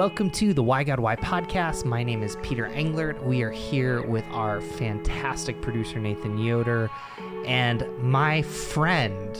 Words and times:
welcome 0.00 0.30
to 0.30 0.54
the 0.54 0.62
Why 0.62 0.82
God 0.82 0.98
Why 0.98 1.14
podcast. 1.14 1.84
My 1.84 2.02
name 2.02 2.22
is 2.22 2.36
Peter 2.36 2.70
Englert. 2.70 3.22
We 3.22 3.42
are 3.42 3.50
here 3.50 4.00
with 4.00 4.24
our 4.30 4.62
fantastic 4.62 5.60
producer, 5.60 5.98
Nathan 5.98 6.38
Yoder, 6.38 6.90
and 7.44 7.86
my 8.02 8.40
friend, 8.40 9.38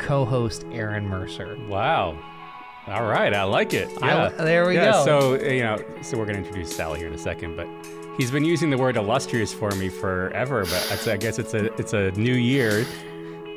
co 0.00 0.24
host, 0.24 0.66
Aaron 0.72 1.06
Mercer. 1.06 1.56
Wow. 1.68 2.18
All 2.88 3.04
right, 3.04 3.32
I 3.32 3.44
like 3.44 3.72
it. 3.72 3.88
I- 4.02 4.30
there 4.30 4.66
we 4.66 4.74
yeah, 4.74 4.90
go. 4.90 5.04
So 5.04 5.34
you 5.40 5.62
know, 5.62 5.78
so 6.02 6.18
we're 6.18 6.26
gonna 6.26 6.38
introduce 6.38 6.74
Sally 6.74 6.98
here 6.98 7.06
in 7.06 7.14
a 7.14 7.18
second, 7.18 7.56
but 7.56 7.68
he's 8.16 8.32
been 8.32 8.44
using 8.44 8.70
the 8.70 8.78
word 8.78 8.96
illustrious 8.96 9.54
for 9.54 9.70
me 9.76 9.90
forever. 9.90 10.64
But 10.64 11.06
I 11.06 11.16
guess 11.16 11.38
it's 11.38 11.54
a 11.54 11.72
it's 11.74 11.92
a 11.92 12.10
new 12.18 12.34
year, 12.34 12.84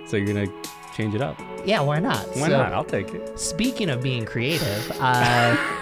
so 0.06 0.18
you're 0.18 0.28
gonna 0.32 0.54
change 0.96 1.16
it 1.16 1.22
up. 1.24 1.42
Yeah, 1.66 1.82
why 1.82 2.00
not? 2.00 2.28
Why 2.36 2.48
So, 2.48 2.58
not? 2.58 2.74
I'll 2.74 2.84
take 2.84 3.12
it. 3.12 3.40
Speaking 3.40 3.90
of 3.90 4.04
being 4.04 4.24
creative, 4.26 4.92
uh, 5.00 5.58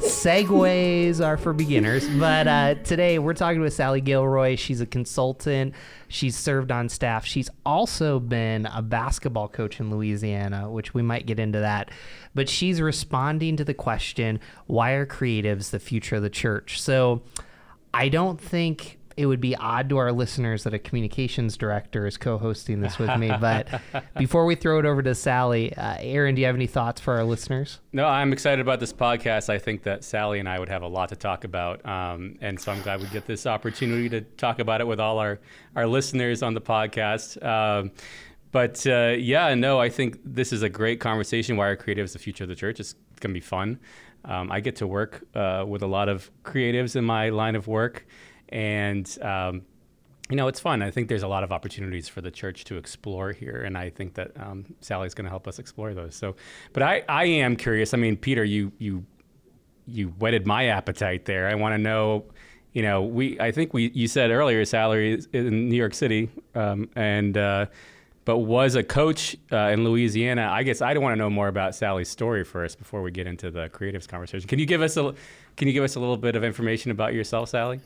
segues 0.00 1.24
are 1.24 1.36
for 1.36 1.52
beginners. 1.52 2.08
But 2.08 2.46
uh, 2.46 2.74
today 2.84 3.18
we're 3.18 3.34
talking 3.34 3.60
with 3.60 3.74
Sally 3.74 4.00
Gilroy. 4.00 4.56
She's 4.56 4.80
a 4.80 4.86
consultant. 4.86 5.74
She's 6.08 6.36
served 6.36 6.70
on 6.72 6.88
staff. 6.88 7.24
She's 7.24 7.50
also 7.64 8.18
been 8.18 8.66
a 8.66 8.82
basketball 8.82 9.48
coach 9.48 9.80
in 9.80 9.90
Louisiana, 9.90 10.70
which 10.70 10.94
we 10.94 11.02
might 11.02 11.26
get 11.26 11.38
into 11.38 11.60
that. 11.60 11.90
But 12.34 12.48
she's 12.48 12.80
responding 12.80 13.56
to 13.56 13.64
the 13.64 13.74
question 13.74 14.40
why 14.66 14.92
are 14.92 15.06
creatives 15.06 15.70
the 15.70 15.78
future 15.78 16.16
of 16.16 16.22
the 16.22 16.30
church? 16.30 16.80
So 16.80 17.22
I 17.92 18.08
don't 18.08 18.40
think 18.40 18.98
it 19.16 19.26
would 19.26 19.40
be 19.40 19.56
odd 19.56 19.88
to 19.88 19.96
our 19.96 20.12
listeners 20.12 20.64
that 20.64 20.74
a 20.74 20.78
communications 20.78 21.56
director 21.56 22.06
is 22.06 22.18
co-hosting 22.18 22.80
this 22.80 22.98
with 22.98 23.16
me. 23.18 23.28
But 23.40 23.80
before 24.18 24.44
we 24.44 24.54
throw 24.54 24.78
it 24.78 24.84
over 24.84 25.02
to 25.02 25.14
Sally, 25.14 25.74
uh, 25.74 25.96
Aaron, 26.00 26.34
do 26.34 26.40
you 26.40 26.46
have 26.46 26.54
any 26.54 26.66
thoughts 26.66 27.00
for 27.00 27.14
our 27.14 27.24
listeners? 27.24 27.80
No, 27.92 28.06
I'm 28.06 28.32
excited 28.32 28.60
about 28.60 28.78
this 28.78 28.92
podcast. 28.92 29.48
I 29.48 29.58
think 29.58 29.84
that 29.84 30.04
Sally 30.04 30.38
and 30.38 30.48
I 30.48 30.58
would 30.58 30.68
have 30.68 30.82
a 30.82 30.88
lot 30.88 31.08
to 31.08 31.16
talk 31.16 31.44
about, 31.44 31.84
um, 31.86 32.36
and 32.42 32.60
so 32.60 32.72
I'm 32.72 32.82
glad 32.82 33.00
we 33.00 33.06
get 33.08 33.26
this 33.26 33.46
opportunity 33.46 34.08
to 34.10 34.20
talk 34.20 34.58
about 34.58 34.80
it 34.80 34.86
with 34.86 35.00
all 35.00 35.18
our 35.18 35.40
our 35.74 35.86
listeners 35.86 36.42
on 36.42 36.52
the 36.52 36.60
podcast. 36.60 37.42
Um, 37.42 37.92
but 38.52 38.86
uh, 38.86 39.14
yeah, 39.18 39.54
no, 39.54 39.80
I 39.80 39.88
think 39.88 40.18
this 40.24 40.52
is 40.52 40.62
a 40.62 40.68
great 40.68 41.00
conversation. 41.00 41.56
Why 41.56 41.68
are 41.68 41.76
creatives 41.76 42.12
the 42.12 42.18
future 42.18 42.44
of 42.44 42.48
the 42.48 42.54
church? 42.54 42.80
It's 42.80 42.94
gonna 43.20 43.34
be 43.34 43.40
fun. 43.40 43.78
Um, 44.26 44.50
I 44.50 44.60
get 44.60 44.76
to 44.76 44.86
work 44.86 45.24
uh, 45.34 45.64
with 45.66 45.82
a 45.82 45.86
lot 45.86 46.08
of 46.08 46.30
creatives 46.42 46.96
in 46.96 47.04
my 47.04 47.28
line 47.30 47.54
of 47.54 47.68
work, 47.68 48.06
and 48.48 49.18
um, 49.22 49.62
you 50.28 50.36
know, 50.36 50.48
it's 50.48 50.58
fun. 50.58 50.82
I 50.82 50.90
think 50.90 51.08
there's 51.08 51.22
a 51.22 51.28
lot 51.28 51.44
of 51.44 51.52
opportunities 51.52 52.08
for 52.08 52.20
the 52.20 52.30
church 52.30 52.64
to 52.64 52.76
explore 52.76 53.32
here, 53.32 53.62
and 53.64 53.78
I 53.78 53.90
think 53.90 54.14
that 54.14 54.32
um, 54.36 54.64
Sally's 54.80 55.14
going 55.14 55.24
to 55.24 55.30
help 55.30 55.46
us 55.46 55.58
explore 55.58 55.94
those. 55.94 56.16
So, 56.16 56.34
but 56.72 56.82
I, 56.82 57.04
I 57.08 57.26
am 57.26 57.56
curious. 57.56 57.94
I 57.94 57.96
mean, 57.96 58.16
Peter, 58.16 58.42
you 58.42 58.72
you 58.78 59.04
you 59.86 60.08
whetted 60.18 60.46
my 60.46 60.66
appetite 60.66 61.26
there. 61.26 61.46
I 61.48 61.54
want 61.54 61.74
to 61.74 61.78
know. 61.78 62.24
You 62.72 62.82
know, 62.82 63.02
we 63.02 63.40
I 63.40 63.52
think 63.52 63.72
we 63.72 63.90
you 63.94 64.08
said 64.08 64.30
earlier 64.30 64.64
Sally 64.64 65.12
is 65.12 65.28
in 65.32 65.68
New 65.68 65.76
York 65.76 65.94
City, 65.94 66.28
um, 66.54 66.90
and 66.96 67.38
uh, 67.38 67.66
but 68.24 68.38
was 68.38 68.74
a 68.74 68.82
coach 68.82 69.36
uh, 69.52 69.68
in 69.68 69.84
Louisiana. 69.84 70.50
I 70.50 70.64
guess 70.64 70.82
I 70.82 70.92
want 70.98 71.12
to 71.12 71.16
know 71.16 71.30
more 71.30 71.48
about 71.48 71.74
Sally's 71.74 72.08
story 72.08 72.44
first 72.44 72.78
before 72.78 73.00
we 73.00 73.12
get 73.12 73.28
into 73.28 73.50
the 73.50 73.68
creatives 73.68 74.08
conversation. 74.08 74.48
Can 74.48 74.58
you 74.58 74.66
give 74.66 74.82
us 74.82 74.96
a 74.96 75.14
can 75.56 75.68
you 75.68 75.72
give 75.72 75.84
us 75.84 75.94
a 75.94 76.00
little 76.00 76.16
bit 76.16 76.34
of 76.34 76.42
information 76.42 76.90
about 76.90 77.14
yourself, 77.14 77.48
Sally? 77.48 77.80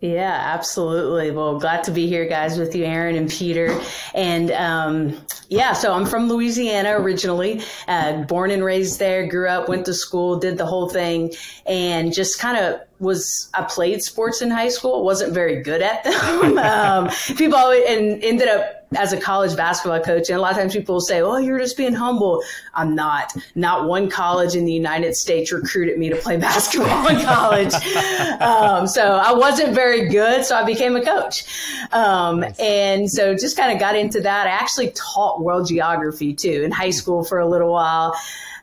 Yeah, 0.00 0.38
absolutely. 0.54 1.30
Well, 1.30 1.58
glad 1.58 1.84
to 1.84 1.90
be 1.90 2.06
here, 2.06 2.26
guys, 2.28 2.58
with 2.58 2.74
you, 2.74 2.84
Aaron 2.84 3.16
and 3.16 3.30
Peter. 3.30 3.80
And 4.14 4.50
um, 4.52 5.16
yeah, 5.48 5.72
so 5.72 5.94
I'm 5.94 6.04
from 6.04 6.28
Louisiana 6.28 7.00
originally, 7.00 7.62
uh, 7.88 8.22
born 8.24 8.50
and 8.50 8.62
raised 8.62 8.98
there, 8.98 9.26
grew 9.26 9.48
up, 9.48 9.70
went 9.70 9.86
to 9.86 9.94
school, 9.94 10.38
did 10.38 10.58
the 10.58 10.66
whole 10.66 10.90
thing, 10.90 11.32
and 11.66 12.12
just 12.12 12.38
kind 12.38 12.58
of 12.58 12.80
was 12.98 13.48
I 13.54 13.62
played 13.62 14.02
sports 14.02 14.42
in 14.42 14.50
high 14.50 14.68
school, 14.68 15.02
wasn't 15.02 15.32
very 15.32 15.62
good 15.62 15.80
at 15.80 16.04
them. 16.04 16.58
um, 16.58 17.10
people 17.36 17.56
always, 17.56 17.84
and 17.88 18.22
ended 18.22 18.48
up 18.48 18.85
as 18.94 19.12
a 19.12 19.20
college 19.20 19.56
basketball 19.56 20.00
coach. 20.00 20.28
And 20.28 20.38
a 20.38 20.40
lot 20.40 20.52
of 20.52 20.58
times 20.58 20.74
people 20.74 20.94
will 20.94 21.00
say, 21.00 21.20
"Oh, 21.20 21.38
you're 21.38 21.58
just 21.58 21.76
being 21.76 21.94
humble." 21.94 22.42
I'm 22.74 22.94
not. 22.94 23.32
Not 23.54 23.88
one 23.88 24.08
college 24.08 24.54
in 24.54 24.64
the 24.64 24.72
United 24.72 25.16
States 25.16 25.52
recruited 25.52 25.98
me 25.98 26.08
to 26.08 26.16
play 26.16 26.36
basketball 26.50 27.08
in 27.08 27.20
college, 27.24 27.74
um, 28.40 28.86
so 28.86 29.16
I 29.16 29.32
wasn't 29.32 29.74
very 29.74 30.08
good. 30.08 30.44
So 30.44 30.56
I 30.56 30.64
became 30.64 30.96
a 30.96 31.04
coach, 31.04 31.44
um, 31.92 32.44
and 32.58 33.10
so 33.10 33.34
just 33.34 33.56
kind 33.56 33.72
of 33.72 33.78
got 33.78 33.96
into 33.96 34.20
that. 34.20 34.46
I 34.46 34.50
actually 34.50 34.90
taught 34.90 35.40
world 35.40 35.68
geography 35.68 36.34
too 36.34 36.62
in 36.62 36.70
high 36.70 36.90
school 36.90 37.24
for 37.24 37.38
a 37.38 37.46
little 37.46 37.72
while 37.72 38.14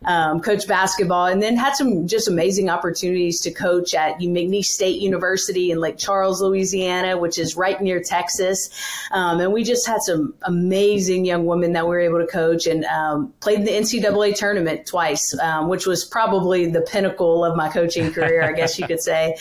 um, 0.06 0.42
coach 0.42 0.68
basketball, 0.68 1.28
and 1.28 1.42
then 1.42 1.56
had 1.56 1.76
some 1.76 2.08
just 2.08 2.28
amazing 2.28 2.70
opportunities 2.70 3.42
to 3.42 3.52
coach 3.52 3.94
at 3.94 4.20
McNeese 4.20 4.66
State 4.66 5.02
University 5.02 5.72
in 5.72 5.80
Lake 5.80 5.98
Charles, 5.98 6.42
Louisiana, 6.42 7.18
which 7.18 7.38
is 7.38 7.56
right 7.56 7.82
near 7.82 8.02
Texas. 8.02 8.70
Um, 9.12 9.40
and 9.40 9.54
we 9.54 9.64
just 9.64 9.88
had 9.88 10.02
some 10.02 10.34
amazing 10.44 11.26
young 11.26 11.46
women 11.46 11.74
that 11.74 11.86
we 11.86 11.90
were 11.90 12.00
able 12.00 12.20
to 12.20 12.28
coach 12.28 12.68
and 12.68 12.86
um, 12.86 13.34
played 13.40 13.60
in 13.60 13.66
the 13.66 13.72
NCAA 13.72 14.36
tournament 14.36 14.86
twice, 14.86 15.38
um, 15.42 15.70
which 15.70 15.86
was 15.86 16.06
probably 16.06 16.68
the 16.68 16.82
pinnacle 16.82 17.46
of 17.46 17.56
my 17.56 17.70
coaching 17.70 18.12
career, 18.12 18.44
I 18.44 18.54
guess 18.54 18.78
you 18.78 18.88
could 18.88 19.02
say. 19.02 19.36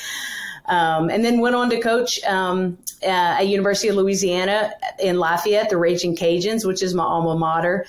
Um, 0.67 1.11
and 1.11 1.25
then 1.25 1.41
went 1.41 1.57
on 1.57 1.71
to 1.71 1.81
coach 1.81 2.23
um, 2.25 2.79
uh, 3.03 3.07
at 3.39 3.49
University 3.49 3.89
of 3.89 3.97
Louisiana 3.97 4.73
in 4.99 5.19
Lafayette, 5.19 5.71
the 5.71 5.77
Raging 5.77 6.17
Cajuns, 6.17 6.65
which 6.65 6.83
is 6.83 6.95
my 6.95 7.03
alma 7.03 7.37
mater. 7.37 7.85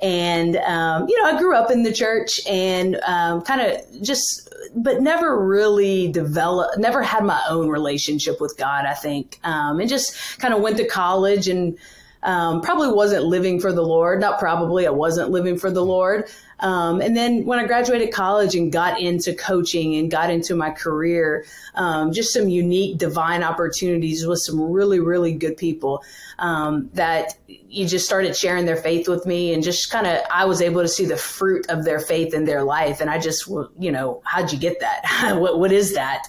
And, 0.00 0.56
um, 0.58 1.08
you 1.08 1.20
know, 1.20 1.28
I 1.28 1.38
grew 1.38 1.56
up 1.56 1.70
in 1.70 1.82
the 1.82 1.92
church 1.92 2.40
and 2.46 3.00
um, 3.06 3.42
kind 3.42 3.60
of 3.60 4.02
just, 4.02 4.48
but 4.76 5.00
never 5.00 5.44
really 5.44 6.12
developed, 6.12 6.78
never 6.78 7.02
had 7.02 7.24
my 7.24 7.42
own 7.48 7.68
relationship 7.68 8.40
with 8.40 8.56
God, 8.56 8.84
I 8.84 8.94
think. 8.94 9.40
Um, 9.42 9.80
and 9.80 9.88
just 9.88 10.38
kind 10.38 10.54
of 10.54 10.60
went 10.60 10.76
to 10.76 10.86
college 10.86 11.48
and 11.48 11.76
um, 12.22 12.60
probably 12.62 12.92
wasn't 12.92 13.24
living 13.24 13.60
for 13.60 13.72
the 13.72 13.82
Lord. 13.82 14.20
Not 14.20 14.38
probably, 14.38 14.86
I 14.86 14.90
wasn't 14.90 15.30
living 15.30 15.58
for 15.58 15.70
the 15.70 15.84
Lord. 15.84 16.28
Um, 16.60 17.00
and 17.00 17.16
then 17.16 17.44
when 17.46 17.58
I 17.58 17.66
graduated 17.66 18.12
college 18.12 18.54
and 18.54 18.72
got 18.72 19.00
into 19.00 19.32
coaching 19.34 19.94
and 19.96 20.10
got 20.10 20.30
into 20.30 20.56
my 20.56 20.70
career, 20.70 21.44
um, 21.74 22.12
just 22.12 22.32
some 22.32 22.48
unique 22.48 22.98
divine 22.98 23.42
opportunities 23.42 24.26
with 24.26 24.40
some 24.40 24.60
really, 24.60 24.98
really 24.98 25.32
good 25.32 25.56
people 25.56 26.02
um, 26.38 26.88
that 26.94 27.36
you 27.46 27.86
just 27.86 28.06
started 28.06 28.36
sharing 28.36 28.64
their 28.64 28.76
faith 28.76 29.08
with 29.08 29.26
me 29.26 29.52
and 29.52 29.62
just 29.62 29.90
kind 29.90 30.06
of 30.06 30.20
I 30.30 30.44
was 30.44 30.62
able 30.62 30.82
to 30.82 30.88
see 30.88 31.04
the 31.04 31.16
fruit 31.16 31.68
of 31.68 31.84
their 31.84 31.98
faith 31.98 32.32
in 32.34 32.44
their 32.44 32.62
life. 32.62 33.00
And 33.00 33.10
I 33.10 33.18
just, 33.18 33.48
you 33.78 33.90
know, 33.90 34.22
how'd 34.24 34.52
you 34.52 34.58
get 34.58 34.80
that? 34.80 35.36
what, 35.40 35.58
what 35.58 35.72
is 35.72 35.94
that? 35.94 36.28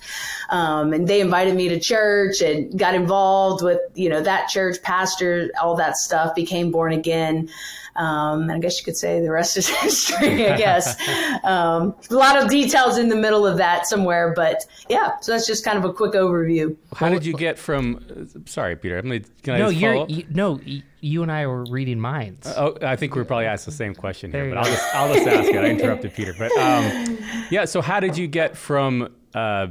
Um, 0.50 0.94
and 0.94 1.08
they 1.08 1.22
invited 1.22 1.56
me 1.56 1.70
to 1.70 1.80
church 1.80 2.42
and 2.42 2.78
got 2.78 2.96
involved 2.96 3.64
with, 3.64 3.80
you 3.94 4.10
know, 4.10 4.22
that 4.22 4.50
church 4.50 4.82
pastor, 4.82 5.52
all 5.62 5.76
that 5.76 5.96
stuff, 5.96 6.34
became 6.34 6.72
born 6.72 6.92
again. 6.92 7.50
Um, 7.96 8.50
I 8.50 8.60
guess 8.60 8.80
you 8.80 8.86
could 8.86 8.96
say 8.96 9.20
the 9.20 9.32
rest 9.32 9.58
is 9.58 9.68
history, 9.82 10.48
I 10.50 10.58
guess. 10.58 10.96
um, 11.44 11.96
a 12.10 12.14
lot 12.14 12.42
of 12.42 12.50
details 12.50 12.98
in 12.98 13.10
the 13.10 13.16
middle 13.16 13.46
of 13.46 13.58
that 13.58 13.88
somewhere, 13.88 14.34
but 14.36 14.66
yeah, 14.88 15.18
so 15.20 15.34
that's 15.34 15.46
just 15.46 15.66
kind 15.66 15.78
of 15.78 15.84
a 15.84 15.92
quick 15.92 16.14
overview. 16.14 16.76
How 16.96 17.10
did 17.10 17.26
you 17.26 17.34
get 17.34 17.60
from? 17.60 18.30
Sorry, 18.46 18.76
Peter. 18.76 18.98
I'm 18.98 19.06
gonna, 19.06 19.20
can 19.44 19.56
I 19.56 19.60
no, 19.60 19.70
just 19.70 19.82
you're 19.82 19.94
follow 19.94 19.99
up? 20.04 20.10
you, 20.10 20.26
no. 20.30 20.54
y- 20.66 20.84
You 21.02 21.24
and 21.24 21.32
I 21.32 21.48
were 21.48 21.64
reading 21.66 22.00
minds. 22.00 22.52
Oh, 22.58 22.78
I 22.82 22.96
think 22.96 23.16
we're 23.16 23.24
probably 23.26 23.46
asked 23.46 23.66
the 23.66 23.72
same 23.72 23.94
question 23.96 24.32
here, 24.32 24.46
you 24.46 24.54
but 24.54 24.58
I'll 24.60 24.66
just, 24.66 24.96
I'll 24.96 25.14
just 25.14 25.28
ask 25.28 25.50
it. 25.50 25.56
I 25.58 25.70
interrupted 25.78 26.14
Peter, 26.14 26.34
but 26.38 26.52
um, 26.58 27.18
yeah. 27.52 27.66
So, 27.66 27.82
how 27.82 28.00
did 28.00 28.18
you 28.18 28.28
get 28.28 28.58
from 28.58 29.14
uh, 29.34 29.68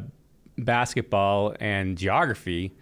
basketball 0.57 1.55
and 1.61 1.97
geography 1.97 2.73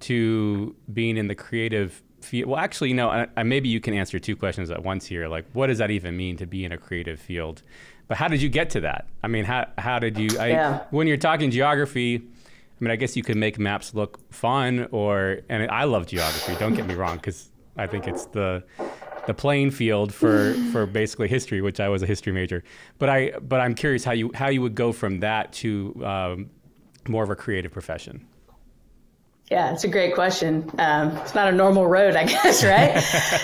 to 0.00 0.74
being 0.92 1.16
in 1.16 1.28
the 1.28 1.34
creative 1.34 2.02
field? 2.20 2.50
Well, 2.50 2.58
actually, 2.60 2.92
no. 2.92 3.08
I, 3.10 3.26
I, 3.36 3.42
maybe 3.42 3.68
you 3.68 3.80
can 3.80 3.94
answer 3.94 4.18
two 4.18 4.36
questions 4.36 4.70
at 4.70 4.82
once 4.82 5.06
here. 5.06 5.28
Like, 5.28 5.46
what 5.52 5.68
does 5.68 5.78
that 5.78 5.90
even 5.90 6.16
mean 6.16 6.36
to 6.38 6.46
be 6.46 6.64
in 6.64 6.72
a 6.72 6.78
creative 6.78 7.20
field? 7.20 7.62
But 8.08 8.16
how 8.18 8.28
did 8.28 8.40
you 8.40 8.48
get 8.48 8.70
to 8.70 8.80
that? 8.82 9.06
I 9.22 9.28
mean, 9.28 9.44
how 9.44 9.66
how 9.78 9.98
did 9.98 10.18
you? 10.18 10.38
I, 10.38 10.48
Yeah. 10.48 10.84
When 10.90 11.06
you're 11.06 11.16
talking 11.16 11.50
geography. 11.50 12.22
I 12.78 12.84
mean, 12.84 12.90
I 12.90 12.96
guess 12.96 13.16
you 13.16 13.22
could 13.22 13.36
make 13.36 13.58
maps 13.58 13.94
look 13.94 14.32
fun, 14.32 14.88
or 14.90 15.40
and 15.48 15.70
I 15.70 15.84
love 15.84 16.06
geography. 16.06 16.54
Don't 16.58 16.74
get 16.74 16.86
me 16.86 16.94
wrong, 16.94 17.16
because 17.16 17.50
I 17.76 17.86
think 17.86 18.06
it's 18.06 18.26
the 18.26 18.64
the 19.26 19.34
playing 19.34 19.70
field 19.70 20.12
for 20.12 20.54
for 20.72 20.84
basically 20.86 21.28
history, 21.28 21.62
which 21.62 21.80
I 21.80 21.88
was 21.88 22.02
a 22.02 22.06
history 22.06 22.32
major. 22.32 22.62
But 22.98 23.08
I 23.08 23.30
but 23.40 23.60
I'm 23.60 23.74
curious 23.74 24.04
how 24.04 24.12
you 24.12 24.30
how 24.34 24.48
you 24.48 24.60
would 24.60 24.74
go 24.74 24.92
from 24.92 25.20
that 25.20 25.52
to 25.54 26.04
um, 26.04 26.50
more 27.08 27.24
of 27.24 27.30
a 27.30 27.36
creative 27.36 27.72
profession. 27.72 28.26
Yeah, 29.50 29.72
it's 29.72 29.84
a 29.84 29.88
great 29.88 30.12
question. 30.12 30.68
Um, 30.76 31.16
it's 31.18 31.36
not 31.36 31.46
a 31.46 31.52
normal 31.52 31.86
road, 31.86 32.16
I 32.16 32.24
guess, 32.26 32.64
right? 32.64 32.98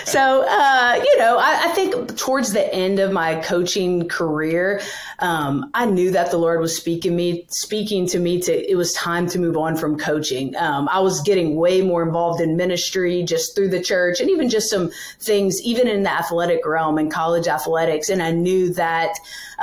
so, 0.05 0.45
uh, 0.45 1.01
you 1.01 1.17
know, 1.17 1.37
I, 1.37 1.61
I, 1.63 1.67
think 1.69 2.17
towards 2.17 2.51
the 2.51 2.73
end 2.73 2.99
of 2.99 3.13
my 3.13 3.35
coaching 3.35 4.09
career, 4.09 4.81
um, 5.19 5.71
I 5.73 5.85
knew 5.85 6.11
that 6.11 6.29
the 6.29 6.37
Lord 6.37 6.59
was 6.59 6.75
speaking 6.75 7.15
me, 7.15 7.45
speaking 7.47 8.05
to 8.07 8.19
me. 8.19 8.41
To 8.41 8.69
it 8.69 8.75
was 8.75 8.91
time 8.91 9.27
to 9.27 9.39
move 9.39 9.55
on 9.55 9.77
from 9.77 9.97
coaching. 9.97 10.53
Um, 10.57 10.89
I 10.91 10.99
was 10.99 11.21
getting 11.21 11.55
way 11.55 11.79
more 11.79 12.03
involved 12.03 12.41
in 12.41 12.57
ministry, 12.57 13.23
just 13.23 13.55
through 13.55 13.69
the 13.69 13.81
church, 13.81 14.19
and 14.19 14.29
even 14.29 14.49
just 14.49 14.69
some 14.69 14.91
things, 15.21 15.61
even 15.61 15.87
in 15.87 16.03
the 16.03 16.11
athletic 16.11 16.65
realm 16.65 16.97
and 16.97 17.09
college 17.09 17.47
athletics. 17.47 18.09
And 18.09 18.21
I 18.21 18.31
knew 18.31 18.73
that 18.73 19.13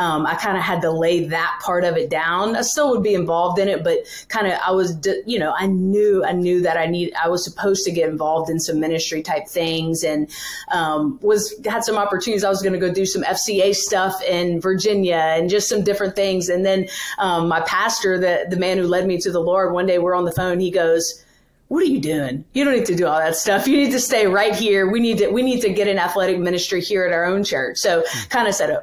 um, 0.01 0.25
I 0.25 0.35
kind 0.35 0.57
of 0.57 0.63
had 0.63 0.81
to 0.81 0.91
lay 0.91 1.27
that 1.27 1.61
part 1.63 1.85
of 1.85 1.95
it 1.99 2.09
down. 2.09 2.57
I 2.57 2.63
still 2.63 2.89
would 2.89 3.03
be 3.03 3.13
involved 3.13 3.59
in 3.59 3.69
it, 3.69 3.85
but 3.85 3.99
kind 4.29 4.47
of 4.47 4.55
I 4.67 4.71
was, 4.71 4.97
you 5.27 5.39
know, 5.39 5.53
I 5.55 5.67
knew 5.67 6.25
I 6.25 6.33
knew 6.33 6.63
that 6.63 6.79
I 6.79 6.87
need 6.87 7.13
I 7.23 7.29
was 7.29 7.45
supposed 7.45 7.85
to 7.85 7.91
get 7.91 8.09
involved 8.09 8.49
in 8.49 8.59
some 8.59 8.81
ministry 8.81 9.23
type 9.23 9.47
things, 9.47 10.03
and 10.03 10.31
um, 10.71 11.19
was 11.21 11.55
had 11.67 11.85
some 11.85 11.99
opportunities. 11.99 12.45
I 12.45 12.49
was 12.49 12.63
going 12.63 12.73
to 12.73 12.79
go 12.79 12.91
do 12.91 13.05
some 13.05 13.23
FCA 13.23 13.75
stuff 13.75 14.23
in 14.23 14.59
Virginia 14.59 15.17
and 15.17 15.51
just 15.51 15.69
some 15.69 15.85
different 15.85 16.17
things. 16.17 16.49
And 16.49 16.65
then 16.65 16.89
um, 17.19 17.47
my 17.49 17.61
pastor, 17.61 18.19
the 18.19 18.47
the 18.49 18.57
man 18.57 18.79
who 18.79 18.85
led 18.85 19.07
me 19.07 19.19
to 19.21 19.31
the 19.31 19.41
Lord, 19.41 19.75
one 19.75 19.85
day 19.85 19.99
we're 19.99 20.15
on 20.15 20.25
the 20.25 20.33
phone. 20.33 20.61
He 20.61 20.71
goes 20.71 21.23
what 21.69 21.85
are 21.85 21.87
you 21.87 22.01
doing? 22.01 22.45
You 22.53 22.65
don't 22.65 22.75
need 22.75 22.87
to 22.87 22.97
do 22.97 23.07
all 23.07 23.21
that 23.21 23.37
stuff. 23.37 23.69
You 23.69 23.77
need 23.77 23.93
to 23.93 24.01
stay 24.01 24.27
right 24.27 24.57
here. 24.57 24.91
We 24.91 24.99
need 24.99 25.19
to 25.19 25.29
we 25.29 25.43
need 25.43 25.61
to 25.61 25.73
get 25.73 25.87
an 25.89 25.99
athletic 25.99 26.39
ministry 26.41 26.81
here 26.81 27.05
at 27.05 27.13
our 27.13 27.27
own 27.27 27.45
church. 27.45 27.77
So 27.77 28.03
kind 28.29 28.49
of 28.49 28.55
said, 28.55 28.77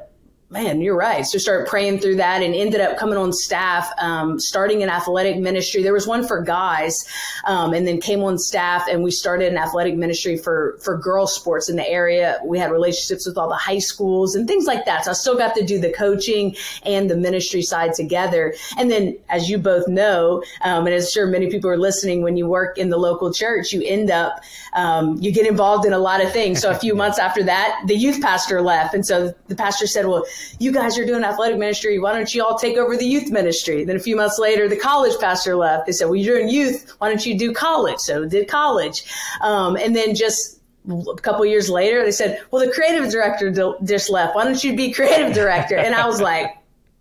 man, 0.50 0.80
you're 0.80 0.96
right. 0.96 1.26
So 1.26 1.36
started 1.36 1.68
praying 1.68 1.98
through 1.98 2.16
that 2.16 2.42
and 2.42 2.54
ended 2.54 2.80
up 2.80 2.96
coming 2.96 3.18
on 3.18 3.34
staff, 3.34 3.90
um, 3.98 4.40
starting 4.40 4.82
an 4.82 4.88
athletic 4.88 5.36
ministry. 5.36 5.82
There 5.82 5.92
was 5.92 6.06
one 6.06 6.26
for 6.26 6.40
guys, 6.40 6.96
um, 7.44 7.74
and 7.74 7.86
then 7.86 8.00
came 8.00 8.22
on 8.22 8.38
staff 8.38 8.86
and 8.90 9.02
we 9.02 9.10
started 9.10 9.52
an 9.52 9.58
athletic 9.58 9.94
ministry 9.94 10.38
for, 10.38 10.78
for 10.80 10.96
girls 10.96 11.34
sports 11.34 11.68
in 11.68 11.76
the 11.76 11.86
area. 11.86 12.40
We 12.42 12.58
had 12.58 12.70
relationships 12.70 13.26
with 13.26 13.36
all 13.36 13.50
the 13.50 13.56
high 13.56 13.78
schools 13.78 14.34
and 14.34 14.48
things 14.48 14.64
like 14.64 14.86
that. 14.86 15.04
So 15.04 15.10
I 15.10 15.14
still 15.14 15.36
got 15.36 15.54
to 15.56 15.64
do 15.64 15.78
the 15.78 15.92
coaching 15.92 16.56
and 16.84 17.10
the 17.10 17.16
ministry 17.16 17.60
side 17.60 17.92
together. 17.92 18.54
And 18.78 18.90
then 18.90 19.18
as 19.28 19.50
you 19.50 19.58
both 19.58 19.86
know, 19.86 20.42
um, 20.62 20.86
and 20.86 20.94
as 20.94 21.10
sure 21.10 21.26
many 21.26 21.50
people 21.50 21.68
are 21.68 21.76
listening, 21.76 22.22
when 22.22 22.38
you 22.38 22.46
work 22.46 22.78
in 22.78 22.88
the 22.88 22.98
local 22.98 23.34
church, 23.34 23.72
you 23.72 23.82
end 23.84 24.10
up, 24.10 24.40
um, 24.72 25.18
you 25.20 25.30
get 25.30 25.46
involved 25.46 25.84
in 25.84 25.92
a 25.92 25.98
lot 25.98 26.24
of 26.24 26.32
things. 26.32 26.62
So 26.62 26.70
a 26.70 26.74
few 26.74 26.94
months 27.02 27.18
after 27.18 27.42
that, 27.44 27.82
the 27.86 27.94
youth 27.94 28.22
pastor 28.22 28.62
left. 28.62 28.94
And 28.94 29.04
so 29.04 29.34
the 29.48 29.54
pastor 29.54 29.86
said, 29.86 30.06
well, 30.06 30.24
you 30.58 30.72
guys 30.72 30.98
are 30.98 31.04
doing 31.04 31.24
athletic 31.24 31.58
ministry. 31.58 31.98
Why 31.98 32.12
don't 32.12 32.34
you 32.34 32.44
all 32.44 32.58
take 32.58 32.76
over 32.76 32.96
the 32.96 33.06
youth 33.06 33.30
ministry? 33.30 33.84
Then 33.84 33.96
a 33.96 34.00
few 34.00 34.16
months 34.16 34.38
later, 34.38 34.68
the 34.68 34.76
college 34.76 35.18
pastor 35.20 35.56
left. 35.56 35.86
They 35.86 35.92
said, 35.92 36.06
well, 36.06 36.16
you're 36.16 36.38
doing 36.38 36.48
youth. 36.48 36.94
Why 36.98 37.08
don't 37.08 37.24
you 37.24 37.38
do 37.38 37.52
college? 37.52 37.98
So 37.98 38.26
did 38.26 38.48
college. 38.48 39.04
Um, 39.40 39.76
and 39.76 39.94
then 39.94 40.14
just 40.14 40.60
a 40.88 41.20
couple 41.20 41.44
years 41.44 41.68
later, 41.68 42.04
they 42.04 42.12
said, 42.12 42.40
well, 42.50 42.64
the 42.64 42.72
creative 42.72 43.10
director 43.10 43.52
just 43.84 44.10
left. 44.10 44.34
Why 44.34 44.44
don't 44.44 44.62
you 44.62 44.74
be 44.74 44.92
creative 44.92 45.34
director? 45.34 45.76
And 45.76 45.94
I 45.94 46.06
was 46.06 46.20
like, 46.20 46.56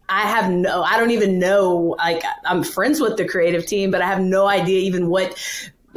I 0.10 0.22
have 0.22 0.50
no, 0.50 0.84
I 0.84 0.98
don't 0.98 1.12
even 1.12 1.38
know, 1.38 1.96
like, 1.98 2.24
I'm 2.46 2.64
friends 2.64 3.02
with 3.02 3.18
the 3.18 3.28
creative 3.28 3.66
team, 3.66 3.92
but 3.92 4.02
I 4.02 4.08
have 4.08 4.22
no 4.22 4.48
idea 4.48 4.80
even 4.80 5.10
what 5.10 5.38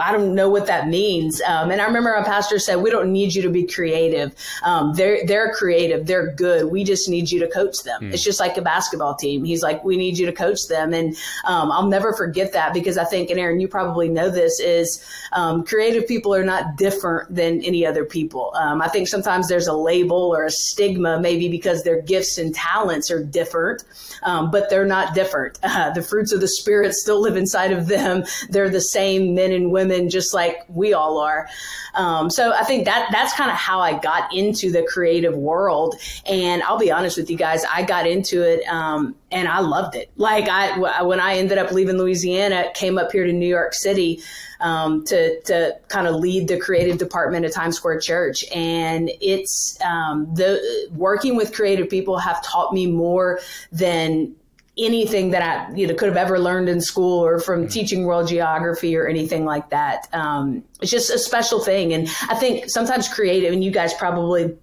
I 0.00 0.12
don't 0.12 0.34
know 0.34 0.48
what 0.48 0.66
that 0.66 0.88
means. 0.88 1.40
Um, 1.46 1.70
and 1.70 1.80
I 1.80 1.86
remember 1.86 2.14
our 2.14 2.24
pastor 2.24 2.58
said, 2.58 2.76
"We 2.76 2.90
don't 2.90 3.12
need 3.12 3.34
you 3.34 3.42
to 3.42 3.50
be 3.50 3.66
creative. 3.66 4.34
Um, 4.62 4.94
they're 4.94 5.26
they're 5.26 5.52
creative. 5.52 6.06
They're 6.06 6.32
good. 6.32 6.70
We 6.70 6.84
just 6.84 7.08
need 7.08 7.30
you 7.30 7.40
to 7.40 7.48
coach 7.48 7.82
them. 7.82 8.02
Mm. 8.02 8.12
It's 8.12 8.22
just 8.22 8.40
like 8.40 8.56
a 8.56 8.62
basketball 8.62 9.14
team. 9.14 9.44
He's 9.44 9.62
like, 9.62 9.84
we 9.84 9.96
need 9.96 10.18
you 10.18 10.26
to 10.26 10.32
coach 10.32 10.66
them." 10.68 10.92
And 10.92 11.16
um, 11.44 11.70
I'll 11.70 11.88
never 11.88 12.12
forget 12.12 12.52
that 12.52 12.72
because 12.72 12.98
I 12.98 13.04
think, 13.04 13.30
and 13.30 13.38
Aaron, 13.38 13.60
you 13.60 13.68
probably 13.68 14.08
know 14.08 14.30
this 14.30 14.60
is 14.60 15.04
um, 15.32 15.64
creative 15.64 16.06
people 16.06 16.34
are 16.34 16.44
not 16.44 16.76
different 16.76 17.34
than 17.34 17.62
any 17.62 17.86
other 17.86 18.04
people. 18.04 18.52
Um, 18.54 18.82
I 18.82 18.88
think 18.88 19.08
sometimes 19.08 19.48
there's 19.48 19.66
a 19.66 19.74
label 19.74 20.34
or 20.34 20.44
a 20.44 20.50
stigma, 20.50 21.20
maybe 21.20 21.48
because 21.48 21.82
their 21.82 22.02
gifts 22.02 22.38
and 22.38 22.54
talents 22.54 23.10
are 23.10 23.22
different, 23.22 23.84
um, 24.22 24.50
but 24.50 24.70
they're 24.70 24.86
not 24.86 25.14
different. 25.14 25.58
Uh, 25.62 25.90
the 25.94 26.02
fruits 26.02 26.32
of 26.32 26.40
the 26.40 26.48
spirit 26.48 26.94
still 26.94 27.20
live 27.20 27.36
inside 27.36 27.72
of 27.72 27.86
them. 27.86 28.24
They're 28.48 28.70
the 28.70 28.80
same 28.80 29.34
men 29.34 29.52
and 29.52 29.70
women 29.70 29.89
women 29.90 30.08
just 30.08 30.34
like 30.34 30.64
we 30.68 30.92
all 30.92 31.18
are. 31.18 31.48
Um, 31.94 32.30
so 32.30 32.52
I 32.52 32.62
think 32.64 32.84
that 32.84 33.08
that's 33.12 33.32
kind 33.34 33.50
of 33.50 33.56
how 33.56 33.80
I 33.80 33.98
got 33.98 34.32
into 34.34 34.70
the 34.70 34.82
creative 34.82 35.34
world. 35.34 35.96
And 36.26 36.62
I'll 36.62 36.78
be 36.78 36.90
honest 36.90 37.16
with 37.16 37.30
you 37.30 37.36
guys, 37.36 37.64
I 37.64 37.82
got 37.82 38.06
into 38.06 38.42
it 38.42 38.64
um, 38.66 39.16
and 39.30 39.48
I 39.48 39.60
loved 39.60 39.96
it. 39.96 40.10
Like 40.16 40.48
I 40.48 41.02
when 41.02 41.20
I 41.20 41.36
ended 41.36 41.58
up 41.58 41.72
leaving 41.72 41.98
Louisiana, 41.98 42.66
came 42.74 42.98
up 42.98 43.12
here 43.12 43.26
to 43.26 43.32
New 43.32 43.48
York 43.48 43.74
City. 43.74 44.22
Um, 44.62 45.06
to 45.06 45.40
to 45.44 45.78
kind 45.88 46.06
of 46.06 46.16
lead 46.16 46.48
the 46.48 46.58
creative 46.58 46.98
department 46.98 47.46
at 47.46 47.54
Times 47.54 47.78
Square 47.78 48.00
Church, 48.00 48.44
and 48.54 49.10
it's 49.22 49.78
um, 49.82 50.28
the 50.34 50.60
working 50.92 51.34
with 51.34 51.54
creative 51.54 51.88
people 51.88 52.18
have 52.18 52.44
taught 52.44 52.74
me 52.74 52.86
more 52.86 53.40
than 53.72 54.36
anything 54.78 55.30
that 55.30 55.42
I 55.42 55.74
you 55.74 55.86
know 55.86 55.94
could 55.94 56.08
have 56.08 56.16
ever 56.16 56.38
learned 56.38 56.68
in 56.68 56.80
school 56.80 57.24
or 57.24 57.40
from 57.40 57.66
mm. 57.66 57.72
teaching 57.72 58.04
world 58.04 58.28
geography 58.28 58.96
or 58.96 59.06
anything 59.06 59.44
like 59.44 59.70
that. 59.70 60.08
Um, 60.12 60.64
it's 60.80 60.90
just 60.90 61.10
a 61.10 61.18
special 61.18 61.60
thing, 61.60 61.92
and 61.92 62.08
I 62.28 62.34
think 62.34 62.70
sometimes 62.70 63.08
creative, 63.08 63.52
and 63.52 63.62
you 63.62 63.70
guys 63.70 63.92
probably 63.94 64.56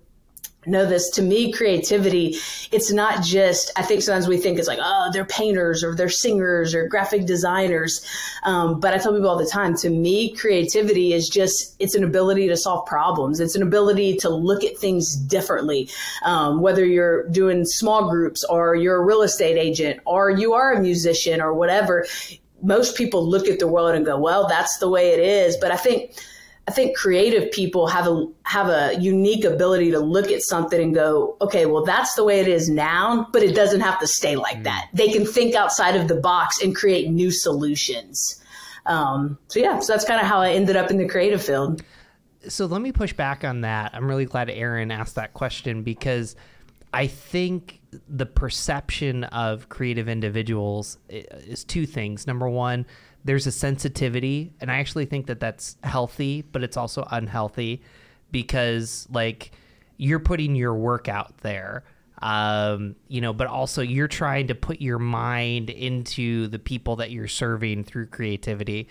know 0.68 0.86
this 0.86 1.10
to 1.12 1.22
me 1.22 1.52
creativity 1.52 2.36
it's 2.72 2.92
not 2.92 3.24
just 3.24 3.72
i 3.78 3.82
think 3.82 4.02
sometimes 4.02 4.28
we 4.28 4.38
think 4.38 4.60
it's 4.60 4.68
like 4.68 4.80
oh 4.82 5.10
they're 5.14 5.26
painters 5.26 5.84
or 5.84 5.96
they're 5.96 6.10
singers 6.10 6.74
or 6.74 6.88
graphic 6.88 7.26
designers. 7.26 8.06
Um, 8.44 8.80
but 8.80 8.94
i 8.94 8.98
tell 8.98 9.14
people 9.14 9.30
all 9.30 9.38
the 9.38 9.46
time 9.46 9.76
to 9.78 9.90
me 9.90 10.36
creativity 10.36 11.14
is 11.14 11.30
just 11.30 11.76
it's 11.80 11.96
an 11.96 12.04
ability 12.04 12.48
to 12.48 12.58
solve 12.58 12.86
problems. 12.86 13.40
It's 13.40 13.56
an 13.56 13.64
ability 13.64 14.18
to 14.18 14.30
look 14.30 14.64
at 14.64 14.78
things 14.78 15.16
differently. 15.16 15.90
Um, 16.24 16.62
whether 16.62 16.86
you're 16.86 17.28
doing 17.30 17.66
small 17.66 18.10
groups 18.10 18.44
or 18.46 18.76
you're 18.76 18.98
a 18.98 19.06
real 19.06 19.22
estate 19.22 19.58
agent 19.58 20.00
or 20.06 20.30
you 20.30 20.54
are 20.54 20.74
a 20.74 20.82
musician 20.82 21.42
or 21.42 21.54
whatever 21.54 22.06
most 22.64 22.98
people 22.98 23.28
look 23.28 23.48
at 23.48 23.60
the 23.60 23.68
world 23.68 23.94
and 23.94 24.06
go 24.06 24.20
well 24.20 24.48
that's 24.48 24.78
the 24.80 24.90
way 24.90 25.10
it 25.12 25.20
is. 25.20 25.58
But 25.58 25.72
i 25.72 25.78
think 25.78 26.16
I 26.68 26.72
think 26.72 26.98
creative 26.98 27.50
people 27.52 27.88
have 27.88 28.08
a 28.08 28.28
have 28.44 28.68
a 28.68 29.00
unique 29.00 29.46
ability 29.46 29.92
to 29.92 30.00
look 30.00 30.30
at 30.32 30.42
something 30.42 30.82
and 30.82 30.94
go, 30.94 31.38
okay, 31.40 31.66
well 31.66 31.86
that's 31.86 32.16
the 32.16 32.26
way 32.26 32.42
it 32.42 32.48
is 32.48 32.70
now, 32.70 33.28
but 33.32 33.42
it 33.42 33.56
doesn't 33.56 33.80
have 33.80 34.00
to 34.00 34.08
stay 34.08 34.36
like 34.36 34.64
that. 34.64 34.90
They 34.94 35.10
can 35.10 35.26
think 35.26 35.56
outside 35.56 35.96
of 35.96 36.10
the 36.10 36.16
box 36.16 36.62
and 36.62 36.76
create 36.76 37.10
new 37.10 37.32
solutions. 37.32 38.44
Um, 38.86 39.38
so 39.48 39.60
yeah, 39.60 39.80
so 39.80 39.94
that's 39.94 40.04
kind 40.04 40.20
of 40.20 40.28
how 40.28 40.42
I 40.42 40.52
ended 40.52 40.76
up 40.76 40.92
in 40.92 40.98
the 40.98 41.08
creative 41.08 41.42
field. 41.42 41.84
So 42.50 42.66
let 42.66 42.82
me 42.82 42.92
push 42.92 43.14
back 43.14 43.46
on 43.46 43.62
that. 43.62 43.92
I'm 43.94 44.08
really 44.08 44.26
glad 44.26 44.50
Aaron 44.50 44.92
asked 44.92 45.16
that 45.16 45.34
question 45.34 45.84
because 45.84 46.36
I 46.94 47.08
think 47.08 47.82
the 48.10 48.26
perception 48.26 49.24
of 49.26 49.70
creative 49.70 50.10
individuals 50.10 50.98
is 51.10 51.64
two 51.64 51.86
things. 51.86 52.28
Number 52.28 52.50
one 52.50 52.86
there's 53.24 53.48
a 53.48 53.52
sensitivity 53.52 54.54
and 54.62 54.72
i 54.72 54.78
actually 54.78 55.06
think 55.06 55.28
that 55.28 55.40
that's 55.40 55.78
healthy 55.84 56.42
but 56.42 56.64
it's 56.64 56.78
also 56.78 57.08
unhealthy 57.12 57.82
because 58.32 59.08
like 59.12 59.52
you're 59.98 60.20
putting 60.20 60.56
your 60.56 60.76
work 60.76 61.08
out 61.08 61.38
there 61.40 61.84
um, 62.22 62.96
you 63.08 63.22
know 63.22 63.32
but 63.32 63.48
also 63.48 63.82
you're 63.82 64.08
trying 64.08 64.48
to 64.48 64.56
put 64.56 64.82
your 64.82 64.98
mind 64.98 65.70
into 65.70 66.48
the 66.48 66.58
people 66.58 66.96
that 66.96 67.12
you're 67.12 67.28
serving 67.28 67.84
through 67.84 68.08
creativity. 68.08 68.90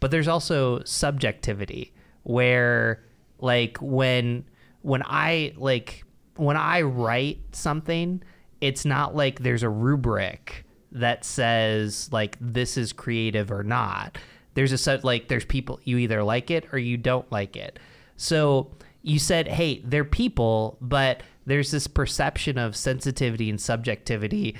But 0.00 0.10
there's 0.10 0.26
also 0.26 0.82
subjectivity 0.84 1.92
where 2.22 3.04
like 3.38 3.76
when 3.80 4.44
when 4.82 5.02
i 5.04 5.52
like 5.56 6.04
when 6.36 6.56
i 6.56 6.80
write 6.80 7.38
something 7.52 8.22
it's 8.60 8.84
not 8.84 9.14
like 9.14 9.40
there's 9.40 9.62
a 9.62 9.68
rubric 9.68 10.64
that 10.92 11.24
says 11.24 12.08
like 12.12 12.36
this 12.40 12.76
is 12.76 12.92
creative 12.92 13.50
or 13.50 13.62
not. 13.62 14.18
There's 14.54 14.72
a 14.72 14.78
set 14.78 15.04
like 15.04 15.28
there's 15.28 15.44
people 15.44 15.80
you 15.84 15.98
either 15.98 16.22
like 16.22 16.50
it 16.50 16.72
or 16.72 16.78
you 16.78 16.96
don't 16.96 17.30
like 17.32 17.56
it. 17.56 17.78
So 18.16 18.70
you 19.02 19.18
said, 19.18 19.48
hey, 19.48 19.80
they're 19.84 20.04
people, 20.04 20.78
but 20.80 21.22
there's 21.46 21.70
this 21.70 21.86
perception 21.86 22.58
of 22.58 22.76
sensitivity 22.76 23.50
and 23.50 23.60
subjectivity. 23.60 24.56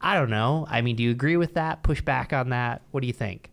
I 0.00 0.14
don't 0.14 0.30
know. 0.30 0.66
I 0.68 0.82
mean, 0.82 0.96
do 0.96 1.02
you 1.02 1.10
agree 1.10 1.36
with 1.36 1.54
that? 1.54 1.82
Push 1.82 2.02
back 2.02 2.32
on 2.32 2.50
that? 2.50 2.82
What 2.90 3.00
do 3.00 3.06
you 3.06 3.12
think? 3.12 3.50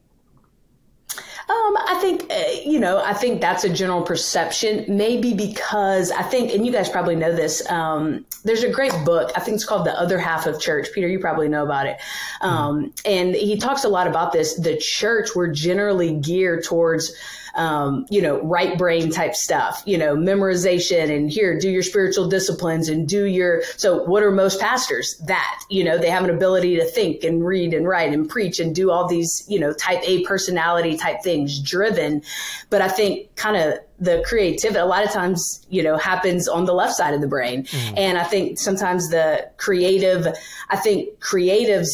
Um, 1.48 1.78
I 1.78 2.00
think 2.02 2.32
uh, 2.32 2.44
you 2.66 2.80
know, 2.80 3.04
I 3.04 3.14
think 3.14 3.40
that's 3.40 3.64
a 3.64 3.70
general 3.70 4.02
perception. 4.02 4.86
Maybe 4.88 5.34
because 5.34 6.10
I 6.12 6.24
think, 6.24 6.52
and 6.54 6.66
you 6.66 6.72
guys 6.72 6.90
probably 6.90 7.16
know 7.16 7.36
this. 7.36 7.70
Um, 7.70 8.26
there's 8.44 8.64
a 8.64 8.70
great 8.70 8.94
book. 9.06 9.32
I 9.36 9.42
think 9.42 9.56
it's 9.56 9.66
called 9.66 9.86
The 9.86 10.00
Other 10.00 10.18
Half 10.18 10.48
of 10.48 10.60
Church. 10.60 10.88
Peter, 10.94 11.08
you 11.08 11.20
probably 11.20 11.48
know 11.48 11.64
about 11.64 11.86
it. 11.86 11.98
Um, 12.42 12.94
and 13.06 13.36
he 13.36 13.58
talks 13.58 13.84
a 13.84 13.90
lot 13.90 14.08
about 14.08 14.32
this. 14.32 14.56
The 14.56 14.78
church, 14.78 15.30
we're 15.36 15.52
generally 15.52 16.14
geared 16.14 16.64
towards 16.64 17.14
um, 17.56 18.06
you 18.10 18.22
know, 18.22 18.42
right 18.42 18.78
brain 18.78 19.12
type 19.12 19.34
stuff, 19.34 19.82
you 19.86 19.98
know, 19.98 20.16
memorization 20.16 21.16
and 21.16 21.30
here, 21.32 21.58
do 21.58 21.70
your 21.70 21.84
spiritual 21.84 22.28
disciplines 22.28 22.90
and 22.90 23.08
do 23.08 23.26
your. 23.26 23.64
So, 23.78 24.04
what 24.04 24.24
are 24.24 24.32
most 24.32 24.60
pastors? 24.60 25.16
That, 25.28 25.60
you 25.70 25.84
know, 25.84 25.98
they 25.98 26.10
have 26.10 26.24
an 26.24 26.30
ability 26.30 26.76
to 26.76 26.86
think 26.86 27.24
and 27.24 27.46
read 27.46 27.74
and 27.74 27.88
write 27.88 28.14
and 28.14 28.28
preach 28.28 28.60
and 28.60 28.76
do 28.76 28.92
all 28.92 29.08
these, 29.08 29.46
you 29.48 29.60
know, 29.60 29.74
type 29.74 30.02
A 30.04 30.24
personality 30.24 30.98
type 30.98 31.24
things 31.24 31.60
driven. 31.60 32.22
But 32.70 32.82
I 32.82 32.90
think 32.90 33.34
kind 33.36 33.56
of 33.56 33.80
the 33.98 34.22
creativity 34.28 34.78
a 34.78 34.86
lot 34.86 35.06
of 35.06 35.12
times 35.12 35.66
you 35.70 35.82
know 35.82 35.96
happens 35.96 36.50
on 36.50 36.66
the 36.66 36.74
left 36.74 36.94
side 36.94 37.14
of 37.14 37.22
the 37.22 37.28
brain 37.28 37.64
mm. 37.64 37.94
and 37.96 38.18
i 38.18 38.26
think 38.26 38.60
sometimes 38.60 39.10
the 39.10 39.50
creative 39.56 40.28
i 40.70 40.76
think 40.76 41.18
creatives 41.22 41.92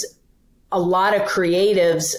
a 0.71 0.79
lot 0.79 1.15
of 1.15 1.23
creatives 1.23 2.15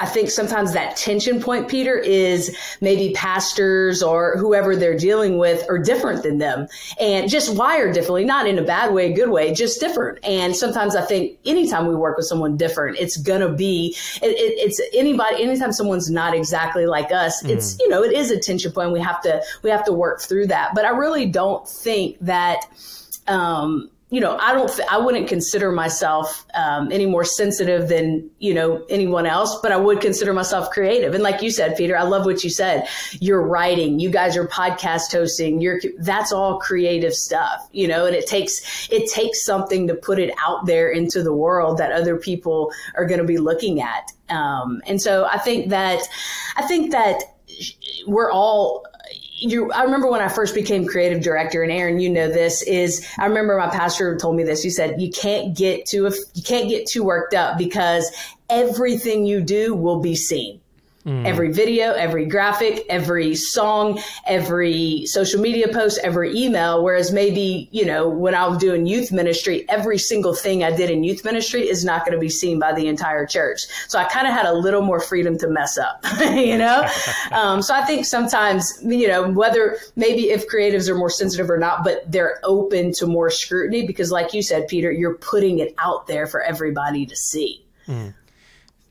I 0.00 0.06
think 0.06 0.28
sometimes 0.28 0.72
that 0.72 0.96
tension 0.96 1.40
point, 1.40 1.68
Peter, 1.68 1.96
is 1.96 2.56
maybe 2.80 3.12
pastors 3.14 4.02
or 4.02 4.36
whoever 4.38 4.74
they're 4.74 4.98
dealing 4.98 5.38
with 5.38 5.64
are 5.70 5.78
different 5.78 6.24
than 6.24 6.38
them 6.38 6.66
and 7.00 7.30
just 7.30 7.54
wired 7.54 7.94
differently, 7.94 8.24
not 8.24 8.48
in 8.48 8.58
a 8.58 8.62
bad 8.62 8.92
way, 8.92 9.12
a 9.12 9.14
good 9.14 9.30
way, 9.30 9.54
just 9.54 9.78
different. 9.78 10.18
And 10.24 10.56
sometimes 10.56 10.96
I 10.96 11.02
think 11.02 11.38
anytime 11.44 11.86
we 11.86 11.94
work 11.94 12.16
with 12.16 12.26
someone 12.26 12.56
different, 12.56 12.98
it's 12.98 13.16
going 13.16 13.40
to 13.40 13.50
be, 13.50 13.96
it, 14.20 14.30
it, 14.30 14.58
it's 14.58 14.80
anybody, 14.94 15.40
anytime 15.40 15.72
someone's 15.72 16.10
not 16.10 16.34
exactly 16.34 16.86
like 16.86 17.12
us, 17.12 17.44
mm. 17.44 17.50
it's, 17.50 17.78
you 17.78 17.88
know, 17.88 18.02
it 18.02 18.12
is 18.12 18.32
a 18.32 18.40
tension 18.40 18.72
point. 18.72 18.90
We 18.90 19.00
have 19.00 19.22
to, 19.22 19.44
we 19.62 19.70
have 19.70 19.84
to 19.84 19.92
work 19.92 20.22
through 20.22 20.48
that. 20.48 20.74
But 20.74 20.86
I 20.86 20.90
really 20.90 21.26
don't 21.26 21.68
think 21.68 22.18
that, 22.20 22.66
um, 23.28 23.90
you 24.14 24.20
know, 24.20 24.38
I 24.40 24.52
don't, 24.52 24.70
I 24.88 24.96
wouldn't 24.96 25.26
consider 25.26 25.72
myself 25.72 26.46
um, 26.54 26.92
any 26.92 27.04
more 27.04 27.24
sensitive 27.24 27.88
than, 27.88 28.30
you 28.38 28.54
know, 28.54 28.84
anyone 28.88 29.26
else, 29.26 29.58
but 29.60 29.72
I 29.72 29.76
would 29.76 30.00
consider 30.00 30.32
myself 30.32 30.70
creative. 30.70 31.14
And 31.14 31.22
like 31.24 31.42
you 31.42 31.50
said, 31.50 31.76
Peter, 31.76 31.98
I 31.98 32.04
love 32.04 32.24
what 32.24 32.44
you 32.44 32.50
said. 32.50 32.86
You're 33.14 33.42
writing, 33.42 33.98
you 33.98 34.10
guys 34.10 34.36
are 34.36 34.46
podcast 34.46 35.10
hosting, 35.10 35.60
you're, 35.60 35.80
that's 35.98 36.30
all 36.30 36.60
creative 36.60 37.12
stuff, 37.12 37.68
you 37.72 37.88
know, 37.88 38.06
and 38.06 38.14
it 38.14 38.28
takes, 38.28 38.88
it 38.88 39.10
takes 39.10 39.44
something 39.44 39.88
to 39.88 39.96
put 39.96 40.20
it 40.20 40.32
out 40.38 40.64
there 40.64 40.90
into 40.90 41.24
the 41.24 41.34
world 41.34 41.78
that 41.78 41.90
other 41.90 42.16
people 42.16 42.70
are 42.94 43.06
going 43.06 43.18
to 43.18 43.26
be 43.26 43.38
looking 43.38 43.82
at. 43.82 44.12
Um, 44.28 44.80
and 44.86 45.02
so 45.02 45.24
I 45.24 45.38
think 45.38 45.70
that, 45.70 46.00
I 46.54 46.62
think 46.62 46.92
that 46.92 47.20
we're 48.06 48.30
all 48.30 48.84
you, 49.50 49.70
I 49.72 49.82
remember 49.82 50.10
when 50.10 50.20
I 50.20 50.28
first 50.28 50.54
became 50.54 50.86
creative 50.86 51.22
director, 51.22 51.62
and 51.62 51.70
Aaron, 51.70 52.00
you 52.00 52.08
know 52.08 52.28
this 52.28 52.62
is. 52.62 53.06
I 53.18 53.26
remember 53.26 53.56
my 53.58 53.68
pastor 53.68 54.16
told 54.16 54.36
me 54.36 54.42
this. 54.42 54.62
He 54.62 54.70
said, 54.70 55.00
"You 55.00 55.10
can't 55.10 55.56
get 55.56 55.86
too 55.86 56.10
you 56.34 56.42
can't 56.42 56.68
get 56.68 56.86
too 56.86 57.04
worked 57.04 57.34
up 57.34 57.58
because 57.58 58.10
everything 58.48 59.26
you 59.26 59.40
do 59.40 59.74
will 59.74 60.00
be 60.00 60.14
seen." 60.14 60.60
Mm. 61.06 61.26
Every 61.26 61.52
video, 61.52 61.92
every 61.92 62.24
graphic, 62.24 62.86
every 62.88 63.34
song, 63.34 64.00
every 64.26 65.04
social 65.04 65.38
media 65.38 65.68
post, 65.68 66.00
every 66.02 66.34
email. 66.34 66.82
Whereas 66.82 67.12
maybe, 67.12 67.68
you 67.72 67.84
know, 67.84 68.08
when 68.08 68.34
I 68.34 68.46
was 68.46 68.56
doing 68.56 68.86
youth 68.86 69.12
ministry, 69.12 69.68
every 69.68 69.98
single 69.98 70.34
thing 70.34 70.64
I 70.64 70.74
did 70.74 70.88
in 70.88 71.04
youth 71.04 71.22
ministry 71.22 71.68
is 71.68 71.84
not 71.84 72.06
going 72.06 72.14
to 72.14 72.18
be 72.18 72.30
seen 72.30 72.58
by 72.58 72.72
the 72.72 72.88
entire 72.88 73.26
church. 73.26 73.60
So 73.86 73.98
I 73.98 74.04
kind 74.04 74.26
of 74.26 74.32
had 74.32 74.46
a 74.46 74.54
little 74.54 74.80
more 74.80 74.98
freedom 74.98 75.36
to 75.38 75.48
mess 75.48 75.76
up, 75.76 76.02
you 76.20 76.56
know? 76.56 76.88
um, 77.32 77.60
so 77.60 77.74
I 77.74 77.84
think 77.84 78.06
sometimes, 78.06 78.72
you 78.82 79.06
know, 79.06 79.30
whether 79.30 79.76
maybe 79.96 80.30
if 80.30 80.48
creatives 80.48 80.88
are 80.88 80.94
more 80.94 81.10
sensitive 81.10 81.50
or 81.50 81.58
not, 81.58 81.84
but 81.84 82.10
they're 82.10 82.40
open 82.44 82.92
to 82.94 83.06
more 83.06 83.28
scrutiny 83.28 83.86
because, 83.86 84.10
like 84.10 84.32
you 84.32 84.40
said, 84.40 84.68
Peter, 84.68 84.90
you're 84.90 85.16
putting 85.16 85.58
it 85.58 85.74
out 85.84 86.06
there 86.06 86.26
for 86.26 86.40
everybody 86.40 87.04
to 87.04 87.14
see. 87.14 87.62
Mm. 87.86 88.14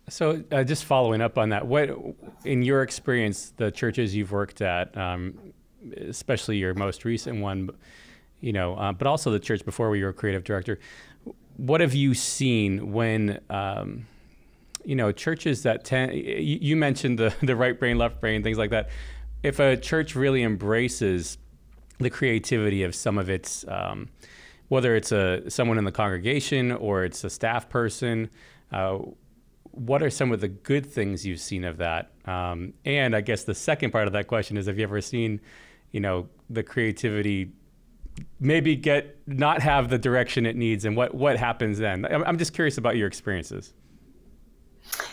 So, 0.10 0.44
uh, 0.52 0.64
just 0.64 0.84
following 0.84 1.22
up 1.22 1.38
on 1.38 1.50
that, 1.50 1.66
what, 1.66 1.90
in 2.44 2.62
your 2.62 2.82
experience, 2.82 3.54
the 3.56 3.72
churches 3.72 4.14
you've 4.14 4.32
worked 4.32 4.62
at, 4.62 4.96
um, 4.98 5.54
especially 5.98 6.58
your 6.58 6.74
most 6.74 7.06
recent 7.06 7.42
one, 7.42 7.70
you 8.42 8.52
know, 8.52 8.76
uh, 8.76 8.92
but 8.92 9.08
also 9.08 9.32
the 9.32 9.40
church 9.40 9.64
before 9.64 9.96
you 9.96 10.06
were 10.06 10.14
creative 10.14 10.44
director, 10.44 10.78
what 11.56 11.80
have 11.80 11.94
you 11.94 12.14
seen 12.14 12.92
when, 12.92 13.40
um, 13.50 14.06
you 14.84 14.96
know, 14.96 15.12
churches 15.14 15.64
that 15.64 15.86
tend, 15.86 16.14
you 16.14 16.76
mentioned 16.76 17.18
the, 17.18 17.34
the 17.42 17.56
right 17.56 17.80
brain, 17.80 17.98
left 17.98 18.20
brain, 18.20 18.44
things 18.44 18.58
like 18.58 18.72
that. 18.72 18.90
If 19.42 19.60
a 19.60 19.78
church 19.78 20.16
really 20.16 20.44
embraces 20.44 21.38
the 22.00 22.10
creativity 22.10 22.84
of 22.84 22.94
some 22.94 23.18
of 23.18 23.30
its, 23.30 23.66
um, 23.68 24.10
whether 24.68 24.96
it's 24.96 25.12
a 25.12 25.50
someone 25.50 25.78
in 25.78 25.86
the 25.86 25.92
congregation 25.92 26.72
or 26.72 27.06
it's 27.06 27.24
a 27.24 27.30
staff 27.30 27.70
person, 27.70 28.30
uh, 28.72 29.00
what 29.74 30.04
are 30.04 30.10
some 30.10 30.32
of 30.32 30.40
the 30.40 30.48
good 30.48 30.86
things 30.86 31.26
you've 31.26 31.40
seen 31.40 31.64
of 31.64 31.78
that? 31.78 32.12
Um, 32.26 32.74
and 32.86 33.16
I 33.16 33.22
guess 33.22 33.44
the 33.44 33.56
second 33.56 33.92
part 33.92 34.08
of 34.08 34.14
that 34.14 34.28
question 34.28 34.56
is, 34.56 34.68
have 34.68 34.78
you 34.78 34.84
ever 34.84 35.02
seen, 35.02 35.42
you 35.92 36.00
know, 36.00 36.30
the 36.50 36.64
creativity 36.64 37.52
maybe 38.40 38.76
get 38.76 39.18
not 39.26 39.62
have 39.62 39.90
the 39.90 39.98
direction 39.98 40.46
it 40.46 40.56
needs, 40.56 40.86
and 40.86 40.96
what 40.96 41.16
what 41.16 41.38
happens 41.38 41.80
then? 41.80 42.06
I'm 42.06 42.38
just 42.38 42.54
curious 42.54 42.78
about 42.78 42.96
your 42.98 43.08
experiences. 43.08 43.74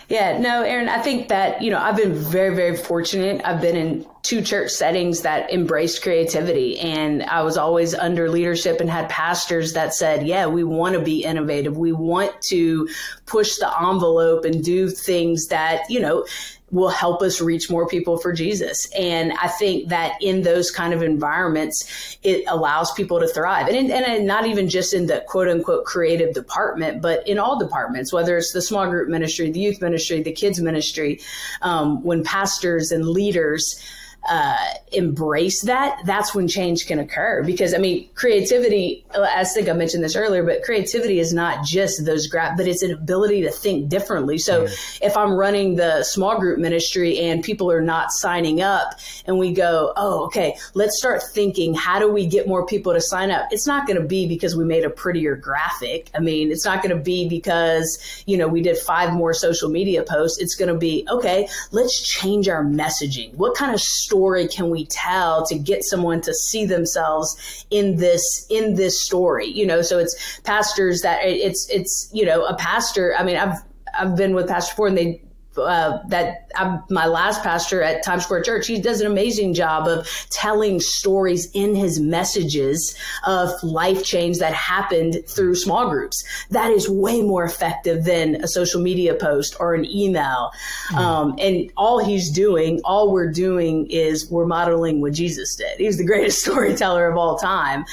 Yeah, 0.09 0.39
no, 0.39 0.63
Aaron, 0.63 0.89
I 0.89 0.99
think 1.01 1.29
that, 1.29 1.63
you 1.63 1.71
know, 1.71 1.79
I've 1.79 1.97
been 1.97 2.15
very, 2.15 2.55
very 2.55 2.77
fortunate. 2.77 3.41
I've 3.45 3.61
been 3.61 3.77
in 3.77 4.07
two 4.23 4.43
church 4.43 4.71
settings 4.71 5.23
that 5.23 5.53
embraced 5.53 6.03
creativity. 6.03 6.79
And 6.81 7.23
I 7.23 7.43
was 7.43 7.57
always 7.57 7.95
under 7.95 8.29
leadership 8.29 8.81
and 8.81 8.91
had 8.91 9.09
pastors 9.09 9.75
that 9.75 9.95
said, 9.95 10.27
yeah, 10.27 10.47
we 10.47 10.65
want 10.65 10.95
to 10.95 11.01
be 11.01 11.25
innovative. 11.25 11.79
We 11.79 11.93
want 11.93 12.41
to 12.43 12.89
push 13.27 13.57
the 13.57 13.73
envelope 13.81 14.45
and 14.45 14.63
do 14.65 14.91
things 14.91 15.47
that, 15.47 15.89
you 15.89 16.01
know, 16.01 16.27
will 16.71 16.89
help 16.89 17.21
us 17.23 17.41
reach 17.41 17.71
more 17.71 17.87
people 17.87 18.19
for 18.19 18.33
Jesus. 18.33 18.89
And 18.97 19.33
I 19.41 19.49
think 19.49 19.89
that 19.89 20.17
in 20.21 20.43
those 20.43 20.71
kind 20.71 20.95
of 20.95 21.03
environments, 21.03 22.17
it 22.23 22.45
allows 22.47 22.93
people 22.93 23.19
to 23.21 23.27
thrive. 23.27 23.69
And, 23.69 23.91
and 23.91 24.27
not 24.27 24.47
even 24.47 24.69
just 24.69 24.95
in 24.95 25.07
the 25.07 25.25
quote 25.27 25.49
unquote 25.49 25.85
creative 25.85 26.35
department, 26.35 27.03
but 27.03 27.27
in 27.27 27.39
all 27.39 27.59
departments, 27.59 28.13
whether 28.13 28.37
it's 28.37 28.53
the 28.53 28.63
small 28.63 28.89
group 28.89 29.09
ministry, 29.09 29.51
the 29.51 29.61
youth 29.61 29.81
ministry, 29.81 30.23
the 30.23 30.33
kids 30.33 30.61
ministry, 30.61 31.21
um, 31.63 32.03
when 32.03 32.23
pastors 32.23 32.93
and 32.93 33.07
leaders 33.09 33.83
uh, 34.29 34.57
embrace 34.93 35.63
that, 35.63 35.99
that's 36.05 36.35
when 36.35 36.47
change 36.47 36.87
can 36.87 36.99
occur. 36.99 37.43
Because 37.45 37.75
I 37.75 37.79
mean, 37.79 38.09
creativity, 38.15 39.05
I 39.15 39.45
think 39.45 39.69
I 39.69 39.73
mentioned 39.73 40.05
this 40.05 40.17
earlier, 40.17 40.43
but 40.45 40.63
creativity 40.63 41.19
is 41.19 41.33
not 41.33 41.65
just 41.65 42.05
those 42.05 42.27
grab, 42.27 42.57
but 42.57 42.67
it's 42.67 42.83
an 42.83 42.93
ability 42.93 43.43
to 43.43 43.51
think 43.51 43.89
differently. 43.89 44.39
So 44.39 44.67
if 45.01 45.17
I'm 45.17 45.33
running 45.33 45.77
the 45.77 46.05
small 46.05 46.39
group 46.39 46.59
ministry 46.59 47.19
and 47.19 47.43
people 47.43 47.71
are 47.71 47.81
not 47.81 48.13
signing 48.13 48.61
up 48.61 48.95
and 49.25 49.39
we 49.39 49.53
go, 49.53 49.93
oh, 49.97 50.25
okay, 50.27 50.57
let's 50.75 50.99
start 50.99 51.23
thinking, 51.33 51.75
how 51.75 51.99
do 51.99 52.11
we 52.11 52.27
get 52.27 52.47
more 52.47 52.67
people 52.67 52.93
to 52.93 53.01
sign 53.01 53.31
up? 53.31 53.49
It's 53.51 53.67
not 53.67 53.87
going 53.87 54.01
to 54.01 54.07
be 54.07 54.27
because 54.27 54.55
we 54.55 54.65
made 54.65 54.85
a 54.85 54.91
prettier 54.91 55.35
graphic. 55.35 56.11
I 56.15 56.21
mean, 56.21 56.51
it's 56.51 56.65
not 56.65 56.83
going 56.83 56.97
to 56.97 57.03
be 57.03 57.29
because, 57.29 58.23
you 58.27 58.37
know, 58.37 58.49
we 58.49 58.61
did 58.61 58.77
five 58.77 59.13
more 59.13 59.33
social 59.33 59.71
media 59.71 60.03
posts. 60.03 60.41
It's 60.41 60.55
going 60.55 60.73
to 60.73 60.79
be, 60.79 61.07
okay, 61.11 61.49
let's 61.73 62.01
change 62.03 62.49
our 62.49 62.65
messaging. 62.65 63.35
What 63.35 63.57
kind 63.57 63.75
of 63.75 63.81
story 64.11 64.49
can 64.49 64.71
we 64.71 64.87
tell 64.87 65.47
to 65.47 65.59
get 65.59 65.85
someone 65.85 66.21
to 66.21 66.35
see 66.35 66.67
themselves 66.67 67.65
in 67.71 67.97
this 67.97 68.47
in 68.51 68.75
this 68.75 69.01
story 69.03 69.47
you 69.47 69.67
know? 69.67 69.83
So 69.83 69.99
it's 69.99 70.41
pastors 70.41 71.03
that 71.03 71.21
it's 71.25 71.69
it's 71.71 72.11
you 72.13 72.25
know 72.27 72.45
a 72.45 72.57
pastor 72.57 73.15
i 73.19 73.23
mean 73.23 73.37
i've 73.37 73.59
i've 73.99 74.17
been 74.17 74.35
with 74.35 74.49
pastor 74.49 74.75
ford 74.75 74.91
and 74.91 74.99
they 74.99 75.23
uh, 75.57 75.99
that 76.09 76.49
I'm, 76.57 76.83
my 76.91 77.07
last 77.07 77.43
pastor 77.43 77.83
at 77.83 78.05
Times 78.05 78.25
Square 78.25 78.43
Church, 78.43 78.67
he 78.67 78.81
does 78.81 79.01
an 79.01 79.07
amazing 79.07 79.55
job 79.55 79.89
of 79.89 80.09
telling 80.31 80.81
stories 80.81 81.51
in 81.55 81.75
his 81.75 81.99
messages 81.99 82.97
of 83.27 83.51
life 83.63 84.05
change 84.05 84.39
that 84.39 84.53
happened 84.53 85.19
through 85.29 85.57
small 85.57 85.91
groups. 85.91 86.25
That 86.51 86.71
is 86.71 86.89
way 86.89 87.23
more 87.23 87.45
effective 87.45 88.05
than 88.05 88.37
a 88.37 88.49
social 88.49 88.81
media 88.81 89.15
post 89.15 89.57
or 89.59 89.75
an 89.75 89.85
email. 89.85 90.53
Mm. 90.91 90.97
Um, 90.97 91.35
and 91.39 91.71
all 91.77 91.99
he's 91.99 92.31
doing, 92.31 92.81
all 92.85 93.13
we're 93.13 93.33
doing 93.33 93.87
is 93.91 94.31
we're 94.31 94.47
modeling 94.47 95.01
what 95.01 95.13
Jesus 95.15 95.57
did. 95.57 95.79
He's 95.79 95.99
the 95.99 96.07
greatest 96.07 96.41
storyteller 96.45 97.09
of 97.09 97.17
all 97.17 97.37
time. 97.37 97.85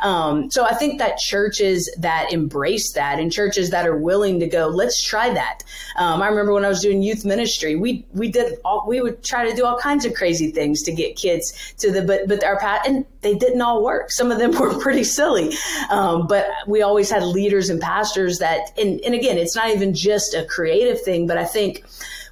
Um, 0.00 0.50
so 0.50 0.64
I 0.64 0.74
think 0.74 0.98
that 0.98 1.18
churches 1.18 1.90
that 1.98 2.32
embrace 2.32 2.92
that 2.92 3.18
and 3.18 3.32
churches 3.32 3.70
that 3.70 3.86
are 3.86 3.96
willing 3.96 4.40
to 4.40 4.46
go, 4.46 4.68
let's 4.68 5.02
try 5.02 5.32
that. 5.32 5.62
Um, 5.96 6.22
I 6.22 6.28
remember 6.28 6.52
when 6.52 6.64
I 6.64 6.68
was 6.68 6.82
doing 6.82 7.05
youth 7.06 7.24
ministry, 7.24 7.76
we 7.76 8.04
we 8.12 8.30
did 8.30 8.58
all, 8.64 8.84
we 8.86 9.00
would 9.00 9.22
try 9.22 9.48
to 9.48 9.54
do 9.54 9.64
all 9.64 9.78
kinds 9.78 10.04
of 10.04 10.14
crazy 10.14 10.50
things 10.50 10.82
to 10.82 10.92
get 10.92 11.16
kids 11.16 11.74
to 11.78 11.90
the 11.90 12.02
but 12.02 12.28
but 12.28 12.44
our 12.44 12.58
path 12.58 12.82
and 12.86 13.06
they 13.22 13.34
didn't 13.34 13.62
all 13.62 13.82
work. 13.82 14.10
Some 14.10 14.30
of 14.30 14.38
them 14.38 14.50
were 14.60 14.78
pretty 14.80 15.04
silly, 15.04 15.54
um, 15.90 16.26
but 16.26 16.46
we 16.66 16.82
always 16.82 17.10
had 17.10 17.22
leaders 17.22 17.70
and 17.70 17.80
pastors 17.80 18.38
that 18.38 18.76
and 18.78 19.00
and 19.00 19.14
again, 19.14 19.38
it's 19.38 19.56
not 19.56 19.70
even 19.70 19.94
just 19.94 20.34
a 20.34 20.44
creative 20.44 21.00
thing, 21.00 21.26
but 21.26 21.38
I 21.38 21.44
think 21.44 21.84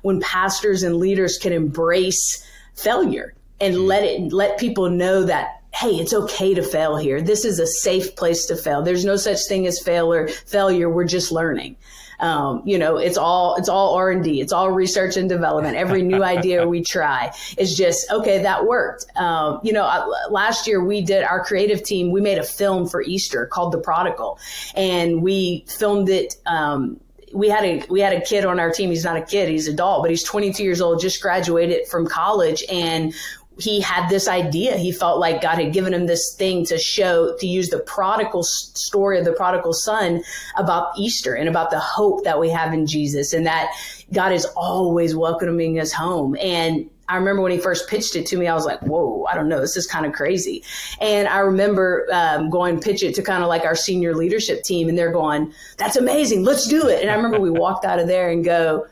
when 0.03 0.21
pastors 0.21 0.83
and 0.83 0.97
leaders 0.97 1.39
can 1.39 1.53
embrace 1.53 2.45
failure 2.75 3.35
and 3.61 3.87
let 3.87 4.03
it 4.03 4.33
let 4.33 4.59
people 4.59 4.91
know 4.91 5.23
that 5.25 5.61
hey, 5.75 5.91
it's 5.97 6.15
okay 6.15 6.55
to 6.55 6.63
fail 6.63 6.97
here. 6.97 7.21
This 7.21 7.45
is 7.45 7.59
a 7.59 7.67
safe 7.67 8.15
place 8.15 8.47
to 8.47 8.57
fail. 8.57 8.83
There's 8.83 9.05
no 9.05 9.17
such 9.17 9.39
thing 9.49 9.67
as 9.67 9.81
failure. 9.81 10.29
Failure. 10.29 10.89
We're 10.89 11.05
just 11.05 11.33
learning. 11.33 11.77
Um, 12.25 12.63
you 12.65 12.79
know, 12.79 12.97
it's 12.97 13.19
all 13.19 13.55
it's 13.57 13.69
all 13.69 13.97
R 13.97 14.11
and 14.11 14.25
D. 14.25 14.41
It's 14.41 14.51
all 14.51 14.71
research 14.71 15.19
and 15.19 15.29
development. 15.29 15.77
Every 15.77 16.01
new 16.01 16.23
idea 16.25 16.67
we 16.67 16.83
try 16.83 17.35
is 17.59 17.77
just 17.77 18.11
okay. 18.11 18.43
That 18.43 18.65
worked. 18.65 19.05
Um, 19.15 19.61
you 19.63 19.75
know, 19.75 19.85
last 20.31 20.67
year 20.67 20.83
we 20.83 21.03
did 21.03 21.23
our 21.23 21.45
creative 21.45 21.83
team. 21.83 22.13
We 22.13 22.23
made 22.23 22.39
a 22.39 22.43
film 22.43 22.89
for 22.89 23.03
Easter 23.03 23.45
called 23.45 23.73
The 23.73 23.79
Prodigal, 23.79 24.39
and 24.75 25.23
we 25.23 25.67
filmed 25.69 26.09
it. 26.09 26.37
Um, 26.47 26.99
we 27.35 27.51
had 27.51 27.65
a 27.65 27.85
we 27.91 28.01
had 28.01 28.15
a 28.15 28.23
kid 28.23 28.47
on 28.47 28.59
our 28.59 28.71
team. 28.71 28.89
He's 28.89 29.05
not 29.05 29.19
a 29.19 29.23
kid; 29.23 29.51
he's 29.51 29.69
an 29.69 29.75
adult, 29.75 30.03
but 30.03 30.11
he's 30.11 30.25
22 30.25 30.65
years 30.65 30.81
old, 30.81 31.01
just 31.01 31.21
graduated 31.21 31.89
from 31.89 32.07
college, 32.07 32.65
and 32.73 33.13
he 33.59 33.81
had 33.81 34.09
this 34.09 34.27
idea. 34.27 34.77
He 34.77 34.91
felt 34.91 35.21
like 35.21 35.41
God 35.41 35.57
had 35.57 35.73
given 35.73 35.95
him 35.95 36.07
this 36.07 36.35
thing 36.37 36.65
to 36.67 36.79
show, 36.79 37.37
to 37.39 37.47
use 37.47 37.69
the 37.69 37.79
prodigal 37.81 38.43
story 38.43 39.19
of 39.19 39.25
the 39.25 39.33
prodigal 39.33 39.73
son 39.73 40.23
about 40.57 40.89
Easter 40.99 41.35
and 41.35 41.49
about 41.49 41.71
the 41.71 41.79
hope 41.79 42.25
that 42.25 42.41
we 42.41 42.51
have 42.51 42.73
in 42.73 42.87
Jesus 42.87 43.33
and 43.33 43.47
that 43.47 43.73
God 44.13 44.33
is 44.33 44.45
always 44.57 45.15
welcoming 45.15 45.79
us 45.79 45.93
home. 45.93 46.37
And 46.41 46.91
I 47.09 47.17
remember 47.17 47.43
when 47.43 47.53
he 47.53 47.59
first 47.59 47.89
pitched 47.89 48.17
it 48.17 48.27
to 48.27 48.37
me, 48.37 48.49
I 48.49 48.55
was 48.55 48.65
like, 48.65 48.81
whoa, 48.83 49.25
I 49.31 49.35
don't 49.35 49.49
know. 49.49 49.61
This 49.61 49.77
is 49.77 49.87
kind 49.87 50.07
of 50.07 50.13
crazy. 50.13 50.65
And 51.01 51.29
I 51.29 51.39
remember 51.39 52.07
um, 52.13 52.51
going 52.51 52.81
pitch 52.81 53.03
it 53.03 53.15
to 53.17 53.23
kind 53.23 53.43
of 53.43 53.49
like 53.49 53.65
our 53.65 53.77
senior 53.77 54.15
leadership 54.15 54.63
team, 54.63 54.89
and 54.89 54.97
they're 54.97 55.13
going, 55.13 55.53
that's 55.77 55.97
amazing. 55.97 56.45
Let's 56.45 56.67
do 56.67 56.89
it. 56.89 57.03
And 57.03 57.11
I 57.11 57.15
remember 57.15 57.39
we 57.39 57.51
walked 57.51 57.85
out 57.85 57.99
of 57.99 58.07
there 58.07 58.31
and 58.31 58.43
go, 58.45 58.87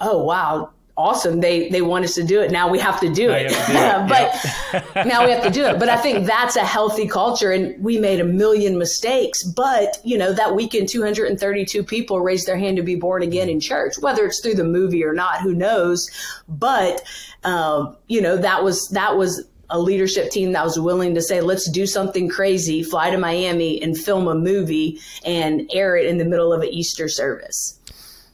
oh, 0.00 0.24
wow, 0.24 0.70
awesome. 0.96 1.40
They 1.40 1.68
they 1.68 1.82
want 1.82 2.04
us 2.04 2.14
to 2.14 2.24
do 2.24 2.40
it. 2.40 2.50
Now 2.50 2.68
we 2.68 2.78
have 2.78 3.00
to 3.00 3.12
do 3.12 3.30
it, 3.30 3.48
to 3.48 3.48
do 3.48 3.54
it. 3.72 4.08
but 4.08 5.06
now 5.06 5.24
we 5.24 5.32
have 5.32 5.42
to 5.42 5.50
do 5.50 5.64
it. 5.64 5.78
But 5.78 5.88
i 5.88 5.96
think 5.96 6.26
that's 6.34 6.56
a 6.56 6.64
healthy 6.64 7.08
culture 7.08 7.52
and 7.52 7.82
we 7.82 7.98
made 7.98 8.20
a 8.20 8.24
million 8.24 8.78
mistakes 8.78 9.42
but 9.44 9.98
you 10.04 10.16
know 10.18 10.32
that 10.32 10.54
weekend 10.54 10.88
232 10.88 11.82
people 11.82 12.20
raised 12.20 12.46
their 12.46 12.56
hand 12.56 12.76
to 12.76 12.82
be 12.82 12.94
born 12.94 13.22
again 13.22 13.48
in 13.48 13.60
church 13.60 13.98
whether 13.98 14.24
it's 14.24 14.40
through 14.40 14.54
the 14.54 14.64
movie 14.64 15.04
or 15.04 15.12
not 15.12 15.40
who 15.40 15.54
knows? 15.54 16.10
But 16.48 17.02
um, 17.42 17.96
you 18.06 18.20
know 18.20 18.36
that 18.36 18.62
was 18.64 18.88
that 18.88 19.16
was 19.16 19.44
a 19.70 19.78
leadership 19.78 20.30
team 20.30 20.52
that 20.52 20.62
was 20.62 20.78
willing 20.78 21.14
to 21.14 21.22
say, 21.22 21.40
let's 21.40 21.68
do 21.70 21.86
something 21.86 22.28
crazy, 22.28 22.82
fly 22.82 23.10
to 23.10 23.18
Miami 23.18 23.82
and 23.82 23.96
film 23.96 24.28
a 24.28 24.34
movie 24.34 25.00
and 25.24 25.68
air 25.72 25.96
it 25.96 26.06
in 26.06 26.18
the 26.18 26.24
middle 26.24 26.52
of 26.52 26.60
an 26.60 26.68
Easter 26.68 27.08
service. 27.08 27.80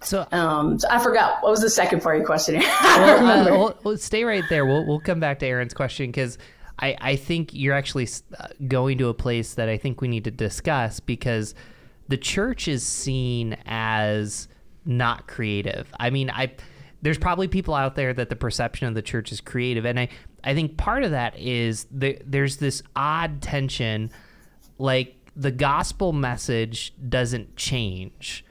So, 0.02 0.26
um, 0.33 0.78
so 0.78 0.88
I 0.90 0.99
forgot 0.99 1.42
what 1.42 1.50
was 1.50 1.61
the 1.61 1.71
second 1.71 2.02
part 2.02 2.16
of 2.16 2.21
your 2.21 2.26
question. 2.26 2.54
well, 2.83 3.49
uh, 3.49 3.50
we'll, 3.50 3.78
we'll, 3.85 3.99
stay 3.99 4.25
right 4.25 4.45
there. 4.49 4.64
We'll 4.64 4.87
we'll 4.87 5.00
come 5.00 5.21
back 5.21 5.38
to 5.40 5.47
Aaron's 5.47 5.75
question 5.75 6.07
because 6.07 6.38
I 6.78 6.97
I 7.00 7.16
think 7.16 7.52
you're 7.52 7.75
actually 7.75 8.09
uh, 8.38 8.49
going 8.66 8.99
to 8.99 9.09
a 9.09 9.14
place 9.14 9.54
that 9.54 9.69
I 9.69 9.76
think 9.76 10.00
we 10.00 10.09
need 10.09 10.25
to 10.25 10.30
discuss 10.30 11.00
because 11.00 11.54
the 12.09 12.16
church 12.16 12.66
is 12.66 12.85
seen 12.85 13.57
as 13.66 14.49
not 14.87 15.26
creative. 15.28 15.92
I 15.99 16.11
mean, 16.11 16.30
I 16.30 16.52
there's 17.02 17.19
probably 17.19 17.49
people 17.49 17.75
out 17.75 17.95
there 17.95 18.14
that 18.14 18.30
the 18.30 18.37
perception 18.37 18.88
of 18.88 18.95
the 18.95 19.02
church 19.02 19.33
is 19.33 19.40
creative, 19.40 19.85
and 19.85 20.00
I 20.00 20.09
I 20.42 20.54
think 20.54 20.78
part 20.78 21.04
of 21.04 21.11
that 21.11 21.38
is 21.38 21.87
the, 21.90 22.19
there's 22.25 22.57
this 22.57 22.83
odd 22.97 23.42
tension, 23.42 24.11
like 24.78 25.16
the 25.37 25.50
gospel 25.50 26.12
message 26.12 26.95
doesn't 27.09 27.57
change 27.57 28.45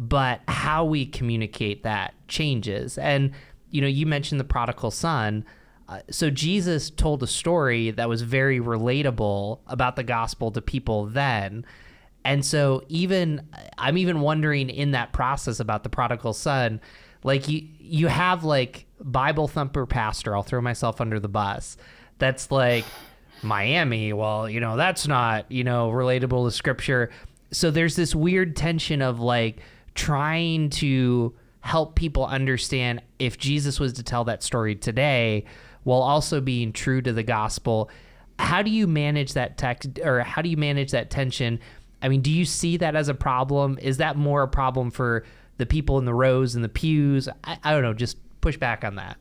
but 0.00 0.40
how 0.48 0.82
we 0.82 1.04
communicate 1.04 1.82
that 1.82 2.14
changes. 2.26 2.96
And, 2.96 3.32
you 3.70 3.82
know, 3.82 3.86
you 3.86 4.06
mentioned 4.06 4.40
the 4.40 4.44
prodigal 4.44 4.90
son. 4.90 5.44
Uh, 5.90 6.00
so 6.10 6.30
Jesus 6.30 6.88
told 6.88 7.22
a 7.22 7.26
story 7.26 7.90
that 7.90 8.08
was 8.08 8.22
very 8.22 8.60
relatable 8.60 9.58
about 9.66 9.96
the 9.96 10.02
gospel 10.02 10.50
to 10.52 10.62
people 10.62 11.04
then. 11.04 11.66
And 12.24 12.44
so 12.44 12.82
even 12.88 13.46
I'm 13.76 13.98
even 13.98 14.20
wondering 14.20 14.70
in 14.70 14.92
that 14.92 15.12
process 15.12 15.60
about 15.60 15.82
the 15.82 15.90
prodigal 15.90 16.32
son, 16.32 16.80
like 17.22 17.46
you 17.48 17.68
you 17.78 18.06
have 18.06 18.42
like 18.42 18.86
Bible 19.02 19.48
thumper 19.48 19.84
pastor, 19.84 20.34
I'll 20.34 20.42
throw 20.42 20.62
myself 20.62 21.02
under 21.02 21.20
the 21.20 21.28
bus. 21.28 21.76
That's 22.18 22.50
like 22.50 22.86
Miami, 23.42 24.14
well, 24.14 24.48
you 24.48 24.60
know, 24.60 24.78
that's 24.78 25.06
not, 25.06 25.50
you 25.52 25.64
know, 25.64 25.90
relatable 25.90 26.46
to 26.46 26.50
scripture. 26.50 27.10
So 27.50 27.70
there's 27.70 27.96
this 27.96 28.14
weird 28.14 28.56
tension 28.56 29.02
of 29.02 29.20
like 29.20 29.60
trying 29.94 30.70
to 30.70 31.34
help 31.60 31.94
people 31.94 32.24
understand 32.24 33.02
if 33.18 33.38
Jesus 33.38 33.78
was 33.78 33.92
to 33.94 34.02
tell 34.02 34.24
that 34.24 34.42
story 34.42 34.74
today 34.74 35.44
while 35.82 36.02
also 36.02 36.40
being 36.40 36.72
true 36.72 37.02
to 37.02 37.12
the 37.12 37.22
gospel. 37.22 37.90
How 38.38 38.62
do 38.62 38.70
you 38.70 38.86
manage 38.86 39.34
that 39.34 39.58
text 39.58 39.98
or 40.02 40.20
how 40.20 40.42
do 40.42 40.48
you 40.48 40.56
manage 40.56 40.92
that 40.92 41.10
tension? 41.10 41.60
I 42.02 42.08
mean, 42.08 42.22
do 42.22 42.30
you 42.30 42.44
see 42.44 42.78
that 42.78 42.96
as 42.96 43.08
a 43.08 43.14
problem? 43.14 43.78
Is 43.80 43.98
that 43.98 44.16
more 44.16 44.42
a 44.42 44.48
problem 44.48 44.90
for 44.90 45.24
the 45.58 45.66
people 45.66 45.98
in 45.98 46.06
the 46.06 46.14
rows 46.14 46.54
and 46.54 46.64
the 46.64 46.68
pews? 46.68 47.28
I, 47.44 47.58
I 47.62 47.72
don't 47.72 47.82
know. 47.82 47.92
Just 47.92 48.16
push 48.40 48.56
back 48.56 48.84
on 48.84 48.94
that. 48.96 49.18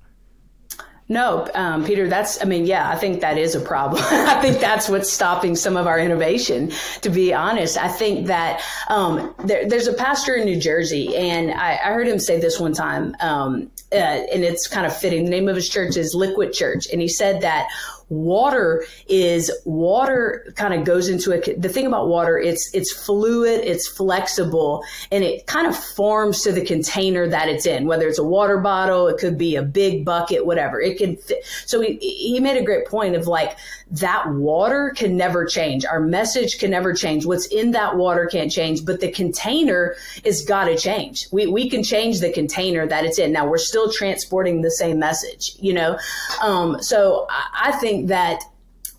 No, 1.11 1.47
um, 1.55 1.85
Peter, 1.85 2.07
that's, 2.07 2.39
I 2.39 2.45
mean, 2.45 2.67
yeah, 2.67 2.87
I 2.87 2.95
think 2.95 3.21
that 3.21 3.39
is 3.39 3.55
a 3.55 3.59
problem. 3.59 4.03
I 4.11 4.39
think 4.39 4.59
that's 4.59 4.87
what's 4.87 5.11
stopping 5.11 5.55
some 5.55 5.75
of 5.75 5.87
our 5.87 5.99
innovation, 5.99 6.71
to 7.01 7.09
be 7.09 7.33
honest. 7.33 7.79
I 7.79 7.87
think 7.87 8.27
that 8.27 8.61
um, 8.89 9.33
there, 9.43 9.67
there's 9.67 9.87
a 9.87 9.93
pastor 9.93 10.35
in 10.35 10.45
New 10.45 10.59
Jersey, 10.59 11.17
and 11.17 11.49
I, 11.49 11.79
I 11.83 11.93
heard 11.93 12.07
him 12.07 12.19
say 12.19 12.39
this 12.39 12.59
one 12.59 12.73
time, 12.73 13.15
um, 13.21 13.71
uh, 13.91 13.95
and 13.95 14.43
it's 14.43 14.67
kind 14.67 14.85
of 14.85 14.95
fitting. 14.95 15.23
The 15.23 15.31
name 15.31 15.47
of 15.47 15.55
his 15.55 15.67
church 15.67 15.97
is 15.97 16.13
Liquid 16.13 16.53
Church. 16.53 16.87
And 16.91 17.01
he 17.01 17.07
said 17.07 17.41
that 17.41 17.69
water 18.09 18.85
is 19.07 19.51
water 19.65 20.51
kind 20.55 20.73
of 20.73 20.83
goes 20.83 21.09
into 21.09 21.31
it. 21.31 21.61
The 21.61 21.69
thing 21.69 21.85
about 21.85 22.07
water, 22.07 22.37
it's 22.37 22.69
it's 22.73 22.91
fluid, 22.91 23.61
it's 23.63 23.87
flexible, 23.87 24.83
and 25.11 25.23
it 25.23 25.47
kind 25.47 25.67
of 25.67 25.75
forms 25.75 26.41
to 26.43 26.51
the 26.51 26.65
container 26.65 27.27
that 27.27 27.47
it's 27.47 27.65
in. 27.65 27.85
Whether 27.85 28.07
it's 28.07 28.19
a 28.19 28.23
water 28.23 28.57
bottle, 28.57 29.07
it 29.07 29.17
could 29.17 29.37
be 29.37 29.55
a 29.55 29.63
big 29.63 30.03
bucket, 30.05 30.45
whatever. 30.45 30.81
It 30.81 30.97
can. 30.97 31.17
Fit. 31.17 31.45
So 31.65 31.81
he 31.81 31.97
he 31.97 32.39
made 32.39 32.57
a 32.57 32.63
great 32.63 32.87
point 32.87 33.15
of 33.15 33.27
like 33.27 33.57
that 33.91 34.29
water 34.29 34.93
can 34.95 35.17
never 35.17 35.45
change. 35.45 35.85
Our 35.85 35.99
message 35.99 36.59
can 36.59 36.71
never 36.71 36.93
change. 36.93 37.25
What's 37.25 37.47
in 37.47 37.71
that 37.71 37.97
water 37.97 38.27
can't 38.27 38.51
change, 38.51 38.85
but 38.85 39.01
the 39.01 39.11
container 39.11 39.95
is 40.23 40.43
got 40.45 40.65
to 40.65 40.77
change. 40.77 41.27
We 41.31 41.47
we 41.47 41.69
can 41.69 41.83
change 41.83 42.19
the 42.19 42.31
container 42.31 42.87
that 42.87 43.03
it's 43.05 43.19
in. 43.19 43.31
Now 43.31 43.47
we're 43.47 43.57
still 43.57 43.91
transporting 43.91 44.61
the 44.61 44.71
same 44.71 44.99
message, 44.99 45.55
you 45.59 45.73
know. 45.73 45.97
Um, 46.41 46.81
so 46.81 47.27
I, 47.29 47.69
I 47.69 47.71
think 47.73 47.89
think 47.89 48.09
that 48.09 48.43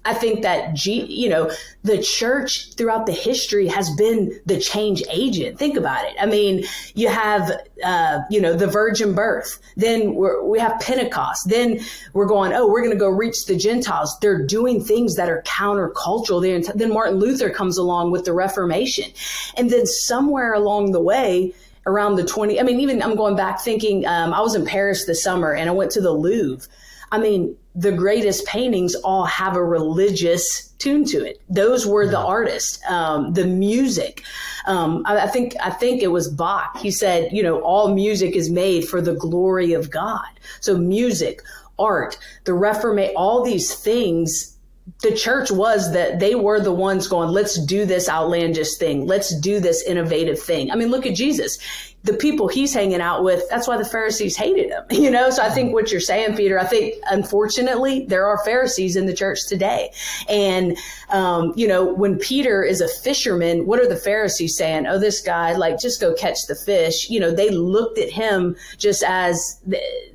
I 0.05 0.15
think 0.15 0.43
that 0.43 0.75
G, 0.75 1.05
you 1.05 1.29
know, 1.29 1.51
the 1.83 2.03
church 2.03 2.73
throughout 2.75 3.05
the 3.05 3.13
history 3.13 3.67
has 3.67 3.91
been 3.97 4.41
the 4.47 4.59
change 4.59 5.03
agent. 5.11 5.59
Think 5.59 5.77
about 5.77 6.07
it. 6.07 6.15
I 6.19 6.25
mean, 6.25 6.65
you 6.95 7.09
have, 7.09 7.53
uh, 7.85 8.21
you 8.31 8.41
know, 8.41 8.55
the 8.55 8.67
virgin 8.67 9.15
birth. 9.15 9.59
Then 9.77 10.15
we 10.15 10.59
have 10.59 10.81
Pentecost. 10.81 11.51
Then 11.51 11.81
we're 12.15 12.27
going, 12.27 12.55
oh, 12.55 12.67
we're 12.67 12.81
going 12.81 12.95
to 12.95 12.99
go 12.99 13.11
reach 13.11 13.45
the 13.45 13.57
Gentiles. 13.57 14.17
They're 14.23 14.47
doing 14.47 14.83
things 14.83 15.17
that 15.17 15.29
are 15.29 15.43
countercultural. 15.43 16.41
There. 16.41 16.61
Then 16.75 16.95
Martin 16.95 17.19
Luther 17.19 17.51
comes 17.51 17.77
along 17.77 18.11
with 18.11 18.25
the 18.25 18.33
Reformation, 18.33 19.11
and 19.57 19.69
then 19.69 19.85
somewhere 19.85 20.55
along 20.55 20.93
the 20.93 21.03
way, 21.03 21.53
around 21.87 22.17
the 22.17 22.25
20, 22.25 22.59
I 22.61 22.63
mean, 22.63 22.81
even 22.81 23.03
I'm 23.03 23.17
going 23.17 23.37
back 23.37 23.61
thinking, 23.61 24.07
um, 24.07 24.33
I 24.33 24.41
was 24.41 24.55
in 24.55 24.65
Paris 24.65 25.07
this 25.07 25.23
summer 25.23 25.53
and 25.53 25.69
I 25.69 25.73
went 25.73 25.91
to 25.93 26.01
the 26.01 26.13
Louvre. 26.13 26.69
I 27.11 27.19
mean, 27.19 27.57
the 27.75 27.93
greatest 27.93 28.47
paintings 28.47 28.95
all 28.97 29.25
have 29.25 29.57
a 29.57 29.65
religious 29.65 30.71
tune 30.79 31.05
to 31.05 31.25
it. 31.25 31.41
Those 31.49 31.87
were 31.87 32.09
the 32.09 32.19
artists, 32.19 32.81
um, 32.89 33.33
the 33.35 33.47
music. 33.47 34.25
Um, 34.67 35.03
I, 35.07 35.21
I, 35.21 35.27
think 35.29 35.55
I 35.63 35.71
think 35.71 36.03
it 36.03 36.09
was 36.09 36.29
Bach. 36.29 36.79
He 36.79 36.91
said, 36.91 37.33
you 37.33 37.43
know, 37.43 37.61
all 37.61 37.95
music 37.95 38.35
is 38.35 38.51
made 38.51 38.89
for 38.89 39.01
the 39.01 39.15
glory 39.15 39.73
of 39.73 39.91
God. 39.91 40.29
So 40.61 40.77
music, 40.77 41.43
art, 41.79 42.19
the 42.45 42.55
Reformation, 42.55 43.15
all 43.17 43.45
these 43.45 43.75
things. 43.75 44.57
The 45.03 45.15
church 45.15 45.53
was 45.53 45.93
that 45.93 46.19
they 46.19 46.35
were 46.35 46.59
the 46.59 46.73
ones 46.73 47.07
going, 47.07 47.29
let's 47.29 47.65
do 47.65 47.87
this 47.87 48.09
outlandish 48.09 48.77
thing. 48.77 49.07
Let's 49.07 49.39
do 49.39 49.61
this 49.61 49.85
innovative 49.85 50.41
thing. 50.41 50.73
I 50.73 50.75
mean, 50.75 50.89
look 50.89 51.07
at 51.07 51.15
Jesus 51.15 51.59
the 52.03 52.15
people 52.15 52.49
he's 52.49 52.73
hanging 52.73 53.01
out 53.01 53.23
with, 53.23 53.43
that's 53.51 53.69
why 53.69 53.77
the 53.77 53.85
Pharisees 53.85 54.37
hated 54.37 54.71
him, 54.71 54.85
you 54.91 55.11
know? 55.11 55.31
So 55.31 55.43
I 55.43 55.51
think 55.51 55.75
what 55.75 55.91
you're 55.91 56.01
saying, 56.01 56.37
Peter, 56.37 56.59
I 56.59 56.65
think 56.65 56.95
unfortunately 57.11 58.07
there 58.07 58.27
are 58.27 58.43
Pharisees 58.45 58.97
in 58.97 59.07
the 59.07 59.13
church 59.13 59.41
today. 59.47 59.91
And, 60.29 60.79
um, 61.11 61.53
you 61.57 61.69
know, 61.69 61.85
when 61.85 62.19
Peter 62.19 62.63
is 62.63 62.81
a 62.81 62.89
fisherman, 62.89 63.67
what 63.67 63.81
are 63.81 63.89
the 63.89 63.97
Pharisees 63.97 64.57
saying? 64.57 64.87
Oh, 64.87 64.99
this 64.99 65.21
guy, 65.21 65.55
like, 65.55 65.79
just 65.79 66.01
go 66.01 66.15
catch 66.15 66.39
the 66.49 66.55
fish. 66.55 67.11
You 67.11 67.21
know, 67.21 67.31
they 67.31 67.51
looked 67.51 67.99
at 67.99 68.11
him 68.11 68.57
just 68.79 69.03
as 69.03 69.61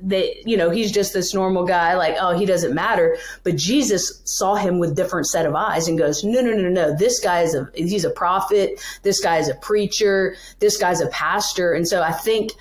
they, 0.02 0.42
you 0.44 0.56
know, 0.56 0.70
he's 0.70 0.90
just 0.90 1.12
this 1.12 1.34
normal 1.34 1.64
guy, 1.64 1.94
like, 1.94 2.16
oh, 2.18 2.36
he 2.36 2.46
doesn't 2.46 2.74
matter. 2.74 3.16
But 3.44 3.56
Jesus 3.56 4.22
saw 4.24 4.56
him 4.56 4.80
with 4.80 4.96
different 4.96 5.26
set 5.28 5.46
of 5.46 5.54
eyes 5.54 5.86
and 5.86 5.96
goes, 5.96 6.24
no, 6.24 6.40
no, 6.40 6.50
no, 6.52 6.68
no, 6.68 6.96
this 6.96 7.20
guy 7.20 7.42
is 7.42 7.54
a, 7.54 7.70
he's 7.74 8.04
a 8.04 8.10
prophet. 8.10 8.82
This 9.02 9.20
guy 9.20 9.38
is 9.38 9.48
a 9.48 9.54
preacher. 9.54 10.34
This 10.58 10.76
guy's 10.78 11.00
a 11.00 11.08
pastor 11.08 11.75
and 11.76 11.86
so 11.86 12.02
I 12.02 12.12
think 12.12 12.52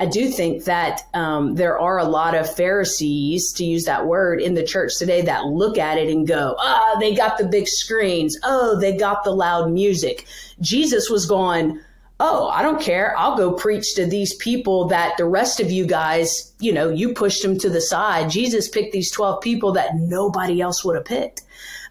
I 0.00 0.06
do 0.06 0.28
think 0.28 0.64
that 0.64 1.02
um, 1.14 1.54
there 1.54 1.78
are 1.78 1.98
a 1.98 2.04
lot 2.04 2.34
of 2.34 2.52
Pharisees, 2.52 3.52
to 3.52 3.64
use 3.64 3.84
that 3.84 4.06
word, 4.06 4.40
in 4.40 4.54
the 4.54 4.64
church 4.64 4.98
today 4.98 5.22
that 5.22 5.46
look 5.46 5.78
at 5.78 5.98
it 5.98 6.10
and 6.10 6.26
go, 6.26 6.56
ah, 6.58 6.94
oh, 6.94 7.00
they 7.00 7.14
got 7.14 7.38
the 7.38 7.46
big 7.46 7.68
screens. 7.68 8.36
Oh, 8.42 8.78
they 8.78 8.96
got 8.96 9.22
the 9.22 9.30
loud 9.30 9.70
music. 9.70 10.26
Jesus 10.60 11.08
was 11.08 11.26
going, 11.26 11.80
oh, 12.20 12.48
I 12.48 12.62
don't 12.62 12.80
care. 12.80 13.16
I'll 13.18 13.36
go 13.36 13.52
preach 13.52 13.94
to 13.96 14.06
these 14.06 14.34
people 14.36 14.86
that 14.88 15.16
the 15.16 15.24
rest 15.24 15.60
of 15.60 15.70
you 15.70 15.86
guys, 15.86 16.54
you 16.60 16.72
know, 16.72 16.88
you 16.88 17.12
pushed 17.12 17.42
them 17.42 17.58
to 17.58 17.68
the 17.68 17.80
side. 17.80 18.30
Jesus 18.30 18.68
picked 18.68 18.92
these 18.92 19.10
12 19.10 19.40
people 19.40 19.72
that 19.72 19.96
nobody 19.96 20.60
else 20.60 20.84
would 20.84 20.96
have 20.96 21.04
picked. 21.04 21.42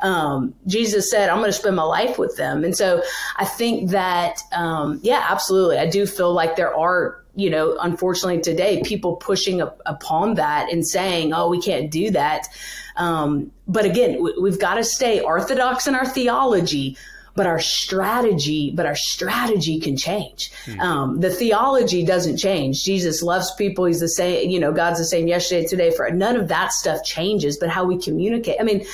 Um, 0.01 0.53
Jesus 0.67 1.09
said, 1.09 1.29
I'm 1.29 1.39
going 1.39 1.49
to 1.49 1.57
spend 1.57 1.75
my 1.75 1.83
life 1.83 2.17
with 2.17 2.35
them. 2.35 2.63
And 2.63 2.75
so 2.75 3.01
I 3.37 3.45
think 3.45 3.91
that, 3.91 4.39
um, 4.51 4.99
yeah, 5.01 5.25
absolutely. 5.29 5.77
I 5.77 5.89
do 5.89 6.05
feel 6.05 6.33
like 6.33 6.55
there 6.55 6.75
are 6.75 7.23
you 7.35 7.49
know, 7.49 7.77
unfortunately 7.81 8.41
today, 8.41 8.81
people 8.83 9.15
pushing 9.15 9.61
up 9.61 9.81
upon 9.85 10.35
that 10.35 10.71
and 10.71 10.85
saying, 10.85 11.33
oh, 11.33 11.49
we 11.49 11.59
can't 11.59 11.89
do 11.89 12.11
that. 12.11 12.47
Um, 12.95 13.51
but 13.67 13.85
again, 13.85 14.23
we, 14.39 14.49
have 14.49 14.59
got 14.59 14.75
to 14.75 14.83
stay 14.83 15.19
orthodox 15.19 15.87
in 15.87 15.95
our 15.95 16.05
theology, 16.05 16.95
but 17.35 17.47
our 17.47 17.59
strategy, 17.59 18.71
but 18.75 18.85
our 18.85 18.95
strategy 18.95 19.79
can 19.79 19.97
change. 19.97 20.51
Hmm. 20.65 20.79
Um, 20.79 21.19
the 21.19 21.29
theology 21.29 22.05
doesn't 22.05 22.37
change. 22.37 22.83
Jesus 22.83 23.23
loves 23.23 23.53
people. 23.55 23.85
He's 23.85 23.99
the 23.99 24.09
same, 24.09 24.49
you 24.49 24.59
know, 24.59 24.71
God's 24.71 24.99
the 24.99 25.05
same 25.05 25.27
yesterday, 25.27 25.65
today, 25.65 25.91
for 25.91 26.09
none 26.11 26.35
of 26.35 26.47
that 26.49 26.71
stuff 26.71 27.03
changes, 27.03 27.57
but 27.57 27.69
how 27.69 27.85
we 27.85 27.97
communicate. 27.97 28.57
I 28.59 28.63
mean, 28.63 28.85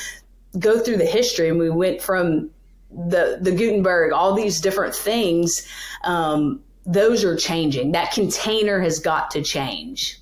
go 0.57 0.79
through 0.79 0.97
the 0.97 1.05
history 1.05 1.49
and 1.49 1.59
we 1.59 1.69
went 1.69 2.01
from 2.01 2.49
the, 2.91 3.37
the 3.41 3.51
Gutenberg, 3.51 4.13
all 4.13 4.33
these 4.33 4.61
different 4.61 4.95
things. 4.95 5.67
Um, 6.03 6.61
those 6.85 7.23
are 7.23 7.35
changing. 7.35 7.91
That 7.91 8.11
container 8.11 8.79
has 8.79 8.99
got 8.99 9.31
to 9.31 9.43
change. 9.43 10.19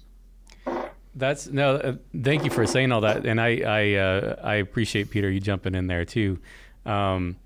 That's 1.16 1.48
no. 1.48 1.76
Uh, 1.76 1.94
thank 2.22 2.44
you 2.44 2.52
for 2.52 2.68
saying 2.68 2.92
all 2.92 3.02
that, 3.02 3.26
and 3.26 3.42
I 3.42 3.62
I 3.66 3.94
uh, 3.96 4.36
I 4.44 4.56
appreciate 4.56 5.10
Peter 5.10 5.32
you 5.32 5.40
jumping 5.40 5.74
in 5.74 5.88
there 5.88 6.06
too. 6.06 6.38
Um, 6.86 7.38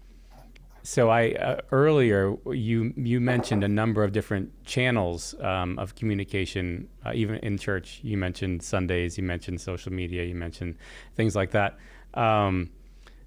so 0.84 1.10
I 1.10 1.32
uh, 1.34 1.62
earlier 1.72 2.36
you 2.52 2.94
you 2.96 3.20
mentioned 3.20 3.64
a 3.64 3.68
number 3.68 4.04
of 4.04 4.12
different 4.12 4.66
channels 4.66 5.36
um, 5.40 5.78
of 5.78 5.96
communication, 5.96 6.88
uh, 7.06 7.12
even 7.14 7.36
in 7.38 7.58
church. 7.58 8.00
You 8.04 8.18
mentioned 8.18 8.64
Sundays, 8.64 9.18
you 9.18 9.24
mentioned 9.24 9.62
social 9.62 9.92
media, 9.92 10.24
you 10.24 10.36
mentioned 10.36 10.76
things 11.16 11.36
like 11.36 11.52
that. 11.52 11.78
Um, 12.14 12.72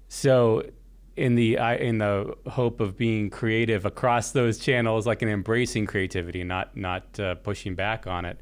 so 0.07 0.63
in 1.15 1.35
the 1.35 1.57
in 1.79 1.99
the 1.99 2.35
hope 2.47 2.81
of 2.81 2.97
being 2.97 3.29
creative 3.29 3.85
across 3.85 4.31
those 4.31 4.59
channels, 4.59 5.07
like 5.07 5.21
an 5.21 5.29
embracing 5.29 5.85
creativity, 5.85 6.43
not 6.43 6.75
not 6.75 7.19
uh, 7.19 7.35
pushing 7.35 7.75
back 7.75 8.07
on 8.07 8.25
it. 8.25 8.39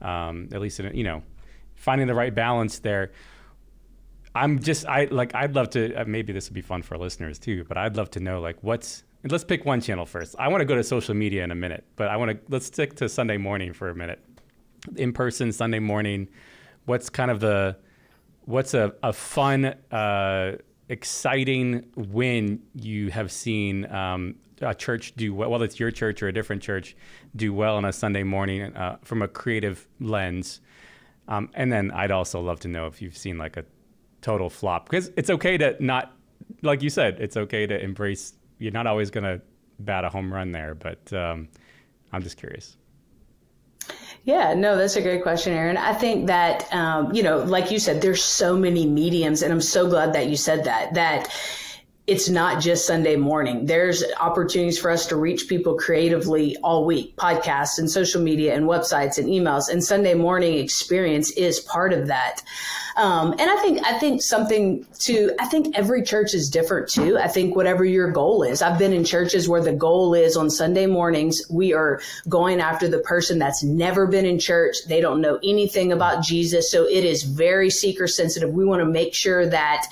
Um, 0.00 0.48
at 0.52 0.60
least 0.60 0.80
in, 0.80 0.94
you 0.94 1.04
know, 1.04 1.22
finding 1.74 2.06
the 2.06 2.14
right 2.14 2.34
balance 2.34 2.78
there. 2.80 3.12
I'm 4.34 4.58
just 4.58 4.86
I 4.86 5.04
like 5.04 5.34
I'd 5.34 5.54
love 5.54 5.70
to 5.70 5.94
uh, 5.94 6.04
maybe 6.06 6.32
this 6.32 6.48
would 6.48 6.54
be 6.54 6.62
fun 6.62 6.82
for 6.82 6.98
listeners 6.98 7.38
too, 7.38 7.64
but 7.64 7.76
I'd 7.76 7.96
love 7.96 8.10
to 8.12 8.20
know 8.20 8.40
like 8.40 8.56
what's 8.62 9.04
let's 9.24 9.44
pick 9.44 9.64
one 9.64 9.80
channel 9.80 10.06
first. 10.06 10.34
I 10.38 10.48
want 10.48 10.60
to 10.60 10.64
go 10.64 10.74
to 10.74 10.82
social 10.82 11.14
media 11.14 11.44
in 11.44 11.50
a 11.50 11.54
minute, 11.54 11.84
but 11.96 12.08
I 12.08 12.16
want 12.16 12.32
to 12.32 12.38
let's 12.48 12.66
stick 12.66 12.96
to 12.96 13.08
Sunday 13.08 13.36
morning 13.36 13.72
for 13.72 13.90
a 13.90 13.94
minute. 13.94 14.20
In 14.96 15.12
person 15.12 15.52
Sunday 15.52 15.78
morning, 15.78 16.28
what's 16.86 17.08
kind 17.08 17.30
of 17.30 17.40
the 17.40 17.76
what's 18.44 18.74
a, 18.74 18.92
a 19.02 19.12
fun 19.12 19.66
uh, 19.90 20.56
exciting 20.88 21.86
win 21.96 22.60
you 22.74 23.10
have 23.10 23.32
seen 23.32 23.90
um, 23.90 24.34
a 24.60 24.74
church 24.74 25.14
do 25.16 25.34
well, 25.34 25.50
whether 25.50 25.64
it's 25.64 25.78
your 25.78 25.90
church 25.90 26.22
or 26.22 26.28
a 26.28 26.32
different 26.32 26.62
church, 26.62 26.96
do 27.36 27.54
well 27.54 27.76
on 27.76 27.84
a 27.84 27.92
Sunday 27.92 28.22
morning 28.22 28.74
uh, 28.76 28.98
from 29.02 29.22
a 29.22 29.28
creative 29.28 29.86
lens. 30.00 30.60
Um, 31.26 31.48
and 31.54 31.72
then 31.72 31.90
I'd 31.90 32.10
also 32.10 32.40
love 32.40 32.60
to 32.60 32.68
know 32.68 32.86
if 32.86 33.00
you've 33.00 33.16
seen 33.16 33.38
like 33.38 33.56
a 33.56 33.64
total 34.24 34.48
flop 34.48 34.88
because 34.88 35.10
it's 35.16 35.28
okay 35.28 35.58
to 35.58 35.76
not, 35.84 36.12
like 36.62 36.82
you 36.82 36.90
said, 36.90 37.18
it's 37.20 37.36
okay 37.36 37.66
to 37.66 37.80
embrace. 37.80 38.32
You're 38.58 38.72
not 38.72 38.86
always 38.86 39.10
going 39.10 39.24
to 39.24 39.40
bat 39.78 40.04
a 40.04 40.08
home 40.08 40.32
run 40.32 40.50
there, 40.50 40.74
but 40.74 41.12
um, 41.12 41.48
I'm 42.12 42.22
just 42.22 42.38
curious. 42.38 42.76
Yeah, 44.24 44.54
no, 44.54 44.78
that's 44.78 44.96
a 44.96 45.02
great 45.02 45.22
question, 45.22 45.52
Aaron. 45.52 45.76
I 45.76 45.92
think 45.92 46.28
that, 46.28 46.72
um, 46.72 47.14
you 47.14 47.22
know, 47.22 47.44
like 47.44 47.70
you 47.70 47.78
said, 47.78 48.00
there's 48.00 48.24
so 48.24 48.56
many 48.56 48.86
mediums, 48.86 49.42
and 49.42 49.52
I'm 49.52 49.60
so 49.60 49.86
glad 49.86 50.14
that 50.14 50.28
you 50.28 50.36
said 50.36 50.64
that, 50.64 50.94
that 50.94 51.28
it's 52.06 52.28
not 52.28 52.60
just 52.60 52.86
Sunday 52.86 53.16
morning. 53.16 53.64
There's 53.64 54.04
opportunities 54.20 54.78
for 54.78 54.90
us 54.90 55.06
to 55.06 55.16
reach 55.16 55.48
people 55.48 55.74
creatively 55.76 56.54
all 56.62 56.84
week, 56.84 57.16
podcasts 57.16 57.78
and 57.78 57.90
social 57.90 58.20
media 58.20 58.54
and 58.54 58.66
websites 58.66 59.16
and 59.16 59.26
emails. 59.26 59.70
And 59.70 59.82
Sunday 59.82 60.12
morning 60.12 60.58
experience 60.58 61.30
is 61.30 61.60
part 61.60 61.94
of 61.94 62.08
that. 62.08 62.42
Um, 62.96 63.32
and 63.32 63.50
I 63.50 63.56
think 63.56 63.84
I 63.86 63.98
think 63.98 64.22
something 64.22 64.86
to 65.00 65.32
I 65.40 65.46
think 65.46 65.76
every 65.76 66.02
church 66.02 66.34
is 66.34 66.50
different 66.50 66.88
too. 66.88 67.18
I 67.18 67.26
think 67.26 67.56
whatever 67.56 67.84
your 67.84 68.10
goal 68.12 68.42
is. 68.42 68.60
I've 68.60 68.78
been 68.78 68.92
in 68.92 69.04
churches 69.04 69.48
where 69.48 69.62
the 69.62 69.72
goal 69.72 70.12
is 70.14 70.36
on 70.36 70.50
Sunday 70.50 70.86
mornings 70.86 71.40
we 71.50 71.72
are 71.72 72.00
going 72.28 72.60
after 72.60 72.86
the 72.86 73.00
person 73.00 73.38
that's 73.38 73.64
never 73.64 74.06
been 74.06 74.26
in 74.26 74.38
church. 74.38 74.76
They 74.86 75.00
don't 75.00 75.22
know 75.22 75.40
anything 75.42 75.90
about 75.90 76.22
Jesus, 76.22 76.70
so 76.70 76.84
it 76.86 77.04
is 77.04 77.22
very 77.22 77.70
seeker 77.70 78.06
sensitive. 78.06 78.50
We 78.50 78.66
want 78.66 78.80
to 78.80 78.86
make 78.86 79.14
sure 79.14 79.46
that 79.46 79.86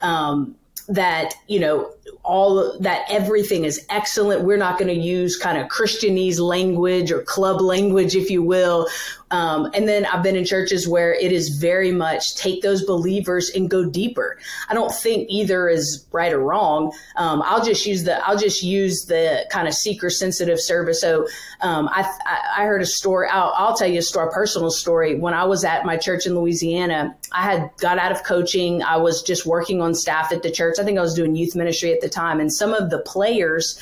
um, 0.00 0.56
that 0.88 1.34
you 1.46 1.60
know 1.60 1.90
all 2.22 2.78
that 2.80 3.04
everything 3.08 3.64
is 3.64 3.84
excellent. 3.88 4.42
We're 4.42 4.58
not 4.58 4.78
going 4.78 4.94
to 4.94 5.00
use 5.00 5.36
kind 5.36 5.58
of 5.58 5.68
Christianese 5.68 6.38
language 6.38 7.10
or 7.10 7.22
club 7.22 7.60
language, 7.60 8.14
if 8.14 8.30
you 8.30 8.42
will. 8.42 8.86
Um, 9.30 9.70
and 9.74 9.86
then 9.86 10.06
I've 10.06 10.22
been 10.22 10.36
in 10.36 10.44
churches 10.44 10.88
where 10.88 11.12
it 11.12 11.32
is 11.32 11.50
very 11.58 11.92
much 11.92 12.34
take 12.36 12.62
those 12.62 12.84
believers 12.84 13.50
and 13.50 13.68
go 13.68 13.84
deeper. 13.84 14.38
I 14.68 14.74
don't 14.74 14.92
think 14.92 15.26
either 15.28 15.68
is 15.68 16.06
right 16.12 16.32
or 16.32 16.40
wrong. 16.40 16.92
Um, 17.16 17.42
I'll 17.44 17.64
just 17.64 17.84
use 17.84 18.04
the 18.04 18.26
I'll 18.26 18.38
just 18.38 18.62
use 18.62 19.04
the 19.04 19.46
kind 19.50 19.68
of 19.68 19.74
seeker 19.74 20.08
sensitive 20.08 20.60
service. 20.60 21.00
So 21.00 21.26
um, 21.60 21.88
I, 21.92 22.10
I 22.56 22.64
heard 22.64 22.80
a 22.80 22.86
story. 22.86 23.28
I'll, 23.30 23.52
I'll 23.56 23.76
tell 23.76 23.88
you 23.88 23.98
a 23.98 24.02
story, 24.02 24.28
a 24.28 24.30
personal 24.30 24.70
story. 24.70 25.16
When 25.16 25.34
I 25.34 25.44
was 25.44 25.64
at 25.64 25.84
my 25.84 25.96
church 25.96 26.26
in 26.26 26.34
Louisiana, 26.34 27.14
I 27.32 27.42
had 27.42 27.70
got 27.78 27.98
out 27.98 28.12
of 28.12 28.24
coaching. 28.24 28.82
I 28.82 28.96
was 28.96 29.22
just 29.22 29.44
working 29.44 29.82
on 29.82 29.94
staff 29.94 30.32
at 30.32 30.42
the 30.42 30.50
church. 30.50 30.76
I 30.78 30.84
think 30.84 30.98
I 30.98 31.02
was 31.02 31.14
doing 31.14 31.36
youth 31.36 31.54
ministry 31.54 31.97
at 31.98 32.02
the 32.02 32.08
time, 32.08 32.40
and 32.40 32.52
some 32.52 32.72
of 32.72 32.90
the 32.90 33.00
players 33.00 33.78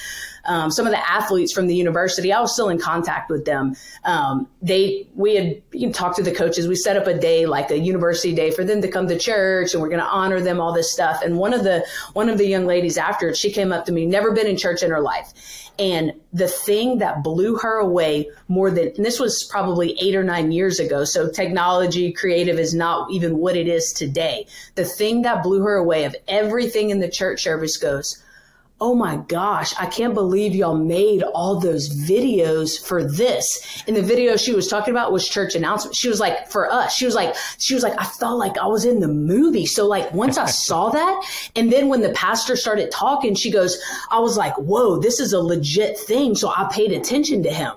um, 0.47 0.71
some 0.71 0.87
of 0.87 0.93
the 0.93 1.11
athletes 1.11 1.53
from 1.53 1.67
the 1.67 1.75
university, 1.75 2.33
I 2.33 2.41
was 2.41 2.53
still 2.53 2.69
in 2.69 2.79
contact 2.79 3.31
with 3.31 3.45
them. 3.45 3.77
Um, 4.05 4.49
they, 4.63 5.09
we 5.15 5.35
had 5.35 5.63
you 5.73 5.87
know, 5.87 5.93
talked 5.93 6.17
to 6.17 6.23
the 6.23 6.35
coaches. 6.35 6.69
We 6.69 6.77
set 6.77 6.97
up 6.97 7.07
a 7.07 7.19
day, 7.19 7.47
like 7.47 7.71
a 7.71 7.79
university 7.79 8.35
day 8.35 8.51
for 8.51 8.65
them 8.65 8.81
to 8.83 8.89
come 8.89 9.09
to 9.09 9.19
church 9.19 9.75
and 9.75 9.83
we're 9.83 9.89
going 9.89 10.01
to 10.01 10.07
honor 10.07 10.41
them, 10.41 10.61
all 10.61 10.73
this 10.73 10.93
stuff. 10.93 11.23
And 11.23 11.39
one 11.39 11.53
of 11.53 11.65
the, 11.65 11.85
one 12.13 12.29
of 12.29 12.39
the 12.39 12.47
young 12.47 12.67
ladies 12.67 12.97
after 12.97 13.35
she 13.35 13.53
came 13.53 13.73
up 13.73 13.85
to 13.87 13.93
me, 13.93 14.07
never 14.07 14.33
been 14.33 14.47
in 14.47 14.57
church 14.57 14.83
in 14.83 14.91
her 14.91 15.01
life. 15.01 15.33
And 15.79 16.13
the 16.33 16.49
thing 16.49 16.99
that 16.99 17.23
blew 17.23 17.57
her 17.59 17.79
away 17.79 18.31
more 18.49 18.71
than, 18.71 18.93
and 18.97 19.05
this 19.05 19.21
was 19.21 19.45
probably 19.45 19.97
eight 20.01 20.15
or 20.15 20.25
nine 20.25 20.51
years 20.53 20.81
ago. 20.81 21.05
So 21.05 21.29
technology, 21.31 22.13
creative 22.13 22.59
is 22.59 22.75
not 22.75 23.11
even 23.11 23.37
what 23.39 23.57
it 23.57 23.69
is 23.69 23.93
today. 23.93 24.47
The 24.75 24.85
thing 24.85 25.23
that 25.23 25.43
blew 25.43 25.61
her 25.63 25.75
away 25.75 26.05
of 26.05 26.17
everything 26.29 26.91
in 26.91 27.01
the 27.01 27.11
church 27.11 27.43
service 27.43 27.77
goes, 27.77 28.23
oh 28.79 28.95
my 28.95 29.17
gosh, 29.29 29.75
I 29.79 29.87
can't 29.87 30.13
believe 30.13 30.55
y'all 30.55 30.77
made 30.77 31.23
all 31.23 31.59
those 31.59 31.89
videos 31.89 32.79
for 32.79 33.05
this. 33.05 33.83
And 33.87 33.97
the 33.97 34.03
video 34.03 34.37
she 34.37 34.55
was 34.55 34.69
talking 34.69 34.93
about 34.93 35.13
was 35.13 35.27
church 35.27 35.55
announcement. 35.55 35.97
She 35.97 36.09
was 36.09 36.21
like, 36.21 36.49
for 36.49 36.71
us, 36.71 36.95
she 36.95 37.07
was 37.07 37.15
like, 37.15 37.35
she 37.59 37.73
was 37.73 37.83
like, 37.83 37.99
I 37.99 38.05
felt 38.05 38.39
like 38.39 38.59
I 38.59 38.67
was 38.67 38.85
in 38.85 39.01
the 39.01 39.09
movie. 39.09 39.65
So 39.65 39.87
like 39.87 40.13
once 40.13 40.37
I 40.37 40.47
saw 40.47 40.91
that, 40.97 41.25
and 41.55 41.73
then 41.73 41.89
when 41.89 42.03
the 42.03 42.11
pastor 42.11 42.55
started 42.55 42.91
talking, 42.91 43.35
she 43.35 43.51
goes, 43.51 43.81
I 44.11 44.21
was 44.21 44.37
like, 44.37 44.57
whoa, 44.59 44.99
this 44.99 45.21
is 45.21 45.33
a 45.33 45.41
legit 45.41 45.99
thing. 45.99 46.35
So 46.35 46.49
I 46.49 46.69
paid 46.71 46.93
attention 46.93 47.43
to 47.45 47.51
him. 47.51 47.73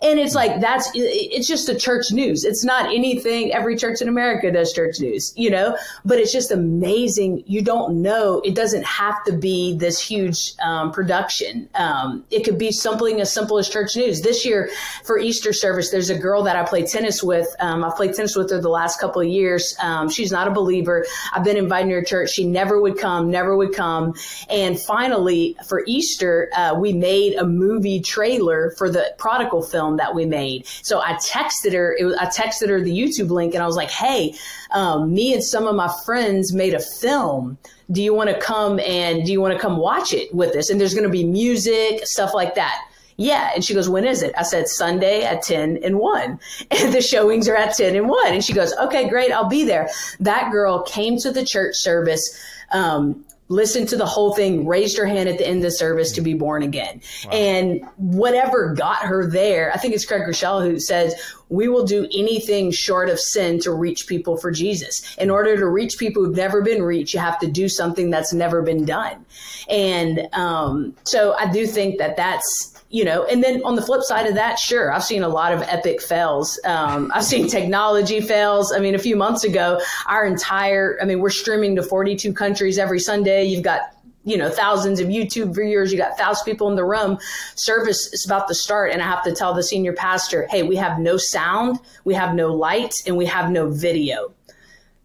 And 0.00 0.20
it's 0.20 0.34
like, 0.34 0.60
that's, 0.60 0.88
it's 0.94 1.48
just 1.48 1.66
the 1.66 1.74
church 1.74 2.12
news. 2.12 2.44
It's 2.44 2.64
not 2.64 2.86
anything, 2.86 3.52
every 3.52 3.76
church 3.76 4.00
in 4.00 4.08
America 4.08 4.52
does 4.52 4.72
church 4.72 5.00
news, 5.00 5.32
you 5.36 5.50
know, 5.50 5.76
but 6.04 6.18
it's 6.18 6.32
just 6.32 6.52
amazing. 6.52 7.42
You 7.46 7.62
don't 7.62 8.00
know, 8.00 8.40
it 8.44 8.54
doesn't 8.54 8.84
have 8.84 9.24
to 9.24 9.32
be 9.32 9.76
this 9.76 10.00
huge 10.00 10.52
um, 10.62 10.92
production. 10.92 11.68
Um, 11.74 12.24
it 12.30 12.44
could 12.44 12.58
be 12.58 12.70
something 12.70 13.20
as 13.20 13.32
simple 13.32 13.58
as 13.58 13.68
church 13.68 13.96
news. 13.96 14.22
This 14.22 14.46
year 14.46 14.70
for 15.02 15.18
Easter 15.18 15.52
service, 15.52 15.90
there's 15.90 16.10
a 16.10 16.18
girl 16.18 16.44
that 16.44 16.54
I 16.54 16.62
play 16.64 16.86
tennis 16.86 17.20
with. 17.22 17.48
Um, 17.58 17.82
I've 17.82 17.96
played 17.96 18.14
tennis 18.14 18.36
with 18.36 18.50
her 18.52 18.60
the 18.60 18.68
last 18.68 19.00
couple 19.00 19.20
of 19.20 19.28
years. 19.28 19.76
Um, 19.82 20.08
she's 20.08 20.30
not 20.30 20.46
a 20.46 20.52
believer. 20.52 21.06
I've 21.32 21.44
been 21.44 21.56
inviting 21.56 21.90
her 21.90 22.02
to 22.02 22.06
church. 22.06 22.30
She 22.30 22.46
never 22.46 22.80
would 22.80 22.98
come, 22.98 23.30
never 23.30 23.56
would 23.56 23.74
come. 23.74 24.14
And 24.48 24.78
finally, 24.78 25.56
for 25.66 25.82
Easter, 25.86 26.50
uh, 26.56 26.76
we 26.78 26.92
made 26.92 27.34
a 27.34 27.44
movie 27.44 28.00
trailer 28.00 28.70
for 28.78 28.88
the 28.88 29.12
prodigal 29.18 29.62
film 29.62 29.87
film 29.88 29.96
that 29.98 30.14
we 30.14 30.26
made. 30.26 30.66
So 30.66 31.00
I 31.00 31.14
texted 31.14 31.72
her, 31.72 31.96
was, 32.00 32.16
I 32.16 32.26
texted 32.26 32.68
her 32.68 32.80
the 32.80 32.96
YouTube 32.96 33.30
link 33.30 33.54
and 33.54 33.62
I 33.62 33.66
was 33.66 33.76
like, 33.76 33.90
Hey, 33.90 34.34
um, 34.70 35.12
me 35.12 35.34
and 35.34 35.42
some 35.42 35.66
of 35.66 35.74
my 35.74 35.92
friends 36.04 36.52
made 36.52 36.74
a 36.74 36.80
film. 36.80 37.58
Do 37.90 38.02
you 38.02 38.14
want 38.14 38.30
to 38.30 38.38
come 38.38 38.78
and 38.80 39.24
do 39.24 39.32
you 39.32 39.40
want 39.40 39.54
to 39.54 39.60
come 39.60 39.78
watch 39.78 40.12
it 40.12 40.34
with 40.34 40.54
us? 40.56 40.70
And 40.70 40.80
there's 40.80 40.94
going 40.94 41.04
to 41.04 41.10
be 41.10 41.24
music, 41.24 42.06
stuff 42.06 42.34
like 42.34 42.54
that 42.54 42.82
yeah. 43.20 43.50
And 43.52 43.64
she 43.64 43.74
goes, 43.74 43.88
when 43.88 44.04
is 44.04 44.22
it? 44.22 44.32
I 44.38 44.44
said, 44.44 44.68
Sunday 44.68 45.24
at 45.24 45.42
10 45.42 45.80
and 45.82 45.98
1. 45.98 46.40
And 46.70 46.94
the 46.94 47.02
showings 47.02 47.48
are 47.48 47.56
at 47.56 47.76
10 47.76 47.96
and 47.96 48.08
1. 48.08 48.32
And 48.32 48.44
she 48.44 48.52
goes, 48.52 48.72
okay, 48.74 49.08
great. 49.08 49.32
I'll 49.32 49.48
be 49.48 49.64
there. 49.64 49.90
That 50.20 50.52
girl 50.52 50.82
came 50.84 51.18
to 51.18 51.32
the 51.32 51.44
church 51.44 51.74
service. 51.74 52.22
Um, 52.70 53.24
listened 53.48 53.88
to 53.88 53.96
the 53.96 54.06
whole 54.06 54.34
thing, 54.34 54.66
raised 54.66 54.96
her 54.98 55.06
hand 55.06 55.28
at 55.28 55.38
the 55.38 55.46
end 55.46 55.58
of 55.58 55.62
the 55.62 55.70
service 55.70 56.12
to 56.12 56.20
be 56.20 56.34
born 56.34 56.62
again. 56.62 57.00
Wow. 57.24 57.30
And 57.32 57.84
whatever 57.96 58.74
got 58.74 58.98
her 59.02 59.26
there, 59.26 59.72
I 59.72 59.78
think 59.78 59.94
it's 59.94 60.04
Craig 60.04 60.22
Groeschel 60.22 60.62
who 60.62 60.78
says, 60.78 61.14
we 61.48 61.68
will 61.68 61.84
do 61.84 62.06
anything 62.12 62.70
short 62.70 63.08
of 63.08 63.18
sin 63.18 63.58
to 63.60 63.72
reach 63.72 64.06
people 64.06 64.36
for 64.36 64.50
Jesus. 64.50 65.16
In 65.16 65.30
order 65.30 65.56
to 65.56 65.66
reach 65.66 65.98
people 65.98 66.24
who've 66.24 66.36
never 66.36 66.62
been 66.62 66.82
reached, 66.82 67.14
you 67.14 67.20
have 67.20 67.38
to 67.40 67.46
do 67.46 67.68
something 67.68 68.10
that's 68.10 68.32
never 68.32 68.62
been 68.62 68.84
done. 68.84 69.24
And 69.68 70.28
um, 70.32 70.94
so 71.04 71.34
I 71.34 71.50
do 71.50 71.66
think 71.66 71.98
that 71.98 72.16
that's 72.16 72.74
you 72.90 73.04
know, 73.04 73.24
and 73.24 73.44
then 73.44 73.62
on 73.64 73.76
the 73.76 73.82
flip 73.82 74.02
side 74.02 74.26
of 74.26 74.34
that, 74.36 74.58
sure, 74.58 74.90
I've 74.90 75.04
seen 75.04 75.22
a 75.22 75.28
lot 75.28 75.52
of 75.52 75.60
epic 75.62 76.00
fails. 76.00 76.58
Um, 76.64 77.12
I've 77.14 77.24
seen 77.24 77.46
technology 77.50 78.20
fails. 78.20 78.72
I 78.72 78.78
mean, 78.78 78.94
a 78.94 78.98
few 78.98 79.14
months 79.14 79.44
ago, 79.44 79.80
our 80.06 80.24
entire, 80.24 80.98
I 81.02 81.04
mean, 81.04 81.20
we're 81.20 81.28
streaming 81.28 81.76
to 81.76 81.82
42 81.82 82.32
countries 82.32 82.78
every 82.78 82.98
Sunday. 82.98 83.44
You've 83.44 83.62
got 83.62 83.92
you 84.28 84.36
know 84.36 84.50
thousands 84.50 85.00
of 85.00 85.08
youtube 85.08 85.54
viewers 85.54 85.92
you 85.92 85.98
got 85.98 86.16
thousands 86.16 86.40
of 86.40 86.46
people 86.46 86.68
in 86.68 86.76
the 86.76 86.84
room 86.84 87.18
service 87.54 88.12
is 88.12 88.24
about 88.24 88.48
to 88.48 88.54
start 88.54 88.92
and 88.92 89.02
i 89.02 89.04
have 89.04 89.22
to 89.22 89.34
tell 89.34 89.54
the 89.54 89.62
senior 89.62 89.92
pastor 89.92 90.46
hey 90.50 90.62
we 90.62 90.76
have 90.76 90.98
no 90.98 91.16
sound 91.16 91.78
we 92.04 92.14
have 92.14 92.34
no 92.34 92.54
light 92.54 92.94
and 93.06 93.16
we 93.16 93.24
have 93.24 93.50
no 93.50 93.70
video 93.70 94.32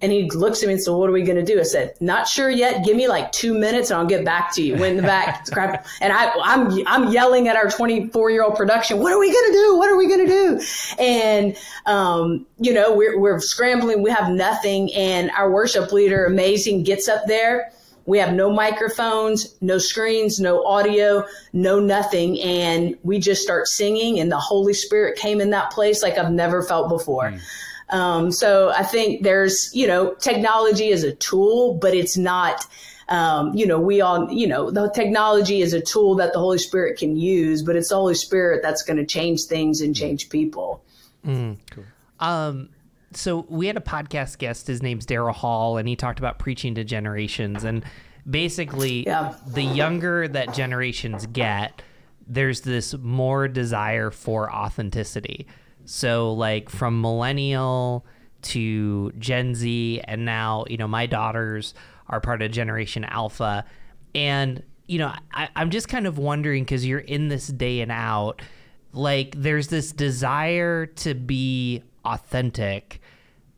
and 0.04 0.12
he 0.12 0.30
looks 0.32 0.62
at 0.62 0.68
me 0.68 0.74
and 0.74 0.84
said, 0.84 0.92
What 0.92 1.10
are 1.10 1.14
we 1.14 1.22
going 1.22 1.38
to 1.38 1.46
do? 1.46 1.62
I 1.62 1.64
said, 1.64 1.96
Not 2.02 2.28
sure 2.28 2.50
yet. 2.50 2.84
Give 2.84 2.98
me 2.98 3.08
like 3.08 3.32
two 3.32 3.58
minutes 3.58 3.90
and 3.90 3.98
I'll 3.98 4.06
get 4.06 4.26
back 4.26 4.54
to 4.56 4.62
you. 4.62 4.74
Went 4.76 4.98
in 4.98 4.98
the 4.98 5.04
back. 5.04 5.48
and 6.02 6.12
I, 6.12 6.30
I'm, 6.44 6.86
I'm 6.86 7.10
yelling 7.14 7.48
at 7.48 7.56
our 7.56 7.70
24 7.72 8.30
year 8.30 8.44
old 8.44 8.56
production, 8.56 9.00
What 9.00 9.14
are 9.14 9.20
we 9.20 9.32
going 9.32 9.46
to 9.46 9.54
do? 9.54 9.78
What 9.78 9.90
are 9.90 9.96
we 9.96 10.08
going 10.10 10.28
to 10.28 10.28
do? 10.28 11.02
And, 11.02 11.58
um, 11.86 12.46
you 12.60 12.74
know, 12.74 12.94
we're, 12.94 13.18
we're 13.18 13.40
scrambling. 13.40 14.04
We 14.04 14.12
have 14.12 14.30
nothing. 14.30 14.94
And 14.94 15.32
our 15.32 15.50
worship 15.50 15.94
leader, 15.94 16.26
amazing, 16.26 16.84
gets 16.84 17.08
up 17.08 17.26
there. 17.26 17.72
We 18.06 18.18
have 18.20 18.34
no 18.34 18.52
microphones, 18.52 19.56
no 19.62 19.78
screens, 19.78 20.40
no 20.40 20.66
audio, 20.66 21.26
no 21.54 21.80
nothing. 21.80 22.40
And 22.42 22.98
we 23.04 23.20
just 23.20 23.42
start 23.42 23.68
singing, 23.68 24.20
and 24.20 24.32
the 24.32 24.40
Holy 24.40 24.74
Spirit 24.74 25.18
came 25.18 25.40
in 25.40 25.52
that 25.52 25.72
place 25.72 26.04
like 26.04 26.18
I've 26.18 26.32
never 26.32 26.64
felt 26.64 26.90
before. 26.90 27.32
Mm. 27.32 27.42
Um, 27.90 28.32
so 28.32 28.72
I 28.72 28.84
think 28.84 29.24
there's, 29.24 29.70
you 29.74 29.88
know, 29.88 30.16
technology 30.16 30.88
is 30.88 31.04
a 31.04 31.14
tool, 31.14 31.76
but 31.76 31.94
it's 31.94 32.18
not. 32.18 32.66
Um, 33.10 33.54
you 33.54 33.68
know, 33.68 33.80
we 33.80 34.00
all, 34.02 34.32
you 34.32 34.48
know, 34.48 34.72
the 34.72 34.90
technology 34.90 35.62
is 35.62 35.74
a 35.74 35.82
tool 35.82 36.16
that 36.16 36.34
the 36.34 36.40
Holy 36.40 36.58
Spirit 36.58 36.98
can 36.98 37.18
use, 37.18 37.62
but 37.62 37.76
it's 37.76 37.90
the 37.90 37.96
Holy 37.96 38.16
Spirit 38.16 38.62
that's 38.64 38.82
going 38.82 38.98
to 38.98 39.06
change 39.06 39.44
things 39.44 39.82
and 39.82 39.94
change 39.96 40.30
people. 40.30 40.82
Mm. 41.26 41.58
Cool. 41.70 41.84
Um, 42.20 42.70
so 43.16 43.46
we 43.50 43.68
had 43.68 43.78
a 43.78 43.82
podcast 43.82 44.38
guest. 44.38 44.68
His 44.68 44.82
name's 44.82 45.06
Daryl 45.06 45.34
Hall, 45.34 45.78
and 45.78 45.88
he 45.88 45.96
talked 45.96 46.20
about 46.20 46.40
preaching 46.40 46.76
to 46.76 46.84
generations. 46.84 47.64
And 47.64 47.84
basically, 48.30 49.06
yeah. 49.06 49.36
the 49.48 49.64
younger 49.64 50.28
that 50.28 50.54
generations 50.54 51.26
get, 51.28 51.82
there's 52.28 52.62
this 52.62 52.94
more 52.98 53.48
desire 53.48 54.12
for 54.12 54.54
authenticity. 54.54 55.48
So 55.86 56.34
like 56.34 56.70
from 56.70 57.02
millennial 57.02 58.06
to 58.44 59.12
Gen 59.14 59.56
Z, 59.56 60.02
and 60.06 60.26
now 60.26 60.66
you 60.70 60.78
know 60.78 60.88
my 60.88 61.06
daughters 61.06 61.74
are 62.08 62.22
part 62.22 62.42
of 62.42 62.52
Generation 62.52 63.04
Alpha, 63.04 63.66
and 64.16 64.64
you 64.88 65.00
know 65.00 65.14
I, 65.34 65.50
I'm 65.56 65.70
just 65.70 65.90
kind 65.90 66.08
of 66.08 66.18
wondering 66.18 66.64
because 66.64 66.86
you're 66.86 67.00
in 67.00 67.28
this 67.28 67.48
day 67.48 67.82
and 67.82 67.92
out, 67.92 68.42
like 68.94 69.36
there's 69.36 69.68
this 69.68 69.92
desire 69.92 70.86
to 70.86 71.14
be 71.14 71.84
authentic, 72.06 73.02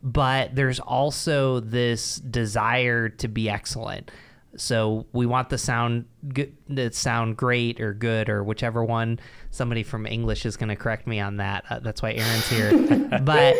but 0.02 0.54
there's 0.54 0.80
also 0.80 1.60
this 1.60 2.16
desire 2.16 3.08
to 3.08 3.28
be 3.28 3.48
excellent. 3.48 4.10
So 4.56 5.06
we 5.12 5.26
want 5.26 5.50
the 5.50 5.58
sound 5.58 6.06
good, 6.32 6.56
to 6.74 6.92
sound 6.92 7.36
great 7.36 7.80
or 7.80 7.92
good 7.92 8.28
or 8.28 8.42
whichever 8.42 8.82
one. 8.84 9.20
Somebody 9.50 9.82
from 9.82 10.06
English 10.06 10.46
is 10.46 10.56
going 10.56 10.70
to 10.70 10.76
correct 10.76 11.06
me 11.06 11.20
on 11.20 11.36
that. 11.36 11.64
Uh, 11.68 11.80
that's 11.80 12.02
why 12.02 12.12
Aaron's 12.12 12.48
here. 12.48 12.72
but 13.22 13.54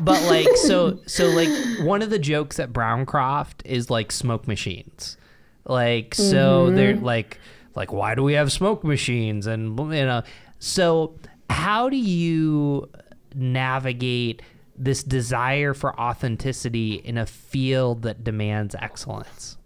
but 0.00 0.22
like 0.24 0.48
so 0.56 0.98
so 1.06 1.28
like 1.28 1.48
one 1.86 2.02
of 2.02 2.10
the 2.10 2.18
jokes 2.18 2.58
at 2.58 2.72
Browncroft 2.72 3.64
is 3.64 3.90
like 3.90 4.10
smoke 4.10 4.48
machines. 4.48 5.16
Like 5.64 6.14
so 6.14 6.66
mm-hmm. 6.66 6.76
they're 6.76 6.96
like 6.96 7.38
like 7.74 7.92
why 7.92 8.14
do 8.14 8.22
we 8.22 8.34
have 8.34 8.50
smoke 8.52 8.84
machines 8.84 9.46
and 9.46 9.78
you 9.78 10.04
know 10.04 10.22
so 10.58 11.14
how 11.48 11.88
do 11.88 11.96
you 11.96 12.88
navigate 13.34 14.42
this 14.76 15.02
desire 15.02 15.74
for 15.74 15.98
authenticity 16.00 16.94
in 16.94 17.18
a 17.18 17.26
field 17.26 18.02
that 18.02 18.24
demands 18.24 18.74
excellence? 18.78 19.58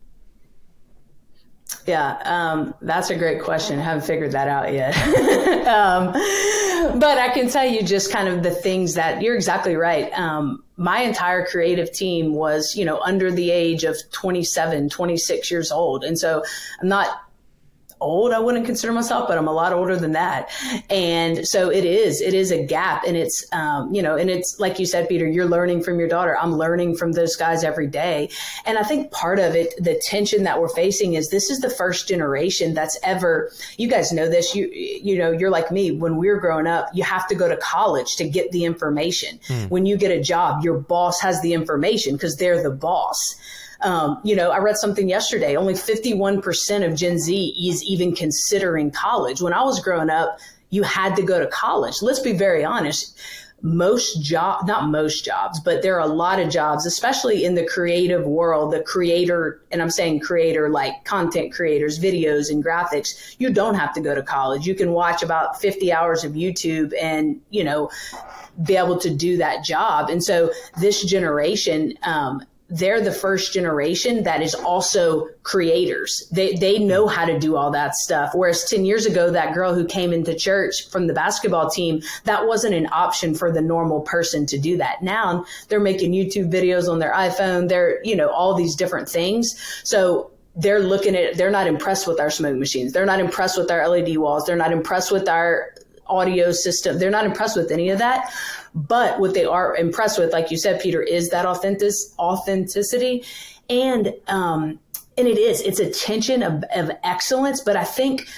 Yeah, 1.87 2.18
um, 2.24 2.74
that's 2.81 3.11
a 3.11 3.16
great 3.16 3.42
question. 3.42 3.79
I 3.79 3.83
haven't 3.83 4.05
figured 4.05 4.33
that 4.33 4.48
out 4.48 4.72
yet. 4.72 4.96
um, 5.66 6.12
but 6.98 7.18
I 7.18 7.31
can 7.33 7.48
tell 7.48 7.64
you 7.64 7.83
just 7.83 8.12
kind 8.12 8.29
of 8.29 8.42
the 8.42 8.50
things 8.50 8.94
that 8.94 9.22
you're 9.22 9.35
exactly 9.35 9.76
right. 9.76 10.12
Um, 10.18 10.64
my 10.76 11.00
entire 11.00 11.44
creative 11.46 11.92
team 11.92 12.35
was, 12.35 12.74
you 12.76 12.85
know, 12.85 13.00
under 13.00 13.31
the 13.31 13.50
age 13.50 13.85
of 13.85 13.96
27, 14.12 14.88
26 14.88 15.50
years 15.50 15.72
old. 15.72 16.05
And 16.05 16.18
so 16.18 16.42
I'm 16.81 16.88
not 16.88 17.09
old. 18.00 18.32
I 18.32 18.38
wouldn't 18.38 18.66
consider 18.66 18.92
myself, 18.92 19.28
but 19.28 19.38
I'm 19.38 19.48
a 19.48 19.52
lot 19.52 19.72
older 19.72 19.96
than 19.96 20.12
that. 20.12 20.50
And 20.90 21.46
so 21.46 21.70
it 21.70 21.85
is, 21.85 22.20
it 22.20 22.35
is 22.35 22.50
a 22.50 22.64
gap. 22.64 23.04
And 23.06 23.16
it's, 23.16 23.46
um, 23.52 23.94
you 23.94 24.02
know, 24.02 24.16
and 24.16 24.30
it's 24.30 24.59
like 24.59 24.78
you 24.78 24.87
said, 24.87 25.09
Peter, 25.09 25.26
you're 25.26 25.46
learning 25.46 25.82
from 25.82 25.98
your 25.98 26.09
daughter. 26.09 26.37
I'm 26.37 26.54
learning 26.54 26.96
from 26.96 27.12
those 27.12 27.37
guys 27.37 27.64
every 27.64 27.87
day. 27.87 28.28
And 28.64 28.78
I 28.78 28.82
think 28.82 29.11
part 29.12 29.38
of 29.38 29.54
it, 29.54 29.74
the 29.78 30.00
tension 30.04 30.44
that 30.44 30.61
we're 30.61 30.68
facing 30.68 31.14
is 31.14 31.30
this 31.30 31.50
is 31.50 31.61
the 31.61 31.70
first 31.70 32.09
generation 32.09 32.74
that's 32.74 32.98
ever, 33.02 33.50
you 33.76 33.88
guys 33.88 34.12
know 34.12 34.28
this, 34.28 34.54
you, 34.54 34.68
you 34.68 35.18
know, 35.18 35.30
you're 35.30 35.50
like 35.50 35.70
me. 35.70 35.92
When 35.92 36.16
we're 36.16 36.40
growing 36.40 36.66
up, 36.66 36.90
you 36.92 37.04
have 37.04 37.26
to 37.28 37.35
go 37.35 37.48
to 37.48 37.56
college 37.56 38.16
to 38.16 38.28
get 38.28 38.50
the 38.52 38.64
information. 38.64 39.38
Mm. 39.48 39.70
When 39.70 39.87
you 39.87 39.96
get 39.96 40.11
a 40.11 40.20
job, 40.20 40.64
your 40.64 40.78
boss 40.78 41.20
has 41.20 41.40
the 41.42 41.52
information 41.52 42.14
because 42.14 42.37
they're 42.37 42.62
the 42.62 42.70
boss. 42.70 43.37
Um, 43.82 44.20
you 44.24 44.34
know, 44.34 44.50
I 44.50 44.58
read 44.58 44.76
something 44.76 45.08
yesterday. 45.08 45.56
Only 45.56 45.74
51% 45.74 46.86
of 46.86 46.94
Gen 46.94 47.18
Z 47.18 47.68
is 47.68 47.84
even 47.84 48.14
considering 48.14 48.90
college. 48.90 49.40
When 49.40 49.52
I 49.52 49.62
was 49.62 49.80
growing 49.80 50.10
up, 50.10 50.38
you 50.70 50.82
had 50.82 51.16
to 51.16 51.22
go 51.22 51.38
to 51.38 51.46
college. 51.46 52.02
Let's 52.02 52.20
be 52.20 52.32
very 52.32 52.64
honest. 52.64 53.18
Most 53.62 54.22
job, 54.22 54.66
not 54.66 54.90
most 54.90 55.24
jobs, 55.24 55.58
but 55.60 55.82
there 55.82 55.96
are 55.96 56.06
a 56.06 56.12
lot 56.12 56.38
of 56.38 56.50
jobs, 56.50 56.84
especially 56.84 57.44
in 57.44 57.54
the 57.54 57.64
creative 57.64 58.24
world, 58.26 58.72
the 58.72 58.82
creator, 58.82 59.62
and 59.72 59.80
I'm 59.80 59.90
saying 59.90 60.20
creator 60.20 60.68
like 60.68 61.04
content 61.04 61.54
creators, 61.54 61.98
videos 61.98 62.50
and 62.50 62.62
graphics. 62.62 63.34
You 63.38 63.50
don't 63.50 63.74
have 63.74 63.94
to 63.94 64.00
go 64.00 64.14
to 64.14 64.22
college. 64.22 64.66
You 64.66 64.74
can 64.74 64.92
watch 64.92 65.22
about 65.22 65.58
50 65.60 65.90
hours 65.90 66.22
of 66.22 66.32
YouTube 66.32 66.92
and, 67.00 67.40
you 67.50 67.64
know, 67.64 67.90
be 68.64 68.76
able 68.76 68.98
to 68.98 69.10
do 69.10 69.38
that 69.38 69.64
job. 69.64 70.10
And 70.10 70.22
so 70.22 70.52
this 70.78 71.02
generation, 71.02 71.94
um, 72.02 72.42
they're 72.68 73.00
the 73.00 73.12
first 73.12 73.52
generation 73.52 74.24
that 74.24 74.42
is 74.42 74.55
also 74.55 75.29
creators. 75.42 76.29
They 76.33 76.55
they 76.57 76.79
know 76.79 77.07
how 77.07 77.24
to 77.24 77.38
do 77.38 77.57
all 77.57 77.70
that 77.70 77.94
stuff. 77.94 78.33
Whereas 78.35 78.64
10 78.64 78.85
years 78.85 79.07
ago, 79.07 79.31
that 79.31 79.55
girl 79.55 79.74
who 79.74 79.85
came 79.85 80.12
into 80.12 80.35
church 80.35 80.88
from 80.90 81.07
the 81.07 81.14
basketball 81.14 81.70
team, 81.70 82.02
that 82.24 82.46
wasn't 82.46 82.74
an 82.74 82.88
option 82.90 83.35
for 83.35 83.52
the 83.52 83.61
normal 83.61 84.00
person 84.00 84.46
to 84.46 84.59
do 84.59 84.76
that. 84.79 85.02
Now 85.02 85.44
they're 85.68 85.81
making 85.81 86.12
YouTube 86.12 86.52
videos 86.52 86.88
on 86.90 86.98
their 86.98 87.12
iPhone. 87.12 87.68
They're, 87.68 88.02
you 88.05 88.16
know, 88.16 88.29
all 88.29 88.55
these 88.55 88.74
different 88.74 89.09
things. 89.09 89.57
So 89.85 90.33
they're 90.57 90.81
looking 90.81 91.14
at 91.14 91.37
they're 91.37 91.50
not 91.50 91.66
impressed 91.66 92.07
with 92.09 92.18
our 92.18 92.31
smoke 92.31 92.57
machines. 92.57 92.92
They're 92.92 93.07
not 93.07 93.20
impressed 93.20 93.59
with 93.59 93.70
our 93.70 93.87
LED 93.88 94.16
walls. 94.16 94.44
They're 94.44 94.57
not 94.57 94.72
impressed 94.72 95.12
with 95.12 95.29
our 95.29 95.72
audio 96.08 96.52
system. 96.52 96.98
They're 96.98 97.10
not 97.10 97.24
impressed 97.24 97.56
with 97.56 97.70
any 97.70 97.90
of 97.90 97.98
that. 97.98 98.32
But 98.74 99.18
what 99.20 99.34
they 99.34 99.44
are 99.44 99.76
impressed 99.76 100.18
with, 100.18 100.32
like 100.32 100.50
you 100.50 100.58
said, 100.58 100.80
Peter, 100.80 101.02
is 101.02 101.30
that 101.30 101.46
authentic 101.46 101.92
authenticity, 102.18 103.24
and 103.70 104.12
um, 104.28 104.78
and 105.16 105.26
it 105.26 105.38
is 105.38 105.60
it's 105.62 105.80
a 105.80 105.90
tension 105.90 106.42
of, 106.42 106.64
of 106.74 106.90
excellence. 107.02 107.62
But 107.62 107.76
I 107.76 107.84
think 107.84 108.28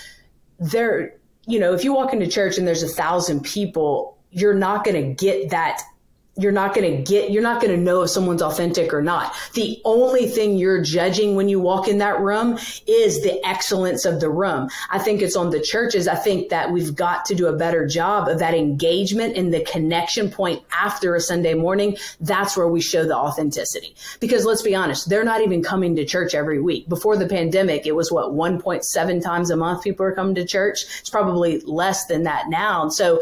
there, 0.61 1.15
you 1.47 1.59
know, 1.59 1.75
if 1.75 1.85
you 1.85 1.93
walk 1.93 2.13
into 2.13 2.27
church 2.27 2.57
and 2.57 2.67
there's 2.67 2.83
a 2.83 2.89
thousand 2.89 3.43
people, 3.43 4.17
you're 4.31 4.55
not 4.55 4.85
going 4.85 5.03
to 5.03 5.25
get 5.25 5.51
that 5.51 5.83
you're 6.39 6.53
not 6.53 6.75
going 6.75 6.97
to 6.97 7.03
get, 7.03 7.31
you're 7.31 7.43
not 7.43 7.61
going 7.61 7.75
to 7.75 7.81
know 7.81 8.03
if 8.03 8.11
someone's 8.11 8.43
authentic 8.43 8.95
or 8.95 9.03
not. 9.03 9.35
The 9.55 9.81
only 9.85 10.27
thing 10.27 10.57
you're 10.57 10.81
judging 10.83 11.35
when 11.35 11.49
you 11.49 11.61
walk 11.61 11.89
in 11.89 11.99
that 11.99 12.21
room 12.21 12.59
is 12.87 13.23
the 13.23 13.45
excellence 13.47 14.05
of 14.05 14.21
the 14.21 14.31
room. 14.31 14.69
I 14.91 14.99
think 14.99 15.21
it's 15.21 15.37
on 15.37 15.51
the 15.51 15.61
churches. 15.61 16.07
I 16.07 16.15
think 16.15 16.49
that 16.51 16.71
we've 16.71 16.95
got 16.95 17.25
to 17.27 17.35
do 17.35 17.49
a 17.49 17.57
better 17.57 17.87
job 17.87 18.29
of 18.29 18.39
that 18.39 18.55
engagement 18.55 19.37
and 19.37 19.53
the 19.53 19.65
connection 19.65 20.31
point 20.31 20.63
after 20.73 21.15
a 21.17 21.21
Sunday 21.21 21.55
morning. 21.55 21.97
That's 22.21 22.57
where 22.57 22.69
we 22.69 22.81
show 22.81 23.05
the 23.05 23.17
authenticity. 23.17 23.97
Because 24.21 24.45
let's 24.45 24.63
be 24.63 24.75
honest, 24.75 25.09
they're 25.09 25.25
not 25.25 25.43
even 25.43 25.63
coming 25.63 25.97
to 25.97 26.05
church 26.05 26.35
every 26.35 26.61
week. 26.61 26.89
Before 26.89 27.17
the 27.17 27.27
pandemic, 27.27 27.87
it 27.87 27.97
was 27.97 28.13
what 28.13 28.33
1.7 28.33 29.23
times 29.23 29.51
a 29.51 29.57
month 29.57 29.83
people 29.83 30.07
are 30.07 30.15
coming 30.15 30.37
to 30.37 30.45
church. 30.45 30.85
It's 31.01 31.11
probably 31.11 31.61
less 31.61 32.07
than 32.07 32.23
that 32.23 32.49
now. 32.49 32.89
So 32.89 33.21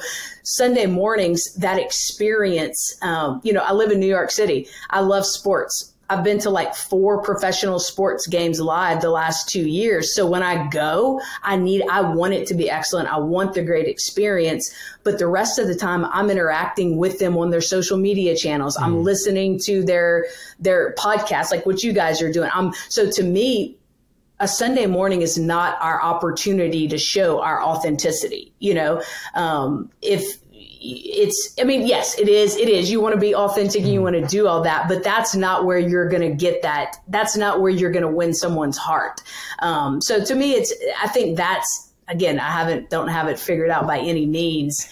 Sunday 0.49 0.87
mornings, 0.87 1.43
that 1.55 1.77
experience, 1.77 2.97
um, 3.03 3.41
you 3.43 3.53
know, 3.53 3.63
I 3.63 3.73
live 3.73 3.91
in 3.91 3.99
New 3.99 4.07
York 4.07 4.31
City. 4.31 4.69
I 4.89 5.01
love 5.01 5.27
sports. 5.27 5.93
I've 6.09 6.23
been 6.23 6.39
to 6.39 6.51
like 6.51 6.77
four 6.77 7.21
professional 7.23 7.81
sports 7.81 8.29
games 8.29 8.61
live 8.61 9.01
the 9.01 9.11
last 9.11 9.49
two 9.49 9.69
years. 9.69 10.15
So 10.15 10.25
when 10.25 10.45
I 10.45 10.69
go, 10.69 11.21
I 11.43 11.57
need, 11.57 11.83
I 11.91 12.01
want 12.01 12.33
it 12.35 12.47
to 12.47 12.55
be 12.55 12.71
excellent. 12.71 13.13
I 13.13 13.19
want 13.19 13.55
the 13.55 13.65
great 13.65 13.89
experience. 13.89 14.73
But 15.03 15.19
the 15.19 15.27
rest 15.27 15.59
of 15.59 15.67
the 15.67 15.75
time, 15.75 16.05
I'm 16.05 16.31
interacting 16.31 16.97
with 16.97 17.19
them 17.19 17.37
on 17.37 17.51
their 17.51 17.61
social 17.61 17.99
media 17.99 18.37
channels. 18.37 18.77
Mm. 18.77 18.83
I'm 18.85 19.03
listening 19.03 19.59
to 19.65 19.83
their, 19.83 20.27
their 20.61 20.95
podcasts, 20.95 21.51
like 21.51 21.67
what 21.67 21.83
you 21.83 21.93
guys 21.93 22.23
are 22.23 22.33
doing. 22.33 22.51
I'm, 22.55 22.73
so 22.89 23.11
to 23.11 23.23
me, 23.25 23.76
a 24.41 24.49
Sunday 24.49 24.87
morning 24.87 25.23
is 25.23 25.39
not 25.39 25.79
our 25.81 26.03
opportunity 26.03 26.89
to 26.89 26.99
show 26.99 27.41
our 27.41 27.63
authenticity. 27.63 28.53
You 28.59 28.75
know, 28.75 29.03
um, 29.35 29.91
if 30.03 30.25
it's, 30.53 31.55
I 31.61 31.65
mean, 31.65 31.87
yes, 31.87 32.19
it 32.19 32.29
is, 32.29 32.57
it 32.57 32.69
is. 32.69 32.91
You 32.91 33.01
want 33.01 33.15
to 33.15 33.21
be 33.21 33.35
authentic 33.35 33.83
and 33.83 33.93
you 33.93 34.03
want 34.03 34.15
to 34.15 34.27
do 34.27 34.47
all 34.47 34.63
that, 34.63 34.89
but 34.89 35.03
that's 35.03 35.35
not 35.35 35.65
where 35.65 35.79
you're 35.79 36.09
going 36.09 36.23
to 36.23 36.35
get 36.35 36.63
that. 36.63 36.97
That's 37.09 37.37
not 37.37 37.61
where 37.61 37.71
you're 37.71 37.91
going 37.91 38.05
to 38.05 38.11
win 38.11 38.35
someone's 38.35 38.77
heart. 38.77 39.21
Um, 39.61 40.01
so 40.01 40.23
to 40.25 40.35
me, 40.35 40.53
it's, 40.53 40.73
I 41.03 41.09
think 41.09 41.37
that's, 41.37 41.93
again, 42.09 42.39
I 42.39 42.51
haven't, 42.51 42.91
don't 42.91 43.09
have 43.09 43.27
it 43.29 43.39
figured 43.39 43.71
out 43.71 43.87
by 43.87 43.99
any 43.99 44.27
means. 44.27 44.89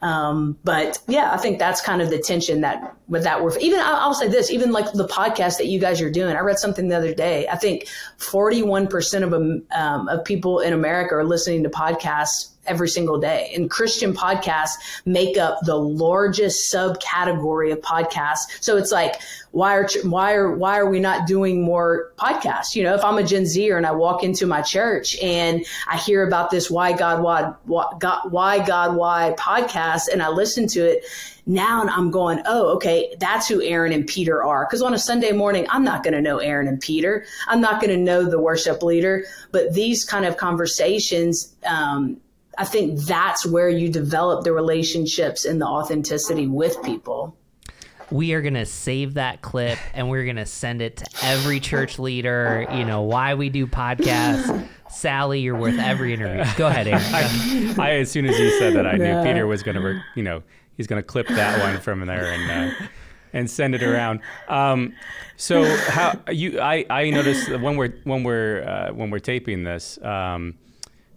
Um, 0.00 0.56
but 0.62 0.98
yeah, 1.08 1.32
I 1.32 1.38
think 1.38 1.58
that's 1.58 1.80
kind 1.80 2.00
of 2.00 2.10
the 2.10 2.18
tension 2.18 2.60
that 2.60 2.94
with 3.08 3.24
that 3.24 3.42
we're 3.42 3.56
even 3.58 3.80
I'll 3.80 4.14
say 4.14 4.28
this, 4.28 4.50
even 4.50 4.70
like 4.70 4.92
the 4.92 5.08
podcast 5.08 5.56
that 5.58 5.66
you 5.66 5.80
guys 5.80 6.00
are 6.00 6.10
doing. 6.10 6.36
I 6.36 6.40
read 6.40 6.58
something 6.58 6.88
the 6.88 6.96
other 6.96 7.14
day. 7.14 7.48
I 7.48 7.56
think 7.56 7.88
41% 8.18 9.22
of 9.24 9.32
um, 9.72 10.08
of 10.08 10.24
people 10.24 10.60
in 10.60 10.72
America 10.72 11.16
are 11.16 11.24
listening 11.24 11.64
to 11.64 11.70
podcasts 11.70 12.50
every 12.68 12.88
single 12.88 13.18
day. 13.18 13.52
And 13.54 13.70
Christian 13.70 14.12
podcasts 14.14 14.74
make 15.04 15.36
up 15.36 15.58
the 15.62 15.76
largest 15.76 16.72
subcategory 16.72 17.72
of 17.72 17.80
podcasts. 17.80 18.46
So 18.60 18.76
it's 18.76 18.92
like, 18.92 19.16
why 19.50 19.74
are 19.76 19.88
why 20.04 20.34
are 20.34 20.54
why 20.54 20.78
are 20.78 20.88
we 20.88 21.00
not 21.00 21.26
doing 21.26 21.62
more 21.62 22.12
podcasts? 22.16 22.74
You 22.74 22.82
know, 22.82 22.94
if 22.94 23.04
I'm 23.04 23.16
a 23.16 23.22
Gen 23.22 23.46
Zer 23.46 23.76
and 23.76 23.86
I 23.86 23.92
walk 23.92 24.22
into 24.22 24.46
my 24.46 24.62
church 24.62 25.18
and 25.22 25.64
I 25.88 25.96
hear 25.96 26.26
about 26.26 26.50
this 26.50 26.70
why 26.70 26.92
God 26.92 27.22
why 27.22 27.54
God 27.98 28.30
why 28.30 28.64
God 28.64 28.94
why 28.94 29.34
podcast 29.38 30.08
and 30.12 30.22
I 30.22 30.28
listen 30.28 30.66
to 30.68 30.80
it, 30.80 31.04
now 31.48 31.80
and 31.80 31.90
I'm 31.90 32.10
going, 32.10 32.42
oh, 32.46 32.74
okay, 32.76 33.14
that's 33.18 33.48
who 33.48 33.62
Aaron 33.62 33.92
and 33.92 34.06
Peter 34.06 34.44
are. 34.44 34.66
Because 34.66 34.82
on 34.82 34.92
a 34.92 34.98
Sunday 34.98 35.32
morning, 35.32 35.66
I'm 35.70 35.82
not 35.82 36.04
going 36.04 36.14
to 36.14 36.20
know 36.20 36.38
Aaron 36.38 36.68
and 36.68 36.78
Peter. 36.80 37.24
I'm 37.46 37.60
not 37.60 37.80
going 37.80 37.90
to 37.90 37.96
know 37.96 38.24
the 38.24 38.38
worship 38.38 38.82
leader. 38.82 39.24
But 39.50 39.72
these 39.72 40.04
kind 40.04 40.26
of 40.26 40.36
conversations, 40.36 41.56
um, 41.66 42.20
I 42.58 42.64
think 42.64 42.98
that's 43.00 43.46
where 43.46 43.68
you 43.68 43.88
develop 43.88 44.42
the 44.42 44.52
relationships 44.52 45.44
and 45.44 45.60
the 45.60 45.66
authenticity 45.66 46.48
with 46.48 46.82
people. 46.82 47.36
We 48.10 48.32
are 48.32 48.42
going 48.42 48.54
to 48.54 48.66
save 48.66 49.14
that 49.14 49.42
clip 49.42 49.78
and 49.94 50.10
we're 50.10 50.24
going 50.24 50.36
to 50.36 50.46
send 50.46 50.82
it 50.82 50.96
to 50.96 51.06
every 51.22 51.60
church 51.60 51.98
leader. 51.98 52.66
You 52.72 52.84
know, 52.84 53.02
why 53.02 53.34
we 53.34 53.48
do 53.48 53.66
podcasts. 53.66 54.66
Sally, 54.90 55.40
you're 55.40 55.56
worth 55.56 55.78
every 55.78 56.14
interview. 56.14 56.44
Go 56.56 56.66
ahead, 56.66 56.88
Aaron. 56.88 57.02
I, 57.12 57.74
I, 57.78 57.90
as 57.96 58.10
soon 58.10 58.26
as 58.26 58.38
you 58.38 58.50
said 58.58 58.74
that, 58.74 58.86
I 58.86 58.96
knew 58.96 59.22
Peter 59.22 59.46
was 59.46 59.62
going 59.62 59.76
to, 59.76 60.02
you 60.16 60.22
know, 60.22 60.42
he's 60.76 60.86
going 60.86 61.00
to 61.00 61.06
clip 61.06 61.28
that 61.28 61.60
one 61.60 61.80
from 61.80 62.04
there 62.06 62.32
and 62.32 62.50
uh, 62.50 62.86
and 63.34 63.50
send 63.50 63.74
it 63.74 63.82
around. 63.82 64.20
Um, 64.48 64.94
so 65.36 65.64
how 65.90 66.18
you? 66.30 66.58
I 66.60 66.86
I 66.88 67.10
noticed 67.10 67.50
when 67.50 67.76
we're 67.76 67.92
when 68.04 68.24
we're 68.24 68.62
uh, 68.62 68.94
when 68.94 69.10
we're 69.10 69.18
taping 69.18 69.64
this. 69.64 70.02
Um, 70.02 70.54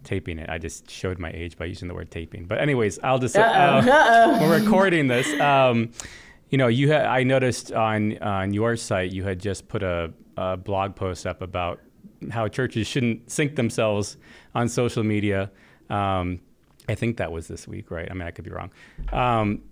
taping 0.04 0.38
it. 0.38 0.48
I 0.48 0.58
just 0.58 0.90
showed 0.90 1.18
my 1.18 1.30
age 1.32 1.56
by 1.56 1.66
using 1.66 1.88
the 1.88 1.94
word 1.94 2.10
taping. 2.10 2.44
But 2.44 2.60
anyways, 2.60 2.98
I'll 3.02 3.18
just 3.18 3.36
uh, 3.36 4.38
we're 4.40 4.60
recording 4.60 5.08
this. 5.08 5.28
Um, 5.42 5.90
you 6.50 6.58
know, 6.58 6.68
you 6.68 6.92
had 6.92 7.06
I 7.06 7.22
noticed 7.24 7.72
on 7.72 8.18
on 8.18 8.52
your 8.52 8.76
site 8.76 9.10
you 9.10 9.24
had 9.24 9.40
just 9.40 9.68
put 9.68 9.82
a, 9.82 10.12
a, 10.36 10.56
blog 10.56 10.94
post 10.94 11.26
up 11.26 11.42
about 11.42 11.80
how 12.30 12.46
churches 12.46 12.86
shouldn't 12.86 13.30
sync 13.30 13.56
themselves 13.56 14.18
on 14.54 14.68
social 14.68 15.02
media. 15.02 15.50
Um, 15.90 16.40
I 16.88 16.94
think 16.94 17.16
that 17.16 17.32
was 17.32 17.48
this 17.48 17.66
week, 17.66 17.90
right? 17.90 18.08
I 18.10 18.14
mean, 18.14 18.28
I 18.28 18.30
could 18.30 18.44
be 18.44 18.50
wrong. 18.50 18.70
Um, 19.12 19.62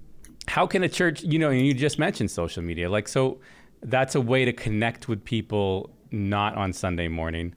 how 0.48 0.66
can 0.66 0.82
a 0.82 0.88
church, 0.88 1.22
you 1.22 1.38
know, 1.38 1.50
you 1.50 1.74
just 1.74 1.98
mentioned 1.98 2.30
social 2.30 2.62
media, 2.62 2.90
like 2.90 3.08
so 3.08 3.40
that's 3.82 4.14
a 4.14 4.20
way 4.20 4.44
to 4.44 4.52
connect 4.52 5.08
with 5.08 5.24
people 5.24 5.90
not 6.10 6.56
on 6.56 6.72
Sunday 6.72 7.08
morning. 7.08 7.54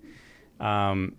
Um, 0.60 1.16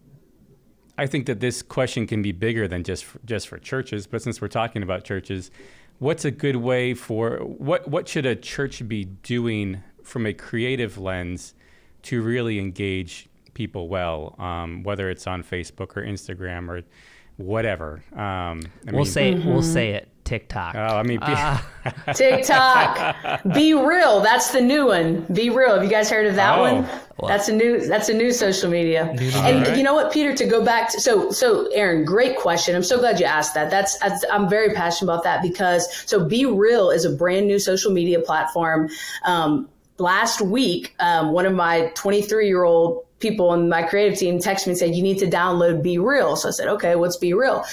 I 0.97 1.07
think 1.07 1.27
that 1.27 1.41
this 1.41 1.63
question 1.63 2.07
can 2.07 2.23
be 2.23 2.33
bigger 2.33 2.69
than 2.69 2.85
just 2.85 3.05
for, 3.05 3.19
just 3.25 3.49
for 3.49 3.59
churches. 3.59 4.07
But 4.07 4.23
since 4.23 4.41
we're 4.41 4.49
talking 4.49 4.83
about 4.83 5.05
churches, 5.05 5.51
what's 5.99 6.25
a 6.25 6.31
good 6.31 6.57
way 6.57 6.95
for 6.95 7.39
what 7.39 7.89
what 7.89 8.09
should 8.09 8.27
a 8.27 8.37
church 8.37 8.87
be 8.87 9.05
doing 9.05 9.83
from 10.03 10.27
a 10.27 10.33
creative 10.33 10.99
lens 10.99 11.55
to 12.03 12.23
really 12.23 12.59
engage 12.59 13.29
people 13.55 13.89
well, 13.89 14.35
um, 14.39 14.83
whether 14.83 15.09
it's 15.11 15.27
on 15.27 15.43
Facebook 15.43 15.97
or 15.97 16.03
Instagram 16.03 16.69
or 16.69 16.83
whatever. 17.37 18.05
Um, 18.15 18.63
we'll 18.85 18.97
mean, 18.97 19.05
say 19.07 19.33
mm-hmm. 19.33 19.49
we'll 19.49 19.63
say 19.63 19.91
it. 19.91 20.09
TikTok. 20.25 20.75
Oh, 20.75 20.97
I 20.97 21.03
mean, 21.03 21.19
uh, 21.23 21.59
TikTok. 22.15 22.97
BeReal. 23.45 24.23
That's 24.23 24.53
the 24.53 24.61
new 24.61 24.87
one. 24.87 25.21
Be 25.33 25.51
real. 25.51 25.75
Have 25.75 25.85
you 25.85 25.91
guys 25.91 26.11
heard 26.11 26.27
of 26.27 26.35
that 26.37 26.59
oh. 26.59 26.63
one? 26.63 26.89
Well, 27.19 27.29
that's 27.29 27.49
a 27.49 27.53
new. 27.53 27.87
That's 27.87 28.09
a 28.09 28.15
new 28.15 28.33
social 28.33 28.71
media. 28.71 29.13
New 29.13 29.31
and 29.37 29.67
right. 29.67 29.77
you 29.77 29.83
know 29.83 29.95
what, 29.95 30.13
Peter? 30.13 30.35
To 30.35 30.47
go 30.47 30.65
back 30.65 30.91
to 30.93 31.01
so 31.01 31.31
so, 31.31 31.67
Aaron. 31.73 32.05
Great 32.05 32.39
question. 32.39 32.75
I'm 32.75 32.83
so 32.83 32.99
glad 32.99 33.21
you 33.21 33.27
asked 33.27 33.55
that. 33.55 33.71
That's 33.71 33.99
I'm 34.31 34.49
very 34.49 34.75
passionate 34.75 35.13
about 35.13 35.25
that 35.25 35.43
because 35.43 35.95
so 36.07 36.25
Be 36.25 36.47
Real 36.47 36.91
is 36.91 37.05
a 37.05 37.11
brand 37.11 37.47
new 37.47 37.59
social 37.59 37.93
media 37.93 38.21
platform. 38.21 38.89
Um, 39.25 39.69
last 39.99 40.41
week, 40.41 40.95
um, 40.99 41.33
one 41.33 41.47
of 41.47 41.53
my 41.53 41.93
23 41.95 42.47
year 42.47 42.65
old 42.65 43.05
people 43.25 43.55
in 43.55 43.71
my 43.71 43.83
creative 43.83 44.19
team 44.19 44.39
text 44.39 44.67
me 44.67 44.73
and 44.73 44.79
said, 44.79 44.95
you 44.95 45.03
need 45.03 45.19
to 45.19 45.27
download 45.27 45.83
Be 45.83 45.97
Real. 45.97 46.37
So 46.37 46.49
I 46.49 46.53
said, 46.53 46.69
okay, 46.69 46.95
what's 46.95 47.17
BeReal? 47.17 47.65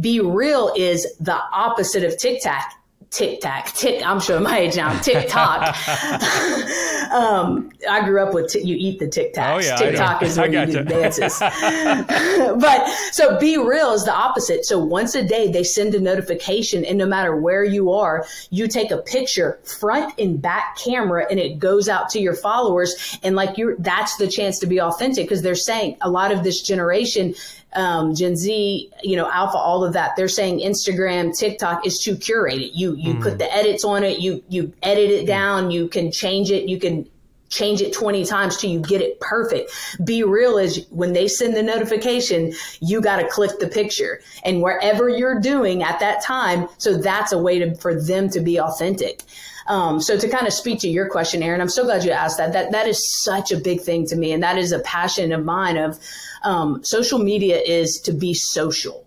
Be 0.00 0.20
Real 0.20 0.72
is 0.76 1.04
the 1.18 1.34
opposite 1.52 2.04
of 2.04 2.16
TikTok. 2.16 2.62
TikTok, 3.10 3.72
Tick. 3.72 4.06
I'm 4.06 4.20
showing 4.20 4.44
my 4.44 4.58
age 4.58 4.76
now. 4.76 4.96
TikTok. 5.00 5.62
um, 7.12 7.70
I 7.88 8.04
grew 8.04 8.22
up 8.22 8.32
with 8.32 8.52
t- 8.52 8.62
you 8.62 8.76
eat 8.78 9.00
the 9.00 9.08
Tic 9.08 9.34
Tacs. 9.34 9.52
Oh, 9.52 9.58
yeah, 9.58 9.76
TikTok 9.76 10.22
is 10.22 10.38
when 10.38 10.52
you 10.52 10.66
do 10.66 10.84
dances. 10.84 11.36
but 11.40 12.88
so 13.10 13.36
be 13.40 13.58
real 13.58 13.90
is 13.92 14.04
the 14.04 14.14
opposite. 14.14 14.64
So 14.64 14.78
once 14.78 15.16
a 15.16 15.24
day 15.24 15.50
they 15.50 15.64
send 15.64 15.96
a 15.96 16.00
notification, 16.00 16.84
and 16.84 16.98
no 16.98 17.06
matter 17.06 17.34
where 17.34 17.64
you 17.64 17.90
are, 17.90 18.24
you 18.50 18.68
take 18.68 18.92
a 18.92 18.98
picture, 18.98 19.58
front 19.64 20.14
and 20.16 20.40
back 20.40 20.78
camera, 20.78 21.26
and 21.28 21.40
it 21.40 21.58
goes 21.58 21.88
out 21.88 22.10
to 22.10 22.20
your 22.20 22.34
followers. 22.34 23.18
And 23.24 23.34
like 23.34 23.58
you're, 23.58 23.74
that's 23.78 24.18
the 24.18 24.28
chance 24.28 24.60
to 24.60 24.66
be 24.66 24.80
authentic 24.80 25.24
because 25.24 25.42
they're 25.42 25.56
saying 25.56 25.96
a 26.00 26.08
lot 26.08 26.30
of 26.30 26.44
this 26.44 26.62
generation 26.62 27.34
um, 27.74 28.14
Gen 28.14 28.36
Z, 28.36 28.90
you 29.02 29.16
know, 29.16 29.30
Alpha, 29.30 29.56
all 29.56 29.84
of 29.84 29.92
that. 29.92 30.16
They're 30.16 30.28
saying 30.28 30.60
Instagram, 30.60 31.36
TikTok 31.36 31.86
is 31.86 31.98
too 31.98 32.16
curated. 32.16 32.70
You 32.74 32.94
you 32.96 33.14
mm. 33.14 33.22
put 33.22 33.38
the 33.38 33.52
edits 33.54 33.84
on 33.84 34.04
it, 34.04 34.18
you 34.18 34.42
you 34.48 34.72
edit 34.82 35.10
it 35.10 35.24
mm. 35.24 35.28
down, 35.28 35.70
you 35.70 35.88
can 35.88 36.10
change 36.10 36.50
it, 36.50 36.68
you 36.68 36.78
can 36.78 37.08
change 37.50 37.80
it 37.80 37.92
20 37.92 38.24
times 38.24 38.56
till 38.56 38.70
you 38.70 38.80
get 38.80 39.00
it 39.00 39.18
perfect. 39.20 39.72
Be 40.04 40.22
real 40.22 40.56
is 40.56 40.86
when 40.90 41.12
they 41.12 41.26
send 41.26 41.54
the 41.54 41.62
notification, 41.62 42.52
you 42.80 43.00
got 43.00 43.16
to 43.16 43.28
click 43.28 43.58
the 43.58 43.66
picture 43.66 44.20
and 44.44 44.62
wherever 44.62 45.08
you're 45.08 45.40
doing 45.40 45.82
at 45.82 45.98
that 45.98 46.22
time. 46.22 46.68
So 46.78 46.96
that's 46.96 47.32
a 47.32 47.38
way 47.38 47.58
to, 47.58 47.74
for 47.74 48.00
them 48.00 48.30
to 48.30 48.40
be 48.40 48.60
authentic. 48.60 49.22
Um, 49.70 50.00
so 50.00 50.18
to 50.18 50.28
kind 50.28 50.48
of 50.48 50.52
speak 50.52 50.80
to 50.80 50.88
your 50.88 51.08
question, 51.08 51.44
Aaron, 51.44 51.60
I'm 51.60 51.68
so 51.68 51.84
glad 51.84 52.02
you 52.02 52.10
asked 52.10 52.38
that. 52.38 52.52
That 52.52 52.72
that 52.72 52.88
is 52.88 53.22
such 53.22 53.52
a 53.52 53.56
big 53.56 53.80
thing 53.80 54.04
to 54.08 54.16
me, 54.16 54.32
and 54.32 54.42
that 54.42 54.58
is 54.58 54.72
a 54.72 54.80
passion 54.80 55.30
of 55.30 55.44
mine. 55.44 55.76
Of 55.76 56.00
um, 56.42 56.82
social 56.82 57.20
media 57.20 57.60
is 57.60 58.00
to 58.00 58.12
be 58.12 58.34
social. 58.34 59.06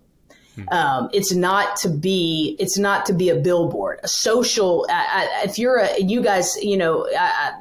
Um, 0.69 1.09
it's 1.13 1.33
not 1.33 1.77
to 1.77 1.89
be 1.89 2.55
it's 2.59 2.77
not 2.77 3.05
to 3.07 3.13
be 3.13 3.29
a 3.29 3.35
billboard, 3.35 3.99
a 4.03 4.07
social. 4.07 4.85
if 4.89 5.57
you're 5.57 5.77
a 5.77 5.99
you 5.99 6.21
guys, 6.21 6.55
you 6.61 6.77
know, 6.77 7.07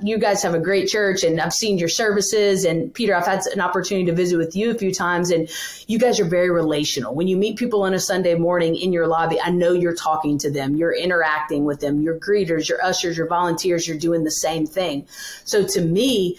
you 0.02 0.18
guys 0.18 0.42
have 0.42 0.54
a 0.54 0.58
great 0.58 0.88
church, 0.88 1.24
and 1.24 1.40
I've 1.40 1.52
seen 1.54 1.78
your 1.78 1.88
services. 1.88 2.64
And 2.64 2.92
Peter, 2.92 3.14
I've 3.14 3.26
had 3.26 3.40
an 3.52 3.60
opportunity 3.60 4.06
to 4.06 4.12
visit 4.12 4.36
with 4.36 4.54
you 4.54 4.70
a 4.70 4.74
few 4.74 4.92
times, 4.92 5.30
and 5.30 5.48
you 5.86 5.98
guys 5.98 6.20
are 6.20 6.24
very 6.24 6.50
relational. 6.50 7.14
When 7.14 7.28
you 7.28 7.36
meet 7.36 7.56
people 7.56 7.82
on 7.82 7.94
a 7.94 8.00
Sunday 8.00 8.34
morning 8.34 8.76
in 8.76 8.92
your 8.92 9.06
lobby, 9.06 9.40
I 9.40 9.50
know 9.50 9.72
you're 9.72 9.94
talking 9.94 10.38
to 10.38 10.50
them, 10.50 10.76
you're 10.76 10.94
interacting 10.94 11.64
with 11.64 11.80
them, 11.80 12.02
your 12.02 12.18
greeters, 12.18 12.68
your 12.68 12.82
ushers, 12.84 13.16
your 13.16 13.26
volunteers, 13.26 13.88
you're 13.88 13.98
doing 13.98 14.24
the 14.24 14.30
same 14.30 14.66
thing. 14.66 15.06
So 15.44 15.66
to 15.66 15.80
me, 15.80 16.38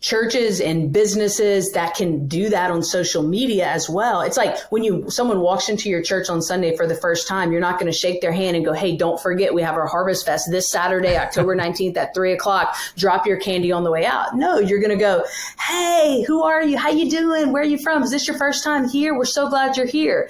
churches 0.00 0.60
and 0.60 0.92
businesses 0.92 1.72
that 1.72 1.94
can 1.94 2.28
do 2.28 2.50
that 2.50 2.70
on 2.70 2.82
social 2.82 3.22
media 3.22 3.66
as 3.66 3.88
well. 3.88 4.20
It's 4.20 4.36
like 4.36 4.58
when 4.70 4.84
you 4.84 5.10
someone 5.10 5.40
walks 5.40 5.68
into 5.68 5.88
your 5.88 6.02
church 6.02 6.28
on 6.28 6.42
Sunday 6.42 6.76
for 6.76 6.86
the 6.86 6.94
first 6.94 7.26
time, 7.26 7.50
you're 7.50 7.60
not 7.60 7.80
going 7.80 7.90
to 7.90 7.96
shake 7.96 8.20
their 8.20 8.32
hand 8.32 8.56
and 8.56 8.64
go, 8.64 8.72
"Hey, 8.72 8.96
don't 8.96 9.20
forget 9.20 9.54
we 9.54 9.62
have 9.62 9.74
our 9.74 9.86
Harvest 9.86 10.26
Fest 10.26 10.48
this 10.50 10.70
Saturday, 10.70 11.16
October 11.18 11.56
19th 11.56 11.96
at 11.96 12.14
three 12.14 12.32
o'clock. 12.32 12.76
Drop 12.96 13.26
your 13.26 13.38
candy 13.38 13.72
on 13.72 13.84
the 13.84 13.90
way 13.90 14.04
out." 14.04 14.36
No, 14.36 14.58
you're 14.58 14.80
going 14.80 14.96
to 14.96 15.02
go, 15.02 15.24
"Hey, 15.66 16.24
who 16.26 16.42
are 16.42 16.62
you? 16.62 16.76
How 16.76 16.90
you 16.90 17.10
doing? 17.10 17.52
Where 17.52 17.62
are 17.62 17.66
you 17.66 17.78
from? 17.78 18.02
Is 18.02 18.10
this 18.10 18.28
your 18.28 18.36
first 18.36 18.62
time 18.62 18.88
here? 18.88 19.16
We're 19.16 19.24
so 19.24 19.48
glad 19.48 19.76
you're 19.76 19.86
here." 19.86 20.28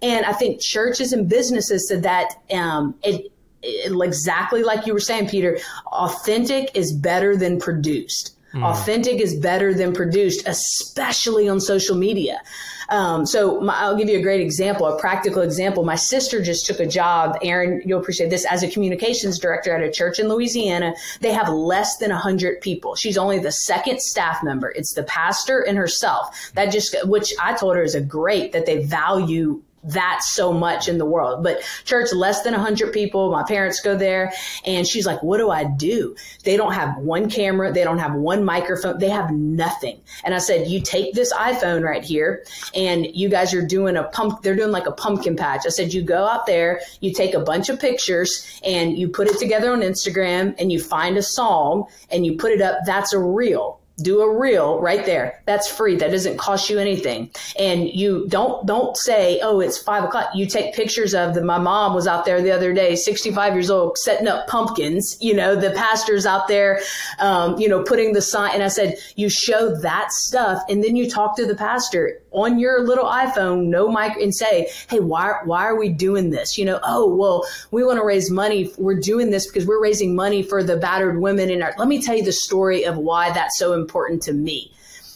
And 0.00 0.26
I 0.26 0.32
think 0.32 0.60
churches 0.60 1.12
and 1.12 1.28
businesses 1.28 1.86
said 1.86 2.02
that 2.02 2.34
um, 2.50 2.96
it 3.04 3.32
exactly 3.62 4.62
like 4.62 4.86
you 4.86 4.92
were 4.92 5.00
saying, 5.00 5.28
Peter, 5.28 5.58
authentic 5.86 6.70
is 6.74 6.92
better 6.92 7.36
than 7.36 7.60
produced. 7.60 8.36
Mm. 8.54 8.64
Authentic 8.64 9.20
is 9.20 9.34
better 9.36 9.72
than 9.72 9.92
produced, 9.92 10.46
especially 10.46 11.48
on 11.48 11.60
social 11.60 11.96
media. 11.96 12.40
Um, 12.88 13.24
so 13.24 13.60
my, 13.60 13.74
I'll 13.74 13.96
give 13.96 14.10
you 14.10 14.18
a 14.18 14.22
great 14.22 14.42
example, 14.42 14.86
a 14.86 15.00
practical 15.00 15.40
example. 15.40 15.82
My 15.82 15.94
sister 15.94 16.42
just 16.42 16.66
took 16.66 16.78
a 16.78 16.86
job, 16.86 17.38
Aaron, 17.42 17.80
you'll 17.86 18.00
appreciate 18.00 18.28
this, 18.28 18.44
as 18.44 18.62
a 18.62 18.68
communications 18.68 19.38
director 19.38 19.74
at 19.74 19.82
a 19.82 19.90
church 19.90 20.18
in 20.18 20.28
Louisiana. 20.28 20.94
They 21.20 21.32
have 21.32 21.48
less 21.48 21.96
than 21.96 22.10
100 22.10 22.60
people. 22.60 22.94
She's 22.94 23.16
only 23.16 23.38
the 23.38 23.52
second 23.52 24.02
staff 24.02 24.42
member. 24.42 24.70
It's 24.70 24.92
the 24.92 25.04
pastor 25.04 25.60
and 25.60 25.78
herself. 25.78 26.52
That 26.52 26.66
just, 26.66 26.94
which 27.06 27.32
I 27.40 27.54
told 27.54 27.76
her 27.76 27.82
is 27.82 27.94
a 27.94 28.00
great 28.00 28.52
that 28.52 28.66
they 28.66 28.84
value 28.84 29.62
that 29.84 30.22
so 30.22 30.52
much 30.52 30.88
in 30.88 30.98
the 30.98 31.04
world. 31.04 31.42
But 31.42 31.62
church, 31.84 32.12
less 32.12 32.42
than 32.42 32.52
100 32.52 32.92
people. 32.92 33.30
My 33.30 33.42
parents 33.42 33.80
go 33.80 33.96
there, 33.96 34.32
and 34.64 34.86
she's 34.86 35.06
like, 35.06 35.22
What 35.22 35.38
do 35.38 35.50
I 35.50 35.64
do? 35.64 36.16
They 36.44 36.56
don't 36.56 36.72
have 36.72 36.96
one 36.98 37.28
camera, 37.28 37.72
they 37.72 37.84
don't 37.84 37.98
have 37.98 38.14
one 38.14 38.44
microphone, 38.44 38.98
they 38.98 39.08
have 39.08 39.30
nothing. 39.30 40.00
And 40.24 40.34
I 40.34 40.38
said, 40.38 40.68
You 40.68 40.80
take 40.80 41.14
this 41.14 41.32
iPhone 41.32 41.82
right 41.82 42.04
here, 42.04 42.44
and 42.74 43.06
you 43.14 43.28
guys 43.28 43.52
are 43.54 43.66
doing 43.66 43.96
a 43.96 44.04
pump, 44.04 44.42
they're 44.42 44.56
doing 44.56 44.72
like 44.72 44.86
a 44.86 44.92
pumpkin 44.92 45.36
patch. 45.36 45.62
I 45.66 45.70
said, 45.70 45.92
You 45.92 46.02
go 46.02 46.26
out 46.26 46.46
there, 46.46 46.80
you 47.00 47.12
take 47.12 47.34
a 47.34 47.40
bunch 47.40 47.68
of 47.68 47.80
pictures, 47.80 48.60
and 48.64 48.96
you 48.96 49.08
put 49.08 49.26
it 49.26 49.38
together 49.38 49.72
on 49.72 49.80
Instagram, 49.80 50.54
and 50.58 50.70
you 50.70 50.80
find 50.80 51.16
a 51.16 51.22
song, 51.22 51.86
and 52.10 52.24
you 52.24 52.36
put 52.36 52.52
it 52.52 52.60
up. 52.60 52.78
That's 52.86 53.12
a 53.12 53.18
reel 53.18 53.81
do 54.02 54.20
a 54.22 54.38
reel 54.38 54.80
right 54.80 55.04
there. 55.06 55.40
That's 55.46 55.68
free. 55.68 55.96
That 55.96 56.10
doesn't 56.10 56.38
cost 56.38 56.68
you 56.68 56.78
anything. 56.78 57.30
And 57.58 57.88
you 57.88 58.26
don't 58.28 58.66
don't 58.66 58.96
say, 58.96 59.40
oh, 59.42 59.60
it's 59.60 59.78
five 59.78 60.04
o'clock. 60.04 60.30
You 60.34 60.46
take 60.46 60.74
pictures 60.74 61.14
of 61.14 61.34
the. 61.34 61.42
My 61.42 61.58
mom 61.58 61.94
was 61.94 62.06
out 62.06 62.24
there 62.24 62.42
the 62.42 62.50
other 62.50 62.72
day, 62.72 62.96
sixty 62.96 63.30
five 63.30 63.54
years 63.54 63.70
old, 63.70 63.98
setting 63.98 64.28
up 64.28 64.46
pumpkins. 64.48 65.16
You 65.20 65.34
know, 65.34 65.54
the 65.54 65.70
pastor's 65.70 66.26
out 66.26 66.48
there, 66.48 66.80
um, 67.18 67.58
you 67.58 67.68
know, 67.68 67.82
putting 67.82 68.12
the 68.12 68.22
sign. 68.22 68.52
And 68.54 68.62
I 68.62 68.68
said, 68.68 68.96
you 69.16 69.28
show 69.28 69.74
that 69.80 70.10
stuff, 70.12 70.62
and 70.68 70.82
then 70.82 70.96
you 70.96 71.10
talk 71.10 71.36
to 71.36 71.46
the 71.46 71.54
pastor 71.54 72.20
on 72.32 72.58
your 72.58 72.86
little 72.86 73.04
iPhone, 73.04 73.66
no 73.66 73.90
mic, 73.90 74.16
and 74.16 74.34
say, 74.34 74.68
hey, 74.88 75.00
why 75.00 75.34
why 75.44 75.64
are 75.64 75.76
we 75.76 75.88
doing 75.90 76.30
this? 76.30 76.58
You 76.58 76.64
know, 76.64 76.80
oh 76.82 77.14
well, 77.14 77.46
we 77.70 77.84
want 77.84 77.98
to 77.98 78.04
raise 78.04 78.30
money. 78.30 78.72
We're 78.78 78.98
doing 79.00 79.30
this 79.30 79.46
because 79.46 79.66
we're 79.66 79.82
raising 79.82 80.16
money 80.16 80.42
for 80.42 80.62
the 80.62 80.76
battered 80.76 81.20
women 81.20 81.50
in 81.50 81.62
our. 81.62 81.74
Let 81.78 81.88
me 81.88 82.02
tell 82.02 82.16
you 82.16 82.24
the 82.24 82.32
story 82.32 82.84
of 82.84 82.96
why 82.96 83.30
that's 83.30 83.58
so 83.58 83.74
important 83.74 83.91
important 83.92 84.22
to 84.22 84.32
me. 84.32 84.72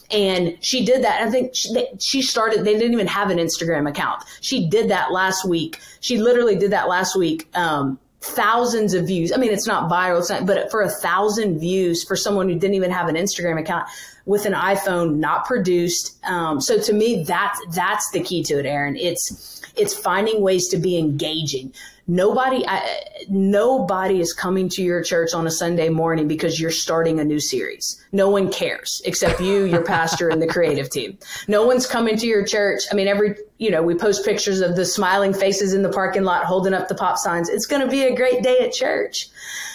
And 0.09 0.57
she 0.61 0.85
did 0.85 1.03
that. 1.03 1.21
I 1.21 1.29
think 1.29 1.53
she, 1.53 1.85
she 1.99 2.21
started, 2.21 2.63
they 2.63 2.77
didn't 2.77 2.93
even 2.93 3.07
have 3.07 3.29
an 3.29 3.39
Instagram 3.39 3.89
account. 3.89 4.23
She 4.41 4.69
did 4.69 4.89
that 4.89 5.11
last 5.11 5.45
week. 5.45 5.81
She 5.99 6.17
literally 6.17 6.55
did 6.55 6.71
that 6.71 6.87
last 6.87 7.17
week. 7.17 7.49
Um, 7.55 7.99
thousands 8.21 8.93
of 8.93 9.05
views. 9.05 9.31
I 9.31 9.37
mean, 9.37 9.51
it's 9.51 9.67
not 9.67 9.89
viral, 9.89 10.19
it's 10.19 10.29
not, 10.29 10.45
but 10.45 10.71
for 10.71 10.81
a 10.81 10.89
thousand 10.89 11.59
views 11.59 12.03
for 12.03 12.15
someone 12.15 12.49
who 12.49 12.55
didn't 12.55 12.75
even 12.75 12.91
have 12.91 13.09
an 13.09 13.15
Instagram 13.15 13.59
account 13.59 13.89
with 14.25 14.45
an 14.45 14.53
iPhone, 14.53 15.17
not 15.17 15.45
produced. 15.45 16.17
Um, 16.25 16.59
so 16.59 16.79
to 16.79 16.93
me, 16.93 17.23
that's 17.23 17.59
that's 17.73 18.09
the 18.11 18.21
key 18.21 18.43
to 18.43 18.59
it, 18.59 18.65
Aaron. 18.65 18.95
It's 18.95 19.61
it's 19.75 19.93
finding 19.93 20.41
ways 20.41 20.67
to 20.69 20.77
be 20.77 20.97
engaging. 20.97 21.73
Nobody, 22.09 22.65
I, 22.65 23.03
nobody 23.27 24.21
is 24.21 24.31
coming 24.31 24.69
to 24.69 24.81
your 24.81 25.03
church 25.03 25.33
on 25.33 25.45
a 25.45 25.51
Sunday 25.51 25.89
morning 25.89 26.27
because 26.27 26.57
you're 26.57 26.71
starting 26.71 27.19
a 27.19 27.25
new 27.25 27.39
series. 27.41 28.01
No 28.13 28.29
one 28.29 28.49
cares 28.49 29.01
except 29.03 29.41
you, 29.41 29.65
your 29.65 29.83
pastor, 29.85 30.29
and 30.29 30.41
the 30.41 30.47
creative 30.47 30.89
team. 30.89 31.17
No 31.49 31.67
one's 31.67 31.85
coming 31.85 32.17
to 32.17 32.25
your 32.25 32.45
church. 32.45 32.83
I 32.89 32.95
mean, 32.95 33.07
every, 33.07 33.35
you 33.57 33.71
know, 33.71 33.83
we 33.83 33.93
post 33.93 34.23
pictures 34.23 34.61
of 34.61 34.77
the 34.77 34.85
smiling 34.85 35.33
faces 35.33 35.73
in 35.73 35.81
the 35.81 35.91
parking 35.91 36.23
lot 36.23 36.45
holding 36.45 36.73
up 36.73 36.87
the 36.87 36.95
pop 36.95 37.17
signs. 37.17 37.49
It's 37.49 37.65
going 37.65 37.81
to 37.81 37.91
be 37.91 38.03
a 38.03 38.15
great 38.15 38.41
day 38.41 38.59
at 38.59 38.71
church. 38.71 39.27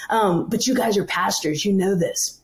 Um, 0.09 0.49
but 0.49 0.66
you 0.66 0.74
guys 0.74 0.97
are 0.97 1.05
pastors. 1.05 1.66
You 1.66 1.74
know 1.74 1.95
this 1.95 2.41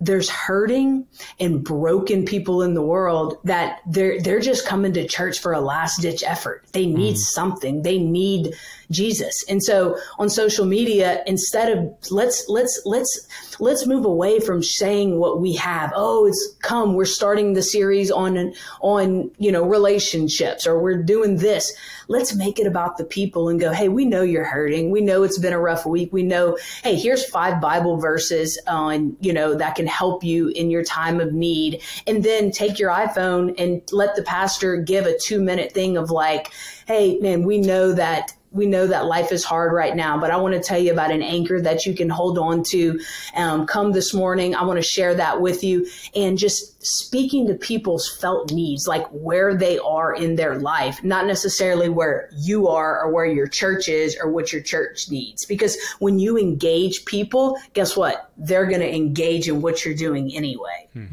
there's 0.00 0.30
hurting 0.30 1.06
and 1.38 1.62
broken 1.62 2.24
people 2.24 2.62
in 2.62 2.72
the 2.72 2.82
world 2.82 3.36
that 3.44 3.80
they're 3.86 4.20
they're 4.20 4.40
just 4.40 4.66
coming 4.66 4.94
to 4.94 5.06
church 5.06 5.40
for 5.40 5.52
a 5.52 5.60
last 5.60 6.00
ditch 6.00 6.24
effort. 6.24 6.64
They 6.72 6.86
need 6.86 7.16
mm. 7.16 7.18
something. 7.18 7.82
They 7.82 7.98
need 7.98 8.54
Jesus. 8.90 9.44
And 9.48 9.62
so 9.62 9.98
on 10.18 10.30
social 10.30 10.64
media, 10.64 11.22
instead 11.26 11.76
of 11.76 11.94
let's 12.10 12.48
let's 12.48 12.80
let's 12.86 13.28
let's 13.60 13.86
move 13.86 14.06
away 14.06 14.40
from 14.40 14.62
saying 14.62 15.18
what 15.18 15.40
we 15.40 15.54
have. 15.56 15.92
Oh, 15.94 16.26
it's 16.26 16.56
come. 16.62 16.94
We're 16.94 17.04
starting 17.04 17.52
the 17.52 17.62
series 17.62 18.10
on 18.10 18.54
on 18.80 19.30
you 19.38 19.52
know 19.52 19.64
relationships, 19.64 20.66
or 20.66 20.80
we're 20.80 21.02
doing 21.02 21.36
this. 21.36 21.72
Let's 22.10 22.34
make 22.34 22.58
it 22.58 22.66
about 22.66 22.98
the 22.98 23.04
people 23.04 23.48
and 23.48 23.60
go. 23.60 23.70
Hey, 23.72 23.88
we 23.88 24.04
know 24.04 24.22
you're 24.22 24.42
hurting. 24.42 24.90
We 24.90 25.00
know 25.00 25.22
it's 25.22 25.38
been 25.38 25.52
a 25.52 25.60
rough 25.60 25.86
week. 25.86 26.12
We 26.12 26.24
know. 26.24 26.58
Hey, 26.82 26.96
here's 26.96 27.24
five 27.24 27.60
Bible 27.60 27.98
verses 27.98 28.60
on 28.66 29.16
you 29.20 29.32
know 29.32 29.54
that 29.54 29.76
can 29.76 29.86
help 29.86 30.24
you 30.24 30.48
in 30.48 30.70
your 30.70 30.82
time 30.82 31.20
of 31.20 31.32
need. 31.32 31.80
And 32.08 32.24
then 32.24 32.50
take 32.50 32.80
your 32.80 32.90
iPhone 32.90 33.54
and 33.58 33.80
let 33.92 34.16
the 34.16 34.24
pastor 34.24 34.76
give 34.78 35.06
a 35.06 35.16
two 35.16 35.40
minute 35.40 35.70
thing 35.70 35.96
of 35.96 36.10
like, 36.10 36.50
hey, 36.88 37.16
man, 37.20 37.44
we 37.44 37.58
know 37.58 37.92
that 37.92 38.32
we 38.52 38.66
know 38.66 38.86
that 38.86 39.06
life 39.06 39.30
is 39.30 39.44
hard 39.44 39.72
right 39.72 39.94
now, 39.94 40.18
but 40.18 40.30
I 40.30 40.36
want 40.36 40.54
to 40.54 40.60
tell 40.60 40.78
you 40.78 40.92
about 40.92 41.12
an 41.12 41.22
anchor 41.22 41.60
that 41.60 41.86
you 41.86 41.94
can 41.94 42.08
hold 42.08 42.36
on 42.36 42.64
to. 42.70 43.00
Um, 43.36 43.66
come 43.66 43.92
this 43.92 44.12
morning. 44.12 44.54
I 44.54 44.64
want 44.64 44.78
to 44.78 44.82
share 44.82 45.14
that 45.14 45.40
with 45.40 45.62
you 45.62 45.86
and 46.14 46.36
just 46.36 46.84
speaking 46.84 47.46
to 47.46 47.54
people's 47.54 48.08
felt 48.20 48.52
needs, 48.52 48.88
like 48.88 49.06
where 49.08 49.54
they 49.54 49.78
are 49.78 50.14
in 50.14 50.34
their 50.34 50.58
life, 50.58 51.02
not 51.04 51.26
necessarily 51.26 51.88
where 51.88 52.28
you 52.36 52.66
are 52.66 53.00
or 53.00 53.12
where 53.12 53.26
your 53.26 53.46
church 53.46 53.88
is 53.88 54.16
or 54.20 54.30
what 54.30 54.52
your 54.52 54.62
church 54.62 55.08
needs. 55.10 55.46
Because 55.46 55.76
when 56.00 56.18
you 56.18 56.36
engage 56.36 57.04
people, 57.04 57.56
guess 57.74 57.96
what? 57.96 58.32
They're 58.36 58.66
going 58.66 58.80
to 58.80 58.94
engage 58.94 59.48
in 59.48 59.62
what 59.62 59.84
you're 59.84 59.94
doing 59.94 60.34
anyway. 60.34 60.88
Hmm. 60.92 61.04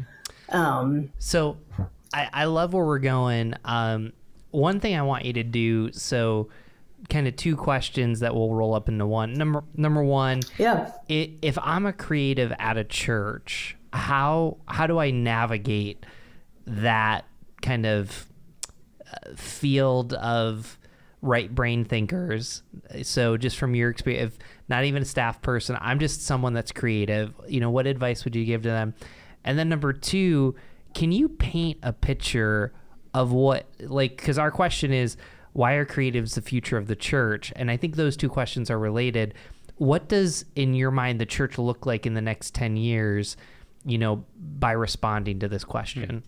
Um, 0.50 1.12
so 1.18 1.56
I, 2.12 2.28
I 2.32 2.44
love 2.46 2.72
where 2.72 2.84
we're 2.84 2.98
going. 2.98 3.54
Um, 3.64 4.12
one 4.50 4.80
thing 4.80 4.96
I 4.96 5.02
want 5.02 5.24
you 5.24 5.34
to 5.34 5.44
do 5.44 5.92
so 5.92 6.48
kind 7.08 7.26
of 7.26 7.36
two 7.36 7.56
questions 7.56 8.20
that 8.20 8.34
will 8.34 8.54
roll 8.54 8.74
up 8.74 8.88
into 8.88 9.06
one. 9.06 9.32
Number 9.34 9.64
number 9.74 10.02
one, 10.02 10.40
yeah. 10.58 10.92
if 11.08 11.58
I'm 11.60 11.86
a 11.86 11.92
creative 11.92 12.52
at 12.58 12.76
a 12.76 12.84
church, 12.84 13.76
how 13.92 14.58
how 14.66 14.86
do 14.86 14.98
I 14.98 15.10
navigate 15.10 16.04
that 16.66 17.24
kind 17.62 17.86
of 17.86 18.26
uh, 19.00 19.34
field 19.34 20.12
of 20.14 20.78
right 21.22 21.52
brain 21.52 21.84
thinkers? 21.84 22.62
So 23.02 23.36
just 23.36 23.58
from 23.58 23.74
your 23.74 23.90
experience, 23.90 24.34
if 24.34 24.38
not 24.68 24.84
even 24.84 25.02
a 25.02 25.06
staff 25.06 25.40
person, 25.40 25.76
I'm 25.80 25.98
just 25.98 26.24
someone 26.24 26.52
that's 26.52 26.72
creative. 26.72 27.34
You 27.48 27.60
know, 27.60 27.70
what 27.70 27.86
advice 27.86 28.24
would 28.24 28.36
you 28.36 28.44
give 28.44 28.62
to 28.62 28.68
them? 28.68 28.94
And 29.44 29.58
then 29.58 29.68
number 29.68 29.92
two, 29.92 30.54
can 30.94 31.12
you 31.12 31.28
paint 31.28 31.78
a 31.82 31.92
picture 31.92 32.72
of 33.14 33.32
what 33.32 33.66
like 33.80 34.16
because 34.16 34.38
our 34.38 34.50
question 34.50 34.92
is 34.92 35.16
why 35.52 35.74
are 35.74 35.86
creatives 35.86 36.34
the 36.34 36.42
future 36.42 36.76
of 36.76 36.86
the 36.86 36.96
church? 36.96 37.52
And 37.56 37.70
I 37.70 37.76
think 37.76 37.96
those 37.96 38.16
two 38.16 38.28
questions 38.28 38.70
are 38.70 38.78
related. 38.78 39.34
What 39.76 40.08
does, 40.08 40.44
in 40.56 40.74
your 40.74 40.90
mind, 40.90 41.20
the 41.20 41.26
church 41.26 41.58
look 41.58 41.86
like 41.86 42.06
in 42.06 42.14
the 42.14 42.20
next 42.20 42.54
10 42.54 42.76
years, 42.76 43.36
you 43.84 43.98
know, 43.98 44.24
by 44.36 44.72
responding 44.72 45.38
to 45.40 45.48
this 45.48 45.64
question? 45.64 46.24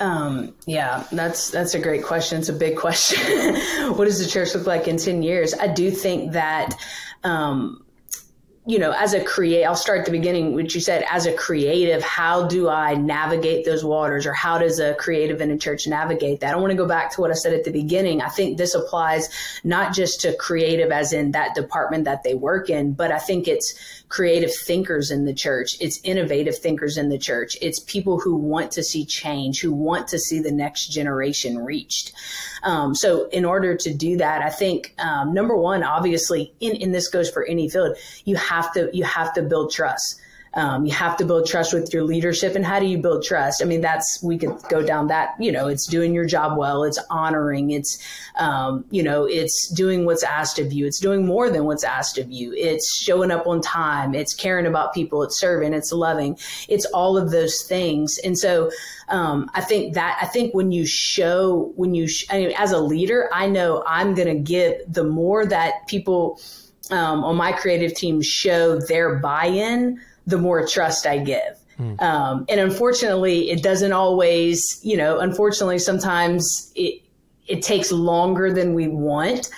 Um, 0.00 0.54
yeah, 0.66 1.04
that's 1.10 1.50
that's 1.50 1.74
a 1.74 1.80
great 1.80 2.04
question. 2.04 2.38
It's 2.38 2.48
a 2.48 2.52
big 2.52 2.76
question. 2.84 3.56
what 3.96 4.04
does 4.04 4.24
the 4.24 4.30
church 4.30 4.54
look 4.54 4.66
like 4.66 4.86
in 4.86 4.96
10 4.96 5.22
years? 5.22 5.54
I 5.54 5.66
do 5.66 5.90
think 5.90 6.32
that 6.32 6.74
um, 7.24 7.84
you 8.68 8.78
know, 8.78 8.92
as 8.92 9.14
a 9.14 9.24
create, 9.24 9.64
I'll 9.64 9.74
start 9.74 10.00
at 10.00 10.04
the 10.04 10.12
beginning, 10.12 10.52
which 10.52 10.74
you 10.74 10.82
said, 10.82 11.02
as 11.10 11.24
a 11.24 11.32
creative, 11.32 12.02
how 12.02 12.46
do 12.46 12.68
I 12.68 12.96
navigate 12.96 13.64
those 13.64 13.82
waters 13.82 14.26
or 14.26 14.34
how 14.34 14.58
does 14.58 14.78
a 14.78 14.92
creative 14.96 15.40
in 15.40 15.50
a 15.50 15.56
church 15.56 15.86
navigate 15.86 16.40
that? 16.40 16.52
I 16.52 16.58
want 16.58 16.72
to 16.72 16.76
go 16.76 16.86
back 16.86 17.10
to 17.12 17.22
what 17.22 17.30
I 17.30 17.34
said 17.34 17.54
at 17.54 17.64
the 17.64 17.72
beginning. 17.72 18.20
I 18.20 18.28
think 18.28 18.58
this 18.58 18.74
applies 18.74 19.30
not 19.64 19.94
just 19.94 20.20
to 20.20 20.36
creative 20.36 20.92
as 20.92 21.14
in 21.14 21.30
that 21.30 21.54
department 21.54 22.04
that 22.04 22.24
they 22.24 22.34
work 22.34 22.68
in, 22.68 22.92
but 22.92 23.10
I 23.10 23.18
think 23.18 23.48
it's 23.48 24.04
creative 24.10 24.54
thinkers 24.54 25.10
in 25.10 25.24
the 25.24 25.32
church. 25.34 25.78
It's 25.80 25.98
innovative 26.04 26.58
thinkers 26.58 26.98
in 26.98 27.08
the 27.08 27.18
church. 27.18 27.56
It's 27.62 27.80
people 27.80 28.20
who 28.20 28.36
want 28.36 28.70
to 28.72 28.82
see 28.82 29.06
change, 29.06 29.62
who 29.62 29.72
want 29.72 30.08
to 30.08 30.18
see 30.18 30.40
the 30.40 30.52
next 30.52 30.88
generation 30.88 31.58
reached. 31.64 32.12
Um, 32.62 32.94
so 32.94 33.28
in 33.28 33.44
order 33.46 33.76
to 33.76 33.94
do 33.94 34.18
that, 34.18 34.42
I 34.42 34.50
think 34.50 34.94
um, 34.98 35.32
number 35.32 35.56
one, 35.56 35.82
obviously, 35.82 36.52
in, 36.60 36.82
and 36.82 36.94
this 36.94 37.08
goes 37.08 37.30
for 37.30 37.46
any 37.46 37.70
field, 37.70 37.96
you 38.24 38.36
have 38.36 38.57
to 38.72 38.90
you 38.92 39.04
have 39.04 39.32
to 39.34 39.42
build 39.42 39.72
trust. 39.72 40.20
Um, 40.54 40.86
you 40.86 40.92
have 40.92 41.16
to 41.18 41.26
build 41.26 41.46
trust 41.46 41.74
with 41.74 41.92
your 41.92 42.04
leadership. 42.04 42.56
And 42.56 42.64
how 42.64 42.80
do 42.80 42.86
you 42.86 42.98
build 42.98 43.22
trust? 43.22 43.62
I 43.62 43.66
mean, 43.66 43.82
that's, 43.82 44.20
we 44.22 44.38
could 44.38 44.56
go 44.70 44.82
down 44.82 45.08
that, 45.08 45.34
you 45.38 45.52
know, 45.52 45.68
it's 45.68 45.86
doing 45.86 46.14
your 46.14 46.24
job 46.24 46.56
well, 46.56 46.84
it's 46.84 46.98
honoring, 47.10 47.70
it's, 47.70 47.98
um, 48.36 48.84
you 48.90 49.02
know, 49.02 49.26
it's 49.26 49.68
doing 49.68 50.06
what's 50.06 50.22
asked 50.22 50.58
of 50.58 50.72
you, 50.72 50.86
it's 50.86 51.00
doing 51.00 51.26
more 51.26 51.50
than 51.50 51.64
what's 51.64 51.84
asked 51.84 52.16
of 52.16 52.30
you, 52.30 52.54
it's 52.56 52.98
showing 53.00 53.30
up 53.30 53.46
on 53.46 53.60
time, 53.60 54.14
it's 54.14 54.34
caring 54.34 54.66
about 54.66 54.94
people, 54.94 55.22
it's 55.22 55.38
serving, 55.38 55.74
it's 55.74 55.92
loving, 55.92 56.36
it's 56.66 56.86
all 56.86 57.18
of 57.18 57.30
those 57.30 57.62
things. 57.68 58.18
And 58.24 58.36
so, 58.36 58.70
um, 59.10 59.50
I 59.52 59.60
think 59.60 59.94
that, 59.94 60.18
I 60.20 60.26
think 60.26 60.54
when 60.54 60.72
you 60.72 60.86
show, 60.86 61.72
when 61.76 61.94
you, 61.94 62.08
sh- 62.08 62.26
I 62.30 62.38
mean, 62.38 62.54
as 62.56 62.72
a 62.72 62.80
leader, 62.80 63.28
I 63.34 63.48
know 63.48 63.84
I'm 63.86 64.14
going 64.14 64.34
to 64.34 64.42
give 64.42 64.80
the 64.88 65.04
more 65.04 65.44
that 65.44 65.86
people, 65.88 66.40
um, 66.90 67.24
on 67.24 67.36
my 67.36 67.52
creative 67.52 67.94
team 67.94 68.22
show 68.22 68.80
their 68.80 69.16
buy-in, 69.16 70.00
the 70.26 70.38
more 70.38 70.66
trust 70.66 71.06
I 71.06 71.18
give. 71.18 71.58
Mm. 71.78 72.00
Um, 72.02 72.46
and 72.48 72.60
unfortunately, 72.60 73.50
it 73.50 73.62
doesn't 73.62 73.92
always, 73.92 74.80
you 74.82 74.96
know, 74.96 75.18
unfortunately, 75.20 75.78
sometimes 75.78 76.72
it, 76.74 77.02
it 77.46 77.62
takes 77.62 77.92
longer 77.92 78.52
than 78.52 78.74
we 78.74 78.88
want. 78.88 79.48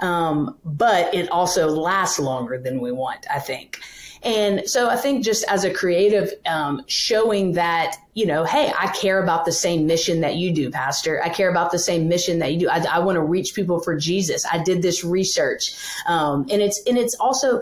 Um, 0.00 0.56
but 0.64 1.14
it 1.14 1.30
also 1.30 1.68
lasts 1.68 2.18
longer 2.18 2.58
than 2.58 2.80
we 2.80 2.90
want, 2.92 3.26
I 3.32 3.38
think. 3.38 3.80
And 4.24 4.68
so 4.68 4.88
I 4.88 4.96
think 4.96 5.24
just 5.24 5.44
as 5.48 5.64
a 5.64 5.72
creative, 5.72 6.32
um, 6.46 6.82
showing 6.86 7.52
that, 7.52 7.96
you 8.14 8.26
know, 8.26 8.44
hey, 8.44 8.72
I 8.78 8.88
care 8.88 9.22
about 9.22 9.44
the 9.44 9.52
same 9.52 9.86
mission 9.86 10.20
that 10.22 10.36
you 10.36 10.52
do, 10.52 10.70
Pastor. 10.70 11.22
I 11.22 11.28
care 11.28 11.50
about 11.50 11.72
the 11.72 11.78
same 11.78 12.08
mission 12.08 12.38
that 12.38 12.52
you 12.52 12.60
do. 12.60 12.68
I, 12.68 12.84
I 12.84 12.98
want 13.00 13.16
to 13.16 13.22
reach 13.22 13.54
people 13.54 13.80
for 13.80 13.96
Jesus. 13.96 14.46
I 14.50 14.62
did 14.62 14.82
this 14.82 15.04
research. 15.04 15.74
Um, 16.06 16.46
and 16.50 16.62
it's, 16.62 16.82
and 16.86 16.96
it's 16.96 17.14
also, 17.20 17.60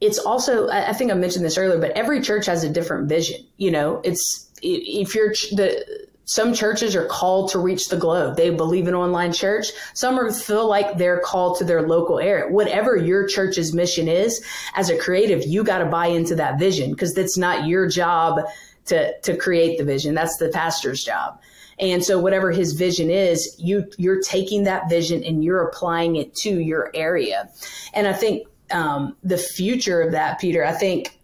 it's 0.00 0.18
also 0.20 0.68
i 0.68 0.92
think 0.92 1.10
i 1.10 1.14
mentioned 1.14 1.44
this 1.44 1.58
earlier 1.58 1.80
but 1.80 1.90
every 1.92 2.20
church 2.20 2.46
has 2.46 2.62
a 2.62 2.68
different 2.68 3.08
vision 3.08 3.44
you 3.56 3.68
know 3.68 4.00
it's 4.04 4.48
if 4.62 5.12
you're 5.12 5.30
the 5.50 6.06
some 6.28 6.52
churches 6.52 6.94
are 6.94 7.06
called 7.06 7.50
to 7.52 7.58
reach 7.58 7.88
the 7.88 7.96
globe. 7.96 8.36
They 8.36 8.50
believe 8.50 8.86
in 8.86 8.94
online 8.94 9.32
church. 9.32 9.68
Some 9.94 10.18
are, 10.18 10.30
feel 10.30 10.68
like 10.68 10.98
they're 10.98 11.20
called 11.20 11.56
to 11.56 11.64
their 11.64 11.80
local 11.80 12.18
area. 12.18 12.52
Whatever 12.52 12.96
your 12.96 13.26
church's 13.26 13.72
mission 13.72 14.08
is 14.08 14.44
as 14.74 14.90
a 14.90 14.98
creative 14.98 15.46
you 15.46 15.64
got 15.64 15.78
to 15.78 15.86
buy 15.86 16.08
into 16.08 16.34
that 16.34 16.58
vision 16.58 16.90
because 16.90 17.14
that's 17.14 17.38
not 17.38 17.66
your 17.66 17.88
job 17.88 18.40
to 18.84 19.18
to 19.20 19.38
create 19.38 19.78
the 19.78 19.84
vision. 19.84 20.14
That's 20.14 20.36
the 20.36 20.50
pastor's 20.50 21.02
job. 21.02 21.40
And 21.80 22.04
so 22.04 22.18
whatever 22.18 22.50
his 22.50 22.74
vision 22.74 23.08
is 23.08 23.56
you 23.58 23.86
you're 23.96 24.20
taking 24.20 24.64
that 24.64 24.90
vision 24.90 25.24
and 25.24 25.42
you're 25.42 25.66
applying 25.66 26.16
it 26.16 26.34
to 26.36 26.60
your 26.60 26.90
area. 26.92 27.48
And 27.94 28.06
i 28.06 28.12
think 28.12 28.46
um, 28.70 29.16
the 29.22 29.38
future 29.38 30.02
of 30.02 30.12
that, 30.12 30.38
Peter, 30.38 30.62
I 30.62 30.72
think 30.72 31.18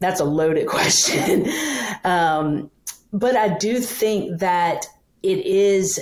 that's 0.00 0.18
a 0.18 0.24
loaded 0.24 0.66
question. 0.76 1.48
um, 2.02 2.72
but 3.12 3.36
I 3.36 3.56
do 3.56 3.80
think 3.80 4.40
that 4.40 4.86
it 5.22 5.44
is, 5.46 6.00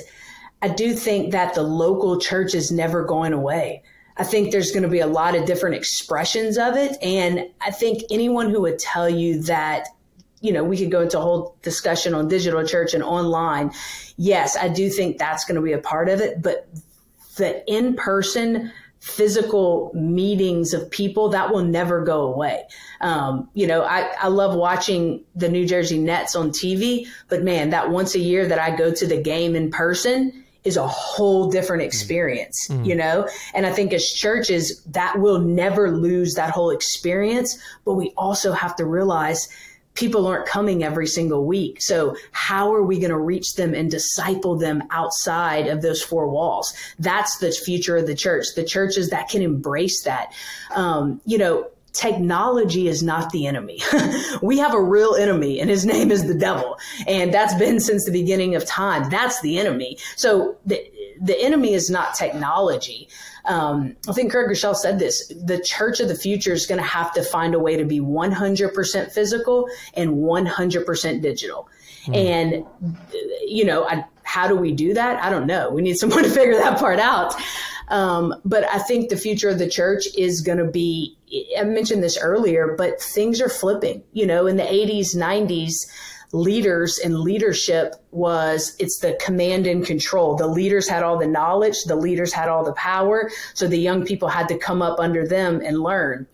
I 0.62 0.68
do 0.68 0.94
think 0.94 1.32
that 1.32 1.54
the 1.54 1.62
local 1.62 2.18
church 2.18 2.54
is 2.54 2.70
never 2.70 3.04
going 3.04 3.32
away. 3.32 3.82
I 4.16 4.24
think 4.24 4.52
there's 4.52 4.70
going 4.70 4.84
to 4.84 4.88
be 4.88 5.00
a 5.00 5.06
lot 5.06 5.34
of 5.34 5.44
different 5.44 5.76
expressions 5.76 6.56
of 6.56 6.76
it. 6.76 6.96
And 7.02 7.48
I 7.60 7.70
think 7.70 8.02
anyone 8.10 8.48
who 8.50 8.60
would 8.62 8.78
tell 8.78 9.08
you 9.08 9.42
that, 9.42 9.88
you 10.40 10.52
know, 10.52 10.62
we 10.62 10.76
could 10.76 10.90
go 10.90 11.00
into 11.00 11.18
a 11.18 11.22
whole 11.22 11.56
discussion 11.62 12.14
on 12.14 12.28
digital 12.28 12.64
church 12.66 12.94
and 12.94 13.02
online. 13.02 13.72
Yes, 14.16 14.56
I 14.56 14.68
do 14.68 14.88
think 14.88 15.18
that's 15.18 15.44
going 15.44 15.56
to 15.56 15.62
be 15.62 15.72
a 15.72 15.78
part 15.78 16.08
of 16.08 16.20
it. 16.20 16.42
But 16.42 16.68
the 17.36 17.64
in 17.66 17.96
person 17.96 18.72
physical 19.04 19.92
meetings 19.92 20.72
of 20.72 20.90
people 20.90 21.28
that 21.28 21.52
will 21.52 21.62
never 21.62 22.02
go 22.02 22.22
away. 22.22 22.64
Um, 23.02 23.50
you 23.52 23.66
know, 23.66 23.82
I, 23.82 24.10
I 24.18 24.28
love 24.28 24.56
watching 24.56 25.22
the 25.34 25.50
New 25.50 25.66
Jersey 25.66 25.98
Nets 25.98 26.34
on 26.34 26.52
TV, 26.52 27.06
but 27.28 27.42
man, 27.42 27.68
that 27.70 27.90
once 27.90 28.14
a 28.14 28.18
year 28.18 28.48
that 28.48 28.58
I 28.58 28.74
go 28.74 28.94
to 28.94 29.06
the 29.06 29.20
game 29.20 29.54
in 29.54 29.70
person 29.70 30.44
is 30.64 30.78
a 30.78 30.88
whole 30.88 31.50
different 31.50 31.82
mm. 31.82 31.86
experience, 31.86 32.68
mm. 32.70 32.86
you 32.86 32.94
know? 32.94 33.28
And 33.52 33.66
I 33.66 33.72
think 33.72 33.92
as 33.92 34.10
churches, 34.10 34.82
that 34.84 35.18
will 35.18 35.38
never 35.38 35.90
lose 35.90 36.32
that 36.34 36.48
whole 36.48 36.70
experience, 36.70 37.58
but 37.84 37.94
we 37.94 38.14
also 38.16 38.52
have 38.52 38.74
to 38.76 38.86
realize 38.86 39.50
people 39.94 40.26
aren't 40.26 40.46
coming 40.46 40.82
every 40.82 41.06
single 41.06 41.46
week. 41.46 41.80
So 41.80 42.16
how 42.32 42.74
are 42.74 42.82
we 42.82 42.98
going 42.98 43.10
to 43.10 43.18
reach 43.18 43.54
them 43.54 43.74
and 43.74 43.90
disciple 43.90 44.56
them 44.56 44.82
outside 44.90 45.68
of 45.68 45.82
those 45.82 46.02
four 46.02 46.28
walls? 46.28 46.74
That's 46.98 47.38
the 47.38 47.52
future 47.52 47.96
of 47.96 48.06
the 48.06 48.14
church. 48.14 48.46
The 48.56 48.64
churches 48.64 49.10
that 49.10 49.28
can 49.28 49.42
embrace 49.42 50.02
that. 50.02 50.32
Um, 50.74 51.20
you 51.24 51.38
know, 51.38 51.70
technology 51.92 52.88
is 52.88 53.02
not 53.02 53.30
the 53.30 53.46
enemy. 53.46 53.80
we 54.42 54.58
have 54.58 54.74
a 54.74 54.82
real 54.82 55.14
enemy 55.14 55.60
and 55.60 55.70
his 55.70 55.86
name 55.86 56.10
is 56.10 56.26
the 56.26 56.34
devil. 56.34 56.76
And 57.06 57.32
that's 57.32 57.54
been 57.54 57.78
since 57.78 58.04
the 58.04 58.12
beginning 58.12 58.56
of 58.56 58.66
time. 58.66 59.08
That's 59.10 59.40
the 59.40 59.58
enemy. 59.58 59.98
So 60.16 60.56
the, 60.66 60.84
the 61.20 61.40
enemy 61.40 61.72
is 61.72 61.88
not 61.88 62.14
technology. 62.14 63.08
Um, 63.46 63.94
I 64.08 64.12
think 64.12 64.30
Craig 64.30 64.48
Groeschel 64.48 64.74
said 64.74 64.98
this 64.98 65.28
the 65.28 65.60
church 65.60 66.00
of 66.00 66.08
the 66.08 66.14
future 66.14 66.52
is 66.52 66.66
going 66.66 66.80
to 66.80 66.86
have 66.86 67.12
to 67.14 67.22
find 67.22 67.54
a 67.54 67.58
way 67.58 67.76
to 67.76 67.84
be 67.84 68.00
100% 68.00 69.12
physical 69.12 69.68
and 69.94 70.10
100% 70.10 71.22
digital. 71.22 71.68
Mm. 72.06 72.14
And, 72.16 72.66
you 73.46 73.64
know, 73.64 73.86
I, 73.86 74.04
how 74.22 74.48
do 74.48 74.56
we 74.56 74.72
do 74.72 74.94
that? 74.94 75.22
I 75.22 75.30
don't 75.30 75.46
know. 75.46 75.70
We 75.70 75.82
need 75.82 75.98
someone 75.98 76.24
to 76.24 76.30
figure 76.30 76.56
that 76.56 76.78
part 76.78 76.98
out. 76.98 77.34
Um, 77.88 78.34
but 78.44 78.64
I 78.70 78.78
think 78.78 79.10
the 79.10 79.16
future 79.16 79.50
of 79.50 79.58
the 79.58 79.68
church 79.68 80.06
is 80.16 80.40
going 80.40 80.58
to 80.58 80.64
be, 80.64 81.16
I 81.58 81.64
mentioned 81.64 82.02
this 82.02 82.18
earlier, 82.18 82.74
but 82.78 83.00
things 83.00 83.40
are 83.40 83.48
flipping. 83.48 84.02
You 84.12 84.26
know, 84.26 84.46
in 84.46 84.56
the 84.56 84.62
80s, 84.62 85.14
90s, 85.14 85.86
leaders 86.34 86.98
and 86.98 87.20
leadership 87.20 87.94
was 88.10 88.74
it's 88.80 88.98
the 88.98 89.16
command 89.24 89.66
and 89.68 89.86
control. 89.86 90.34
The 90.34 90.48
leaders 90.48 90.88
had 90.88 91.04
all 91.04 91.16
the 91.16 91.28
knowledge, 91.28 91.84
the 91.84 91.94
leaders 91.94 92.32
had 92.32 92.48
all 92.48 92.64
the 92.64 92.72
power. 92.72 93.30
So 93.54 93.68
the 93.68 93.78
young 93.78 94.04
people 94.04 94.28
had 94.28 94.48
to 94.48 94.58
come 94.58 94.82
up 94.82 94.98
under 94.98 95.26
them 95.26 95.62
and 95.64 95.80
learn. 95.80 96.26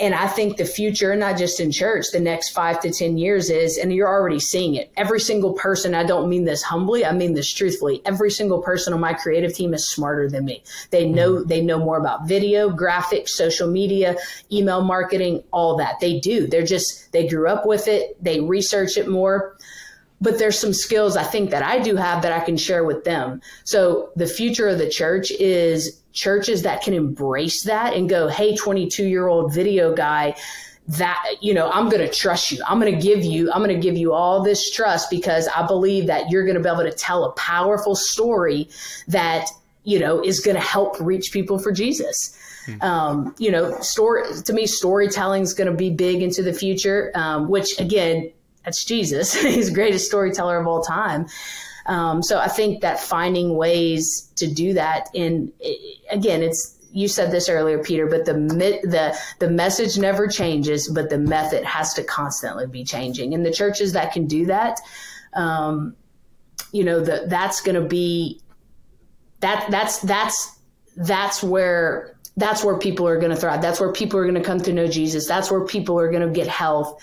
And 0.00 0.14
I 0.14 0.28
think 0.28 0.56
the 0.56 0.64
future, 0.64 1.16
not 1.16 1.36
just 1.36 1.58
in 1.58 1.72
church, 1.72 2.06
the 2.12 2.20
next 2.20 2.50
five 2.50 2.80
to 2.82 2.92
10 2.92 3.18
years 3.18 3.50
is, 3.50 3.78
and 3.78 3.92
you're 3.92 4.08
already 4.08 4.38
seeing 4.38 4.76
it. 4.76 4.92
Every 4.96 5.18
single 5.18 5.54
person, 5.54 5.92
I 5.92 6.04
don't 6.04 6.28
mean 6.28 6.44
this 6.44 6.62
humbly, 6.62 7.04
I 7.04 7.12
mean 7.12 7.34
this 7.34 7.52
truthfully. 7.52 8.00
Every 8.04 8.30
single 8.30 8.62
person 8.62 8.92
on 8.92 9.00
my 9.00 9.12
creative 9.12 9.54
team 9.54 9.74
is 9.74 9.90
smarter 9.90 10.30
than 10.30 10.44
me. 10.44 10.62
They 10.90 11.08
know, 11.08 11.32
mm-hmm. 11.32 11.48
they 11.48 11.62
know 11.62 11.78
more 11.78 11.98
about 11.98 12.28
video, 12.28 12.70
graphics, 12.70 13.30
social 13.30 13.68
media, 13.68 14.16
email 14.52 14.84
marketing, 14.84 15.42
all 15.50 15.76
that. 15.78 15.98
They 16.00 16.20
do. 16.20 16.46
They're 16.46 16.64
just, 16.64 17.10
they 17.10 17.26
grew 17.26 17.48
up 17.48 17.66
with 17.66 17.88
it. 17.88 18.22
They 18.22 18.40
research 18.40 18.96
it 18.96 19.08
more 19.08 19.56
but 20.20 20.38
there's 20.38 20.58
some 20.58 20.72
skills 20.72 21.16
I 21.16 21.22
think 21.22 21.50
that 21.50 21.62
I 21.62 21.78
do 21.78 21.94
have 21.94 22.22
that 22.22 22.32
I 22.32 22.44
can 22.44 22.56
share 22.56 22.82
with 22.82 23.04
them. 23.04 23.40
So 23.62 24.10
the 24.16 24.26
future 24.26 24.66
of 24.66 24.78
the 24.78 24.88
church 24.88 25.30
is 25.30 26.02
churches 26.18 26.62
that 26.62 26.82
can 26.82 26.94
embrace 26.94 27.62
that 27.62 27.94
and 27.94 28.08
go, 28.08 28.26
Hey, 28.26 28.56
22 28.56 29.06
year 29.06 29.28
old 29.28 29.54
video 29.54 29.94
guy, 29.94 30.34
that, 30.88 31.22
you 31.40 31.54
know, 31.54 31.70
I'm 31.70 31.88
going 31.88 32.04
to 32.04 32.12
trust 32.12 32.50
you. 32.50 32.60
I'm 32.66 32.80
going 32.80 32.92
to 32.92 33.00
give 33.00 33.22
you, 33.22 33.52
I'm 33.52 33.62
going 33.62 33.74
to 33.74 33.80
give 33.80 33.96
you 33.96 34.12
all 34.12 34.42
this 34.42 34.70
trust 34.70 35.10
because 35.10 35.46
I 35.46 35.66
believe 35.66 36.06
that 36.06 36.30
you're 36.30 36.44
going 36.44 36.56
to 36.56 36.62
be 36.62 36.68
able 36.68 36.82
to 36.82 36.92
tell 36.92 37.24
a 37.24 37.32
powerful 37.32 37.94
story 37.94 38.68
that, 39.06 39.46
you 39.84 40.00
know, 40.00 40.20
is 40.20 40.40
going 40.40 40.56
to 40.56 40.62
help 40.62 40.98
reach 40.98 41.30
people 41.30 41.58
for 41.58 41.70
Jesus. 41.70 42.36
Hmm. 42.64 42.82
Um, 42.82 43.34
you 43.38 43.52
know, 43.52 43.78
story 43.80 44.24
to 44.44 44.52
me, 44.52 44.66
storytelling 44.66 45.42
is 45.42 45.54
going 45.54 45.70
to 45.70 45.76
be 45.76 45.90
big 45.90 46.22
into 46.22 46.42
the 46.42 46.52
future, 46.52 47.12
um, 47.14 47.48
which 47.48 47.78
again, 47.78 48.32
that's 48.64 48.84
Jesus. 48.84 49.34
He's 49.42 49.68
the 49.68 49.74
greatest 49.74 50.06
storyteller 50.06 50.58
of 50.58 50.66
all 50.66 50.82
time. 50.82 51.26
Um, 51.88 52.22
so 52.22 52.38
I 52.38 52.48
think 52.48 52.82
that 52.82 53.00
finding 53.00 53.56
ways 53.56 54.30
to 54.36 54.46
do 54.46 54.74
that, 54.74 55.08
in 55.14 55.52
again, 56.10 56.42
it's 56.42 56.76
you 56.92 57.08
said 57.08 57.30
this 57.30 57.48
earlier, 57.48 57.82
Peter, 57.82 58.06
but 58.06 58.26
the 58.26 58.34
the 58.34 59.18
the 59.38 59.50
message 59.50 59.98
never 59.98 60.28
changes, 60.28 60.88
but 60.88 61.10
the 61.10 61.18
method 61.18 61.64
has 61.64 61.94
to 61.94 62.04
constantly 62.04 62.66
be 62.66 62.84
changing. 62.84 63.34
And 63.34 63.44
the 63.44 63.52
churches 63.52 63.94
that 63.94 64.12
can 64.12 64.26
do 64.26 64.46
that, 64.46 64.80
um, 65.34 65.96
you 66.72 66.84
know, 66.84 67.00
the, 67.00 67.24
that's 67.26 67.62
going 67.62 67.80
to 67.80 67.88
be 67.88 68.40
that 69.40 69.70
that's 69.70 69.98
that's 70.00 70.58
that's 70.96 71.42
where 71.42 72.18
that's 72.36 72.62
where 72.62 72.78
people 72.78 73.08
are 73.08 73.18
going 73.18 73.30
to 73.30 73.36
thrive. 73.36 73.62
That's 73.62 73.80
where 73.80 73.92
people 73.92 74.20
are 74.20 74.24
going 74.24 74.34
to 74.34 74.42
come 74.42 74.60
to 74.60 74.72
know 74.72 74.86
Jesus. 74.86 75.26
That's 75.26 75.50
where 75.50 75.64
people 75.64 75.98
are 75.98 76.10
going 76.10 76.26
to 76.26 76.32
get 76.32 76.46
health 76.48 77.02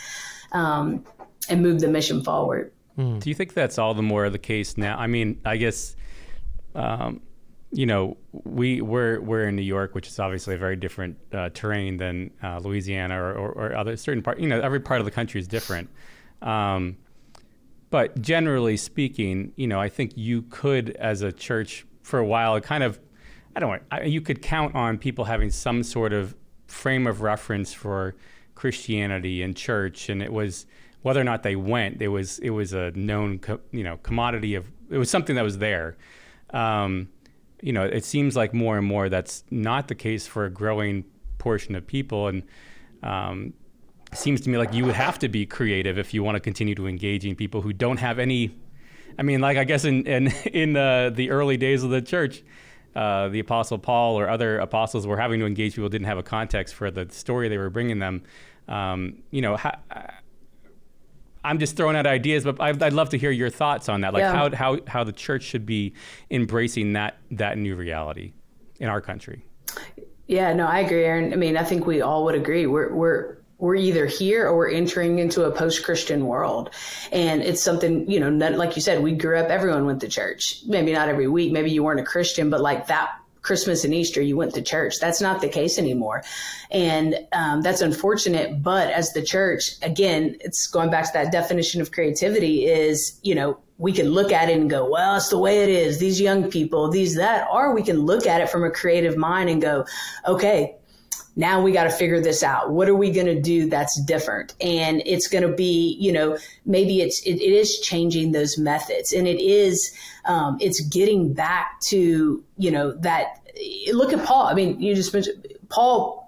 um, 0.51 1.03
and 1.49 1.61
move 1.61 1.81
the 1.81 1.87
mission 1.87 2.23
forward. 2.23 2.71
Mm. 2.97 3.19
Do 3.19 3.29
you 3.29 3.35
think 3.35 3.53
that's 3.53 3.77
all 3.77 3.93
the 3.93 4.01
more 4.01 4.29
the 4.29 4.39
case 4.39 4.77
now? 4.77 4.97
I 4.97 5.07
mean, 5.07 5.41
I 5.45 5.57
guess, 5.57 5.95
um, 6.73 7.21
you 7.71 7.85
know, 7.85 8.17
we 8.31 8.81
we're 8.81 9.19
we're 9.19 9.47
in 9.47 9.55
New 9.55 9.61
York, 9.61 9.95
which 9.95 10.07
is 10.07 10.19
obviously 10.19 10.55
a 10.55 10.57
very 10.57 10.75
different 10.75 11.17
uh, 11.33 11.49
terrain 11.53 11.97
than 11.97 12.31
uh, 12.41 12.59
Louisiana 12.59 13.21
or, 13.21 13.33
or, 13.33 13.51
or, 13.51 13.75
other 13.75 13.97
certain 13.97 14.23
part. 14.23 14.39
You 14.39 14.47
know, 14.47 14.61
every 14.61 14.79
part 14.79 15.01
of 15.01 15.05
the 15.05 15.11
country 15.11 15.41
is 15.41 15.47
different. 15.47 15.89
Um, 16.41 16.97
but 17.89 18.21
generally 18.21 18.77
speaking, 18.77 19.51
you 19.55 19.67
know, 19.67 19.79
I 19.79 19.89
think 19.89 20.13
you 20.15 20.43
could, 20.43 20.91
as 20.91 21.21
a 21.21 21.31
church, 21.31 21.85
for 22.01 22.19
a 22.19 22.25
while, 22.25 22.59
kind 22.61 22.83
of 22.83 22.99
I 23.55 23.59
don't 23.59 23.81
know, 23.91 24.01
you 24.03 24.21
could 24.21 24.41
count 24.41 24.75
on 24.75 24.97
people 24.97 25.25
having 25.25 25.49
some 25.49 25.83
sort 25.83 26.13
of 26.13 26.35
frame 26.67 27.07
of 27.07 27.21
reference 27.21 27.73
for 27.73 28.15
Christianity 28.53 29.41
and 29.41 29.55
church, 29.55 30.09
and 30.09 30.21
it 30.21 30.33
was 30.33 30.65
whether 31.05 31.21
or 31.21 31.23
not 31.23 31.43
they 31.43 31.55
went, 31.55 32.01
it 32.01 32.07
was 32.07 32.39
it 32.39 32.49
was 32.49 32.73
a 32.73 32.89
known 32.95 33.37
co- 33.37 33.59
you 33.71 33.83
know 33.83 33.97
commodity 33.97 34.55
of 34.55 34.65
it 34.89 34.97
was 34.97 35.07
something 35.07 35.35
that 35.35 35.43
was 35.43 35.59
there. 35.59 35.97
Um, 36.49 37.09
you 37.61 37.73
know, 37.73 37.83
it 37.83 38.03
seems 38.03 38.35
like 38.35 38.55
more 38.55 38.75
and 38.75 38.87
more 38.87 39.07
that's 39.07 39.43
not 39.51 39.87
the 39.87 39.93
case 39.93 40.25
for 40.25 40.45
a 40.45 40.49
growing 40.49 41.05
portion 41.37 41.75
of 41.75 41.85
people, 41.85 42.27
and 42.27 42.41
um, 43.03 43.53
seems 44.15 44.41
to 44.41 44.49
me 44.49 44.57
like 44.57 44.73
you 44.73 44.83
would 44.83 44.95
have 44.95 45.19
to 45.19 45.29
be 45.29 45.45
creative 45.45 45.99
if 45.99 46.11
you 46.11 46.23
want 46.23 46.37
to 46.37 46.39
continue 46.39 46.73
to 46.73 46.87
engaging 46.87 47.35
people 47.35 47.61
who 47.61 47.71
don't 47.71 47.97
have 47.97 48.17
any. 48.17 48.57
I 49.19 49.21
mean, 49.21 49.41
like 49.41 49.57
I 49.57 49.63
guess 49.63 49.85
in 49.85 50.07
in 50.07 50.27
in 50.51 50.73
the 50.73 51.13
the 51.15 51.29
early 51.29 51.55
days 51.55 51.83
of 51.83 51.91
the 51.91 52.01
church, 52.01 52.41
uh, 52.95 53.27
the 53.27 53.41
Apostle 53.41 53.77
Paul 53.77 54.19
or 54.19 54.27
other 54.27 54.57
apostles 54.57 55.05
were 55.05 55.17
having 55.17 55.39
to 55.41 55.45
engage 55.45 55.73
people 55.73 55.83
who 55.83 55.89
didn't 55.89 56.07
have 56.07 56.17
a 56.17 56.23
context 56.23 56.73
for 56.73 56.89
the 56.89 57.07
story 57.11 57.47
they 57.47 57.59
were 57.59 57.69
bringing 57.69 57.99
them. 57.99 58.23
Um, 58.67 59.21
you 59.29 59.43
know, 59.43 59.55
ha- 59.55 59.77
I'm 61.45 61.59
just 61.59 61.77
throwing 61.77 61.95
out 61.95 62.07
ideas, 62.07 62.43
but 62.43 62.59
I'd, 62.59 62.81
I'd, 62.81 62.93
love 62.93 63.09
to 63.09 63.17
hear 63.17 63.31
your 63.31 63.49
thoughts 63.49 63.87
on 63.87 64.01
that. 64.01 64.13
Like 64.13 64.21
yeah. 64.21 64.33
how, 64.33 64.55
how, 64.55 64.79
how 64.87 65.03
the 65.03 65.13
church 65.13 65.43
should 65.43 65.65
be 65.65 65.93
embracing 66.31 66.93
that, 66.93 67.17
that 67.31 67.57
new 67.57 67.75
reality 67.75 68.33
in 68.79 68.89
our 68.89 69.01
country. 69.01 69.45
Yeah, 70.27 70.53
no, 70.53 70.65
I 70.65 70.79
agree, 70.79 71.03
Aaron. 71.03 71.33
I 71.33 71.35
mean, 71.35 71.55
I 71.55 71.63
think 71.63 71.85
we 71.85 72.01
all 72.01 72.25
would 72.25 72.35
agree. 72.35 72.65
We're, 72.65 72.93
we're, 72.93 73.37
we're 73.57 73.75
either 73.75 74.05
here 74.05 74.47
or 74.47 74.57
we're 74.57 74.71
entering 74.71 75.19
into 75.19 75.43
a 75.43 75.51
post-Christian 75.51 76.25
world. 76.25 76.71
And 77.11 77.41
it's 77.41 77.61
something, 77.61 78.09
you 78.09 78.19
know, 78.19 78.29
like 78.29 78.75
you 78.75 78.81
said, 78.81 79.01
we 79.01 79.13
grew 79.13 79.37
up, 79.37 79.49
everyone 79.49 79.85
went 79.85 80.01
to 80.01 80.09
church. 80.09 80.61
Maybe 80.65 80.91
not 80.93 81.09
every 81.09 81.27
week. 81.27 81.51
Maybe 81.51 81.71
you 81.71 81.83
weren't 81.83 81.99
a 81.99 82.03
Christian, 82.03 82.49
but 82.49 82.59
like 82.59 82.87
that 82.87 83.11
Christmas 83.45 83.83
and 83.83 83.93
Easter, 83.93 84.21
you 84.21 84.35
went 84.35 84.53
to 84.55 84.61
church. 84.61 84.99
That's 84.99 85.21
not 85.21 85.39
the 85.39 85.47
case 85.47 85.77
anymore. 85.77 86.23
And 86.71 87.15
um, 87.31 87.61
that's 87.61 87.81
unfortunate. 87.81 88.61
But 88.61 88.91
as 88.91 89.13
the 89.13 89.21
church, 89.21 89.71
again, 89.81 90.35
it's 90.41 90.67
going 90.67 90.89
back 90.89 91.05
to 91.05 91.11
that 91.13 91.31
definition 91.31 91.79
of 91.79 91.91
creativity 91.91 92.65
is, 92.65 93.19
you 93.21 93.35
know, 93.35 93.59
we 93.77 93.91
can 93.91 94.07
look 94.07 94.31
at 94.31 94.49
it 94.49 94.57
and 94.57 94.69
go, 94.69 94.89
well, 94.89 95.17
it's 95.17 95.29
the 95.29 95.37
way 95.37 95.61
it 95.63 95.69
is. 95.69 95.99
These 95.99 96.19
young 96.19 96.49
people, 96.49 96.89
these, 96.89 97.15
that, 97.15 97.47
or 97.51 97.75
we 97.75 97.83
can 97.83 97.99
look 97.99 98.25
at 98.25 98.41
it 98.41 98.49
from 98.49 98.63
a 98.63 98.71
creative 98.71 99.17
mind 99.17 99.49
and 99.49 99.61
go, 99.61 99.85
okay, 100.25 100.75
now 101.35 101.61
we 101.61 101.71
got 101.71 101.83
to 101.83 101.89
figure 101.89 102.21
this 102.21 102.43
out. 102.43 102.71
What 102.71 102.87
are 102.87 102.95
we 102.95 103.11
going 103.11 103.27
to 103.27 103.41
do 103.41 103.69
that's 103.69 104.01
different? 104.03 104.55
And 104.61 105.01
it's 105.05 105.27
going 105.27 105.47
to 105.47 105.53
be, 105.53 105.97
you 105.99 106.11
know, 106.11 106.37
maybe 106.65 107.01
it's, 107.01 107.21
it, 107.25 107.35
it 107.35 107.53
is 107.53 107.79
changing 107.79 108.31
those 108.31 108.57
methods 108.57 109.11
and 109.11 109.27
it 109.27 109.41
is, 109.41 109.93
um, 110.25 110.57
it's 110.61 110.79
getting 110.87 111.33
back 111.33 111.79
to, 111.87 112.43
you 112.57 112.71
know, 112.71 112.93
that 112.99 113.41
look 113.91 114.13
at 114.13 114.25
Paul. 114.25 114.47
I 114.47 114.53
mean, 114.53 114.79
you 114.79 114.95
just 114.95 115.13
mentioned 115.13 115.45
Paul 115.69 116.24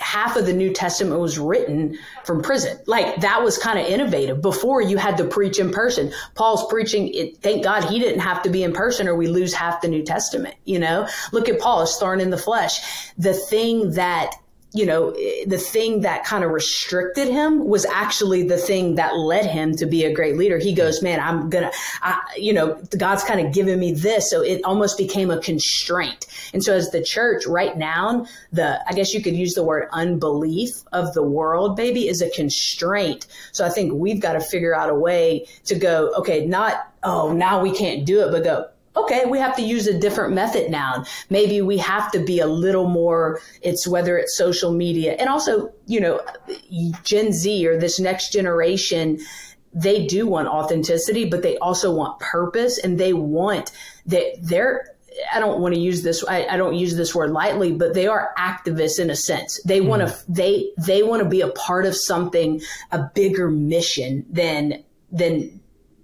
half 0.00 0.36
of 0.36 0.46
the 0.46 0.52
New 0.52 0.72
Testament 0.72 1.20
was 1.20 1.38
written 1.38 1.98
from 2.24 2.42
prison. 2.42 2.78
Like 2.86 3.16
that 3.16 3.42
was 3.42 3.58
kind 3.58 3.78
of 3.78 3.86
innovative. 3.86 4.40
Before 4.40 4.80
you 4.80 4.96
had 4.96 5.16
to 5.18 5.24
preach 5.24 5.58
in 5.58 5.70
person. 5.70 6.12
Paul's 6.34 6.66
preaching 6.68 7.12
it, 7.14 7.38
thank 7.38 7.64
God 7.64 7.84
he 7.84 7.98
didn't 7.98 8.20
have 8.20 8.42
to 8.42 8.50
be 8.50 8.62
in 8.62 8.72
person 8.72 9.08
or 9.08 9.14
we 9.14 9.26
lose 9.26 9.52
half 9.52 9.80
the 9.80 9.88
New 9.88 10.02
Testament, 10.02 10.54
you 10.64 10.78
know? 10.78 11.08
Look 11.32 11.48
at 11.48 11.58
Paul, 11.60 11.80
his 11.80 11.96
thorn 11.96 12.20
in 12.20 12.30
the 12.30 12.38
flesh. 12.38 12.80
The 13.18 13.34
thing 13.34 13.92
that 13.92 14.34
you 14.78 14.86
know, 14.86 15.10
the 15.10 15.58
thing 15.58 16.02
that 16.02 16.24
kind 16.24 16.44
of 16.44 16.52
restricted 16.52 17.26
him 17.26 17.66
was 17.66 17.84
actually 17.84 18.46
the 18.46 18.56
thing 18.56 18.94
that 18.94 19.16
led 19.16 19.44
him 19.44 19.74
to 19.74 19.86
be 19.86 20.04
a 20.04 20.14
great 20.14 20.36
leader. 20.36 20.56
He 20.56 20.72
goes, 20.72 21.02
man, 21.02 21.18
I'm 21.18 21.50
gonna, 21.50 21.72
I, 22.00 22.20
you 22.36 22.52
know, 22.52 22.80
God's 22.96 23.24
kind 23.24 23.44
of 23.44 23.52
given 23.52 23.80
me 23.80 23.92
this. 23.92 24.30
So 24.30 24.40
it 24.40 24.60
almost 24.64 24.96
became 24.96 25.32
a 25.32 25.40
constraint. 25.40 26.26
And 26.52 26.62
so 26.62 26.74
as 26.74 26.92
the 26.92 27.02
church 27.02 27.44
right 27.44 27.76
now, 27.76 28.26
the, 28.52 28.80
I 28.88 28.92
guess 28.92 29.12
you 29.12 29.20
could 29.20 29.34
use 29.34 29.54
the 29.54 29.64
word 29.64 29.88
unbelief 29.90 30.70
of 30.92 31.12
the 31.12 31.24
world, 31.24 31.74
baby, 31.74 32.06
is 32.06 32.22
a 32.22 32.30
constraint. 32.30 33.26
So 33.50 33.66
I 33.66 33.70
think 33.70 33.92
we've 33.92 34.20
got 34.20 34.34
to 34.34 34.40
figure 34.40 34.76
out 34.76 34.90
a 34.90 34.94
way 34.94 35.48
to 35.64 35.74
go, 35.74 36.12
okay, 36.18 36.46
not, 36.46 36.92
oh, 37.02 37.32
now 37.32 37.60
we 37.60 37.72
can't 37.72 38.06
do 38.06 38.20
it, 38.20 38.30
but 38.30 38.44
go, 38.44 38.68
okay, 38.96 39.24
we 39.26 39.38
have 39.38 39.56
to 39.56 39.62
use 39.62 39.86
a 39.86 39.98
different 39.98 40.34
method 40.34 40.70
now. 40.70 41.04
Maybe 41.30 41.62
we 41.62 41.78
have 41.78 42.10
to 42.12 42.18
be 42.18 42.40
a 42.40 42.46
little 42.46 42.88
more, 42.88 43.40
it's 43.62 43.86
whether 43.86 44.18
it's 44.18 44.36
social 44.36 44.72
media 44.72 45.12
and 45.18 45.28
also, 45.28 45.72
you 45.86 46.00
know, 46.00 46.20
Gen 47.04 47.32
Z 47.32 47.66
or 47.66 47.78
this 47.78 48.00
next 48.00 48.32
generation, 48.32 49.18
they 49.72 50.06
do 50.06 50.26
want 50.26 50.48
authenticity, 50.48 51.24
but 51.26 51.42
they 51.42 51.56
also 51.58 51.94
want 51.94 52.18
purpose 52.18 52.78
and 52.78 52.98
they 52.98 53.12
want 53.12 53.70
that 54.06 54.24
they're, 54.42 54.94
I 55.32 55.40
don't 55.40 55.60
want 55.60 55.74
to 55.74 55.80
use 55.80 56.02
this. 56.02 56.24
I, 56.26 56.46
I, 56.46 56.56
don't 56.56 56.74
use 56.74 56.94
this 56.94 57.14
word 57.14 57.30
lightly, 57.30 57.72
but 57.72 57.92
they 57.92 58.06
are 58.06 58.32
activists 58.38 59.00
in 59.00 59.10
a 59.10 59.16
sense. 59.16 59.60
They 59.64 59.80
want 59.80 60.02
to. 60.02 60.08
Mm-hmm. 60.08 60.32
They 60.32 60.70
they 60.78 61.02
want 61.02 61.24
to 61.24 61.28
be 61.28 61.40
a 61.40 61.48
part 61.48 61.86
of 61.86 61.96
something, 61.96 62.60
a 62.92 63.10
bigger 63.14 63.50
mission 63.50 64.24
than 64.30 64.84
than 65.10 65.60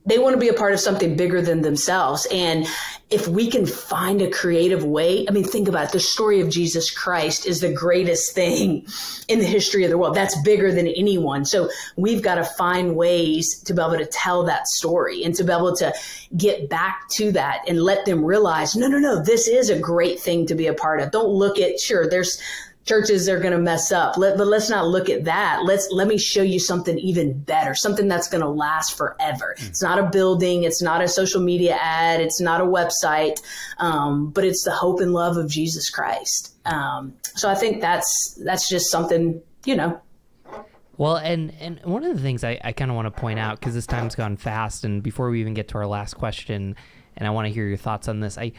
they 0.06 0.18
want 0.18 0.34
to 0.34 0.40
be 0.40 0.48
a 0.48 0.54
part 0.54 0.74
of 0.74 0.80
something 0.80 1.16
bigger 1.16 1.40
than 1.40 1.62
themselves. 1.62 2.26
And 2.30 2.66
if 3.10 3.26
we 3.26 3.50
can 3.50 3.64
find 3.64 4.20
a 4.20 4.30
creative 4.30 4.84
way, 4.84 5.24
I 5.28 5.32
mean, 5.32 5.44
think 5.44 5.68
about 5.68 5.86
it. 5.86 5.92
The 5.92 6.00
story 6.00 6.40
of 6.40 6.50
Jesus 6.50 6.90
Christ 6.90 7.46
is 7.46 7.60
the 7.60 7.72
greatest 7.72 8.34
thing 8.34 8.86
in 9.28 9.38
the 9.38 9.44
history 9.44 9.84
of 9.84 9.90
the 9.90 9.96
world. 9.96 10.14
That's 10.14 10.40
bigger 10.42 10.72
than 10.72 10.88
anyone. 10.88 11.44
So 11.44 11.70
we've 11.96 12.22
got 12.22 12.34
to 12.34 12.44
find 12.44 12.96
ways 12.96 13.60
to 13.60 13.72
be 13.72 13.80
able 13.80 13.96
to 13.96 14.06
tell 14.06 14.44
that 14.44 14.66
story 14.66 15.22
and 15.24 15.34
to 15.36 15.44
be 15.44 15.52
able 15.52 15.76
to 15.76 15.92
get 16.36 16.68
back 16.68 17.08
to 17.12 17.32
that 17.32 17.62
and 17.68 17.82
let 17.82 18.04
them 18.04 18.24
realize, 18.24 18.74
no, 18.76 18.88
no, 18.88 18.98
no, 18.98 19.22
this 19.22 19.48
is 19.48 19.70
a 19.70 19.78
great 19.78 20.20
thing 20.20 20.46
to 20.46 20.54
be 20.54 20.66
a 20.66 20.74
part 20.74 21.00
of. 21.00 21.12
Don't 21.12 21.28
look 21.28 21.58
at, 21.58 21.80
sure, 21.80 22.08
there's, 22.08 22.40
churches 22.84 23.28
are 23.28 23.38
going 23.38 23.52
to 23.52 23.58
mess 23.58 23.92
up. 23.92 24.16
Let, 24.16 24.36
but 24.36 24.46
let's 24.46 24.68
not 24.68 24.86
look 24.86 25.08
at 25.08 25.24
that. 25.24 25.62
Let's 25.64 25.88
let 25.90 26.06
me 26.06 26.18
show 26.18 26.42
you 26.42 26.58
something 26.58 26.98
even 26.98 27.38
better, 27.40 27.74
something 27.74 28.08
that's 28.08 28.28
going 28.28 28.42
to 28.42 28.48
last 28.48 28.96
forever. 28.96 29.56
Mm. 29.58 29.68
It's 29.68 29.82
not 29.82 29.98
a 29.98 30.04
building, 30.04 30.64
it's 30.64 30.82
not 30.82 31.02
a 31.02 31.08
social 31.08 31.40
media 31.40 31.78
ad, 31.80 32.20
it's 32.20 32.40
not 32.40 32.60
a 32.60 32.64
website, 32.64 33.40
um, 33.78 34.30
but 34.30 34.44
it's 34.44 34.64
the 34.64 34.72
hope 34.72 35.00
and 35.00 35.12
love 35.12 35.36
of 35.36 35.48
Jesus 35.48 35.90
Christ. 35.90 36.54
Um, 36.66 37.14
so 37.34 37.48
I 37.48 37.54
think 37.54 37.80
that's 37.80 38.38
that's 38.44 38.68
just 38.68 38.90
something 38.90 39.42
you 39.64 39.76
know. 39.76 40.00
Well, 40.96 41.16
and 41.16 41.52
and 41.58 41.80
one 41.84 42.04
of 42.04 42.14
the 42.14 42.22
things 42.22 42.44
I, 42.44 42.60
I 42.62 42.72
kind 42.72 42.90
of 42.90 42.94
want 42.94 43.06
to 43.06 43.20
point 43.20 43.38
out 43.38 43.58
because 43.58 43.74
this 43.74 43.86
time's 43.86 44.14
gone 44.14 44.36
fast, 44.36 44.84
and 44.84 45.02
before 45.02 45.30
we 45.30 45.40
even 45.40 45.54
get 45.54 45.68
to 45.68 45.78
our 45.78 45.86
last 45.86 46.14
question, 46.14 46.76
and 47.16 47.26
I 47.26 47.30
want 47.30 47.48
to 47.48 47.52
hear 47.52 47.66
your 47.66 47.76
thoughts 47.76 48.08
on 48.08 48.20
this. 48.20 48.38
I 48.38 48.52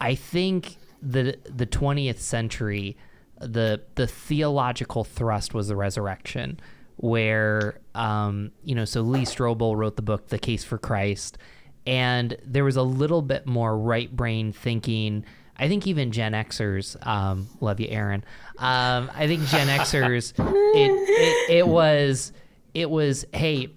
I 0.00 0.14
think 0.14 0.76
the 1.00 1.38
the 1.48 1.66
20th 1.66 2.18
century 2.18 2.96
the 3.40 3.82
the 3.94 4.06
theological 4.06 5.04
thrust 5.04 5.54
was 5.54 5.68
the 5.68 5.76
resurrection, 5.76 6.60
where 6.96 7.80
um, 7.94 8.52
you 8.64 8.74
know, 8.74 8.84
so 8.84 9.02
Lee 9.02 9.22
Strobel 9.24 9.76
wrote 9.76 9.96
the 9.96 10.02
book 10.02 10.28
The 10.28 10.38
Case 10.38 10.64
for 10.64 10.78
Christ, 10.78 11.38
and 11.86 12.36
there 12.44 12.64
was 12.64 12.76
a 12.76 12.82
little 12.82 13.22
bit 13.22 13.46
more 13.46 13.76
right 13.76 14.14
brain 14.14 14.52
thinking. 14.52 15.24
I 15.60 15.66
think 15.66 15.88
even 15.88 16.12
Gen 16.12 16.32
Xers, 16.32 17.04
um, 17.04 17.48
love 17.60 17.80
you, 17.80 17.88
Aaron. 17.88 18.24
Um, 18.58 19.10
I 19.12 19.26
think 19.26 19.44
Gen 19.46 19.66
Xers, 19.80 20.32
it, 20.38 20.90
it, 20.92 21.50
it 21.58 21.66
was 21.66 22.32
it 22.74 22.88
was 22.88 23.24
hey, 23.32 23.68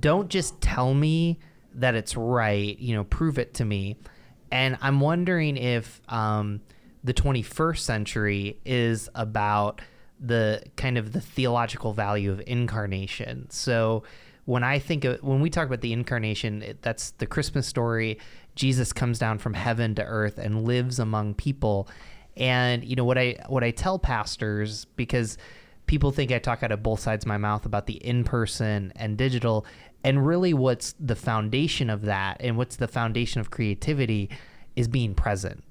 don't 0.00 0.28
just 0.28 0.60
tell 0.60 0.94
me 0.94 1.38
that 1.74 1.94
it's 1.94 2.16
right. 2.16 2.78
You 2.78 2.96
know, 2.96 3.04
prove 3.04 3.38
it 3.38 3.54
to 3.54 3.64
me. 3.64 3.96
And 4.50 4.78
I'm 4.80 5.00
wondering 5.00 5.56
if 5.56 6.00
um, 6.08 6.60
the 7.06 7.14
21st 7.14 7.78
century 7.78 8.58
is 8.64 9.08
about 9.14 9.80
the 10.18 10.60
kind 10.76 10.98
of 10.98 11.12
the 11.12 11.20
theological 11.20 11.92
value 11.92 12.32
of 12.32 12.42
incarnation. 12.48 13.48
So 13.48 14.02
when 14.44 14.64
I 14.64 14.80
think 14.80 15.04
of 15.04 15.22
when 15.22 15.40
we 15.40 15.48
talk 15.48 15.66
about 15.66 15.82
the 15.82 15.92
incarnation, 15.92 16.62
it, 16.62 16.82
that's 16.82 17.12
the 17.12 17.26
Christmas 17.26 17.66
story. 17.66 18.18
Jesus 18.56 18.92
comes 18.92 19.20
down 19.20 19.38
from 19.38 19.54
heaven 19.54 19.94
to 19.94 20.04
earth 20.04 20.38
and 20.38 20.64
lives 20.64 20.98
among 20.98 21.34
people. 21.34 21.88
And 22.36 22.84
you 22.84 22.96
know 22.96 23.04
what 23.04 23.18
I 23.18 23.36
what 23.46 23.62
I 23.62 23.70
tell 23.70 24.00
pastors 24.00 24.84
because 24.96 25.38
people 25.86 26.10
think 26.10 26.32
I 26.32 26.40
talk 26.40 26.64
out 26.64 26.72
of 26.72 26.82
both 26.82 26.98
sides 26.98 27.24
of 27.24 27.28
my 27.28 27.38
mouth 27.38 27.66
about 27.66 27.86
the 27.86 28.04
in-person 28.04 28.92
and 28.96 29.16
digital 29.16 29.64
and 30.02 30.26
really 30.26 30.52
what's 30.52 30.96
the 30.98 31.14
foundation 31.14 31.88
of 31.88 32.02
that 32.02 32.38
and 32.40 32.56
what's 32.56 32.76
the 32.76 32.88
foundation 32.88 33.40
of 33.40 33.52
creativity 33.52 34.28
is 34.74 34.88
being 34.88 35.14
present. 35.14 35.62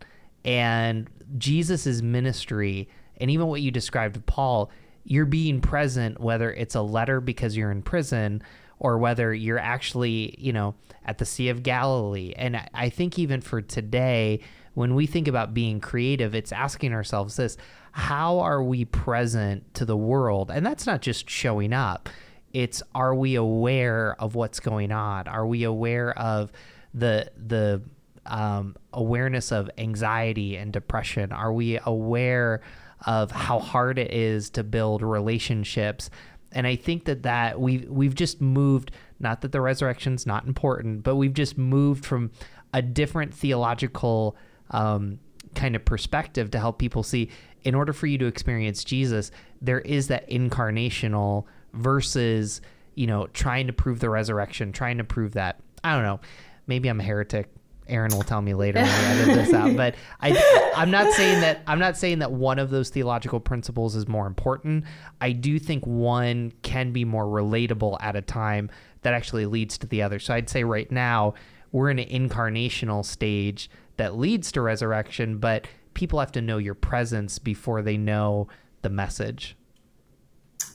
And 0.45 1.09
Jesus's 1.37 2.01
ministry 2.01 2.87
and 3.17 3.31
even 3.31 3.47
what 3.47 3.61
you 3.61 3.71
described 3.71 4.15
of 4.15 4.25
Paul, 4.25 4.69
you're 5.03 5.25
being 5.25 5.61
present 5.61 6.19
whether 6.19 6.51
it's 6.51 6.75
a 6.75 6.81
letter 6.81 7.21
because 7.21 7.55
you're 7.55 7.71
in 7.71 7.81
prison 7.81 8.41
or 8.79 8.97
whether 8.97 9.33
you're 9.33 9.59
actually, 9.59 10.35
you 10.37 10.51
know, 10.51 10.75
at 11.05 11.17
the 11.17 11.25
Sea 11.25 11.49
of 11.49 11.63
Galilee. 11.63 12.33
And 12.35 12.61
I 12.73 12.89
think 12.89 13.17
even 13.17 13.41
for 13.41 13.61
today, 13.61 14.41
when 14.73 14.95
we 14.95 15.05
think 15.05 15.27
about 15.27 15.53
being 15.53 15.79
creative, 15.79 16.35
it's 16.35 16.51
asking 16.51 16.93
ourselves 16.93 17.37
this 17.37 17.57
how 17.93 18.39
are 18.39 18.61
we 18.61 18.83
present 18.83 19.73
to 19.75 19.85
the 19.85 19.95
world? 19.95 20.51
And 20.51 20.65
that's 20.65 20.85
not 20.85 21.01
just 21.01 21.29
showing 21.29 21.71
up, 21.71 22.09
it's 22.51 22.83
are 22.93 23.15
we 23.15 23.35
aware 23.35 24.15
of 24.19 24.35
what's 24.35 24.59
going 24.59 24.91
on? 24.91 25.29
Are 25.29 25.47
we 25.47 25.63
aware 25.63 26.17
of 26.17 26.51
the, 26.93 27.31
the, 27.37 27.81
um, 28.25 28.75
awareness 28.93 29.51
of 29.51 29.69
anxiety 29.77 30.55
and 30.57 30.71
depression? 30.71 31.31
Are 31.31 31.53
we 31.53 31.79
aware 31.85 32.61
of 33.05 33.31
how 33.31 33.59
hard 33.59 33.99
it 33.99 34.11
is 34.11 34.49
to 34.51 34.63
build 34.63 35.01
relationships? 35.01 36.09
And 36.51 36.65
I 36.65 36.75
think 36.75 37.05
that 37.05 37.23
that 37.23 37.59
we 37.59 37.79
we've 37.89 38.15
just 38.15 38.41
moved. 38.41 38.91
Not 39.19 39.41
that 39.41 39.51
the 39.51 39.61
resurrection's 39.61 40.25
not 40.25 40.45
important, 40.45 41.03
but 41.03 41.15
we've 41.15 41.33
just 41.33 41.57
moved 41.57 42.05
from 42.05 42.31
a 42.73 42.81
different 42.81 43.33
theological 43.33 44.35
um, 44.71 45.19
kind 45.53 45.75
of 45.75 45.85
perspective 45.85 46.51
to 46.51 46.59
help 46.59 46.79
people 46.79 47.03
see. 47.03 47.29
In 47.63 47.73
order 47.73 47.93
for 47.93 48.05
you 48.05 48.17
to 48.19 48.25
experience 48.25 48.83
Jesus, 48.83 49.31
there 49.61 49.79
is 49.79 50.07
that 50.09 50.29
incarnational 50.29 51.45
versus 51.73 52.61
you 52.95 53.07
know 53.07 53.27
trying 53.27 53.67
to 53.67 53.73
prove 53.73 53.99
the 53.99 54.09
resurrection, 54.09 54.71
trying 54.71 54.97
to 54.97 55.03
prove 55.03 55.33
that. 55.33 55.59
I 55.83 55.93
don't 55.93 56.03
know. 56.03 56.19
Maybe 56.67 56.89
I'm 56.89 56.99
a 56.99 57.03
heretic 57.03 57.49
Aaron 57.87 58.11
will 58.13 58.23
tell 58.23 58.41
me 58.41 58.53
later 58.53 58.81
when 58.81 58.87
we 58.87 59.23
edit 59.31 59.35
this 59.35 59.53
out. 59.53 59.75
But 59.75 59.95
I, 60.21 60.71
I'm 60.75 60.91
not 60.91 61.11
saying 61.13 61.41
that 61.41 61.61
I'm 61.67 61.79
not 61.79 61.97
saying 61.97 62.19
that 62.19 62.31
one 62.31 62.59
of 62.59 62.69
those 62.69 62.89
theological 62.89 63.39
principles 63.39 63.95
is 63.95 64.07
more 64.07 64.27
important. 64.27 64.85
I 65.21 65.31
do 65.31 65.59
think 65.59 65.85
one 65.85 66.53
can 66.61 66.91
be 66.91 67.05
more 67.05 67.25
relatable 67.25 67.97
at 68.01 68.15
a 68.15 68.21
time 68.21 68.69
that 69.01 69.13
actually 69.13 69.45
leads 69.45 69.77
to 69.79 69.87
the 69.87 70.01
other. 70.01 70.19
So 70.19 70.33
I'd 70.33 70.49
say 70.49 70.63
right 70.63 70.91
now 70.91 71.35
we're 71.71 71.89
in 71.89 71.99
an 71.99 72.09
incarnational 72.09 73.05
stage 73.05 73.69
that 73.97 74.17
leads 74.17 74.51
to 74.53 74.61
resurrection, 74.61 75.37
but 75.37 75.67
people 75.93 76.19
have 76.19 76.31
to 76.33 76.41
know 76.41 76.57
your 76.57 76.73
presence 76.73 77.39
before 77.39 77.81
they 77.81 77.97
know 77.97 78.47
the 78.81 78.89
message. 78.89 79.55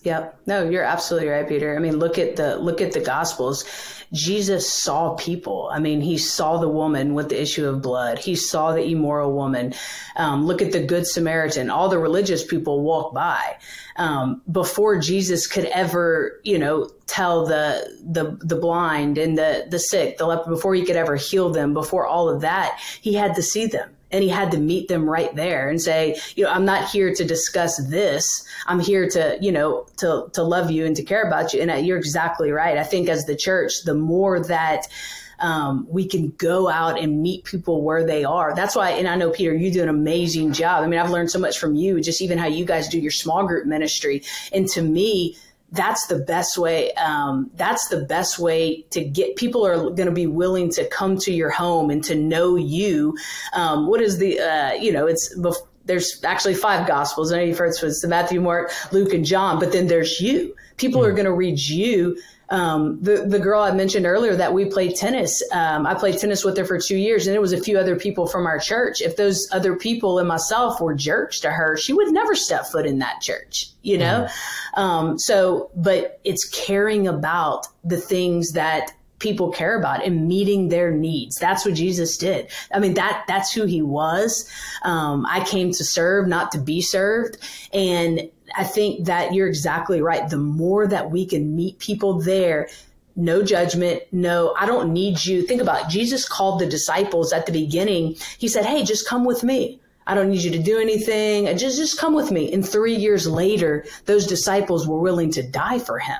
Yep. 0.03 0.41
No, 0.47 0.69
you're 0.69 0.83
absolutely 0.83 1.29
right, 1.29 1.47
Peter. 1.47 1.77
I 1.77 1.79
mean, 1.79 1.99
look 1.99 2.19
at 2.19 2.37
the 2.37 2.57
look 2.57 2.81
at 2.81 2.93
the 2.93 3.01
gospels. 3.01 3.67
Jesus 4.13 4.73
saw 4.73 5.15
people. 5.15 5.69
I 5.71 5.79
mean, 5.79 6.01
he 6.01 6.17
saw 6.17 6.57
the 6.57 6.69
woman 6.69 7.13
with 7.15 7.29
the 7.29 7.41
issue 7.41 7.69
of 7.69 7.83
blood. 7.83 8.19
He 8.19 8.35
saw 8.35 8.73
the 8.73 8.83
immoral 8.83 9.33
woman. 9.33 9.75
Um, 10.17 10.47
look 10.47 10.63
at 10.63 10.73
the 10.73 10.83
good 10.83 11.07
Samaritan. 11.07 11.69
All 11.69 11.91
the 11.91 11.99
religious 11.99 12.45
people 12.45 12.83
walk 12.83 13.13
by 13.13 13.59
um, 13.97 14.41
before 14.51 14.99
Jesus 14.99 15.47
could 15.47 15.67
ever, 15.67 16.41
you 16.45 16.59
know, 16.59 16.89
tell 17.07 17.45
the 17.45 17.99
the 18.03 18.39
the 18.41 18.57
blind 18.57 19.19
and 19.19 19.37
the 19.37 19.67
the 19.69 19.79
sick, 19.79 20.17
the 20.17 20.27
leper, 20.27 20.49
before 20.49 20.75
he 20.75 20.85
could 20.85 20.97
ever 20.97 21.17
heal 21.17 21.51
them. 21.51 21.75
Before 21.75 22.07
all 22.07 22.31
of 22.31 22.41
that, 22.41 22.81
he 23.03 23.13
had 23.13 23.35
to 23.35 23.43
see 23.43 23.67
them 23.67 23.91
and 24.11 24.23
he 24.23 24.29
had 24.29 24.51
to 24.53 24.59
meet 24.59 24.89
them 24.89 25.09
right 25.09 25.35
there 25.35 25.69
and 25.69 25.81
say, 25.81 26.19
you 26.35 26.45
know, 26.45 26.51
I'm 26.51 26.65
not 26.65 26.89
here 26.91 27.15
to 27.15 27.25
discuss 27.25 27.77
this. 27.89 28.45
I'm 28.67 28.81
here 28.81 29.09
to, 29.11 29.39
you 29.41 29.53
know, 29.53 29.87
to 29.99 30.29
to 30.33 30.43
love 30.43 30.71
you 30.71 30.87
and 30.87 30.97
to 30.97 31.03
care 31.03 31.23
about 31.23 31.53
you. 31.53 31.61
And 31.61 31.71
uh, 31.71 31.75
you're 31.75 31.99
exactly 31.99 32.51
right. 32.51 32.77
I 32.77 32.85
think 32.85 33.09
as 33.09 33.27
the 33.27 33.37
church, 33.37 33.85
the 33.85 33.95
more 33.95 34.41
that 34.45 34.87
um, 35.41 35.87
we 35.89 36.07
can 36.07 36.31
go 36.37 36.69
out 36.69 37.01
and 37.01 37.23
meet 37.23 37.45
people 37.45 37.83
where 37.83 38.05
they 38.05 38.25
are. 38.25 38.55
That's 38.55 38.77
why, 38.77 38.91
and 38.91 39.09
I 39.09 39.17
know 39.17 39.31
Peter, 39.31 39.55
you 39.55 39.73
do 39.73 39.83
an 39.83 39.89
amazing 39.89 40.53
job. 40.53 40.85
I 40.85 40.87
mean, 40.87 41.01
I've 41.01 41.11
learned 41.11 41.31
so 41.31 41.39
much 41.39 41.59
from 41.59 41.75
you, 41.75 42.01
just 42.01 42.21
even 42.21 42.39
how 42.39 42.47
you 42.47 42.65
guys 42.65 42.89
do 42.89 42.99
your 43.01 43.11
small 43.11 43.47
group 43.47 43.67
ministry. 43.67 44.23
And 44.53 44.69
to 44.69 44.83
me, 44.83 45.37
that's 45.73 46.07
the 46.07 46.19
best 46.19 46.59
way. 46.59 46.93
Um, 46.95 47.51
that's 47.55 47.89
the 47.89 48.05
best 48.05 48.39
way 48.39 48.83
to 48.91 49.05
get 49.05 49.37
people 49.37 49.65
are 49.67 49.77
going 49.77 50.07
to 50.07 50.11
be 50.11 50.27
willing 50.27 50.71
to 50.73 50.89
come 50.89 51.17
to 51.19 51.33
your 51.33 51.51
home 51.51 51.91
and 51.91 52.03
to 52.05 52.15
know 52.15 52.57
you. 52.57 53.17
Um, 53.53 53.87
what 53.87 54.01
is 54.01 54.19
the, 54.19 54.41
uh, 54.41 54.73
you 54.73 54.93
know, 54.93 55.07
it's, 55.07 55.35
there's 55.85 56.23
actually 56.25 56.55
five 56.55 56.87
gospels. 56.87 57.33
I 57.33 57.39
know 57.39 57.43
you've 57.45 57.59
heard 57.59 57.75
it's 57.81 58.07
Matthew, 58.07 58.41
Mark, 58.41 58.73
Luke, 58.93 59.13
and 59.13 59.25
John, 59.25 59.59
but 59.59 59.73
then 59.73 59.87
there's 59.87 60.21
you. 60.21 60.55
People 60.77 61.03
mm. 61.03 61.09
are 61.09 61.13
going 61.13 61.25
to 61.25 61.33
read 61.33 61.59
you 61.59 62.21
um, 62.51 63.01
the 63.01 63.25
the 63.27 63.39
girl 63.39 63.63
I 63.63 63.71
mentioned 63.71 64.07
earlier 64.07 64.35
that 64.35 64.53
we 64.53 64.65
played 64.65 64.97
tennis. 64.97 65.43
Um, 65.53 65.87
I 65.87 65.95
played 65.95 66.19
tennis 66.19 66.45
with 66.45 66.57
her 66.59 66.65
for 66.65 66.79
two 66.79 66.97
years, 66.97 67.27
and 67.27 67.37
it 67.37 67.41
was 67.41 67.53
a 67.53 67.61
few 67.61 67.79
other 67.79 67.97
people 67.97 68.27
from 68.27 68.47
our 68.47 68.59
church. 68.59 69.01
If 69.01 69.17
those 69.17 69.49
other 69.53 69.77
people 69.77 70.19
and 70.19 70.27
myself 70.27 70.81
were 70.81 70.95
jerks 70.95 71.41
to 71.41 71.51
her, 71.51 71.77
she 71.77 71.93
would 71.93 72.13
never 72.13 72.35
step 72.35 72.67
foot 72.67 72.87
in 72.87 72.99
that 72.99 73.21
church. 73.21 73.67
You 73.83 73.99
know, 73.99 74.29
mm. 74.77 74.79
um, 74.79 75.19
so 75.19 75.71
but 75.75 76.21
it's 76.25 76.49
caring 76.49 77.07
about 77.07 77.67
the 77.85 77.97
things 77.97 78.53
that 78.53 78.93
people 79.21 79.53
care 79.53 79.79
about 79.79 80.05
and 80.05 80.27
meeting 80.27 80.69
their 80.69 80.91
needs. 80.91 81.37
That's 81.37 81.65
what 81.65 81.75
Jesus 81.75 82.17
did. 82.17 82.51
I 82.75 82.81
mean, 82.81 82.95
that 82.95 83.25
that's 83.29 83.53
who 83.53 83.67
he 83.67 83.83
was. 83.83 84.51
Um, 84.83 85.25
I 85.29 85.45
came 85.45 85.71
to 85.73 85.85
serve, 85.85 86.27
not 86.27 86.51
to 86.53 86.59
be 86.59 86.81
served. 86.81 87.37
And 87.73 88.31
I 88.57 88.65
think 88.65 89.07
that 89.07 89.35
you're 89.35 89.49
exactly 89.49 90.01
right. 90.01 90.29
The 90.29 90.39
more 90.39 90.87
that 90.87 91.11
we 91.11 91.27
can 91.27 91.57
meet 91.57 91.79
people 91.79 92.21
there, 92.21 92.69
no 93.17 93.43
judgment, 93.43 94.03
no, 94.13 94.55
I 94.59 94.67
don't 94.67 94.93
need 94.93 95.25
you. 95.25 95.43
Think 95.43 95.61
about 95.61 95.87
it. 95.87 95.89
Jesus 95.91 96.29
called 96.29 96.61
the 96.61 96.67
disciples 96.67 97.33
at 97.33 97.47
the 97.47 97.53
beginning. 97.53 98.17
He 98.39 98.49
said, 98.49 98.65
Hey, 98.65 98.85
just 98.85 99.09
come 99.09 99.25
with 99.25 99.43
me. 99.43 99.81
I 100.07 100.15
don't 100.15 100.31
need 100.31 100.43
you 100.43 100.51
to 100.53 100.59
do 100.59 100.79
anything. 100.79 101.47
Just, 101.57 101.77
just 101.77 101.99
come 101.99 102.15
with 102.15 102.31
me. 102.31 102.53
And 102.53 102.67
three 102.67 102.97
years 102.97 103.27
later, 103.27 103.85
those 104.07 104.27
disciples 104.27 104.87
were 104.87 104.99
willing 104.99 105.31
to 105.33 105.43
die 105.43 105.79
for 105.79 105.99
him. 105.99 106.19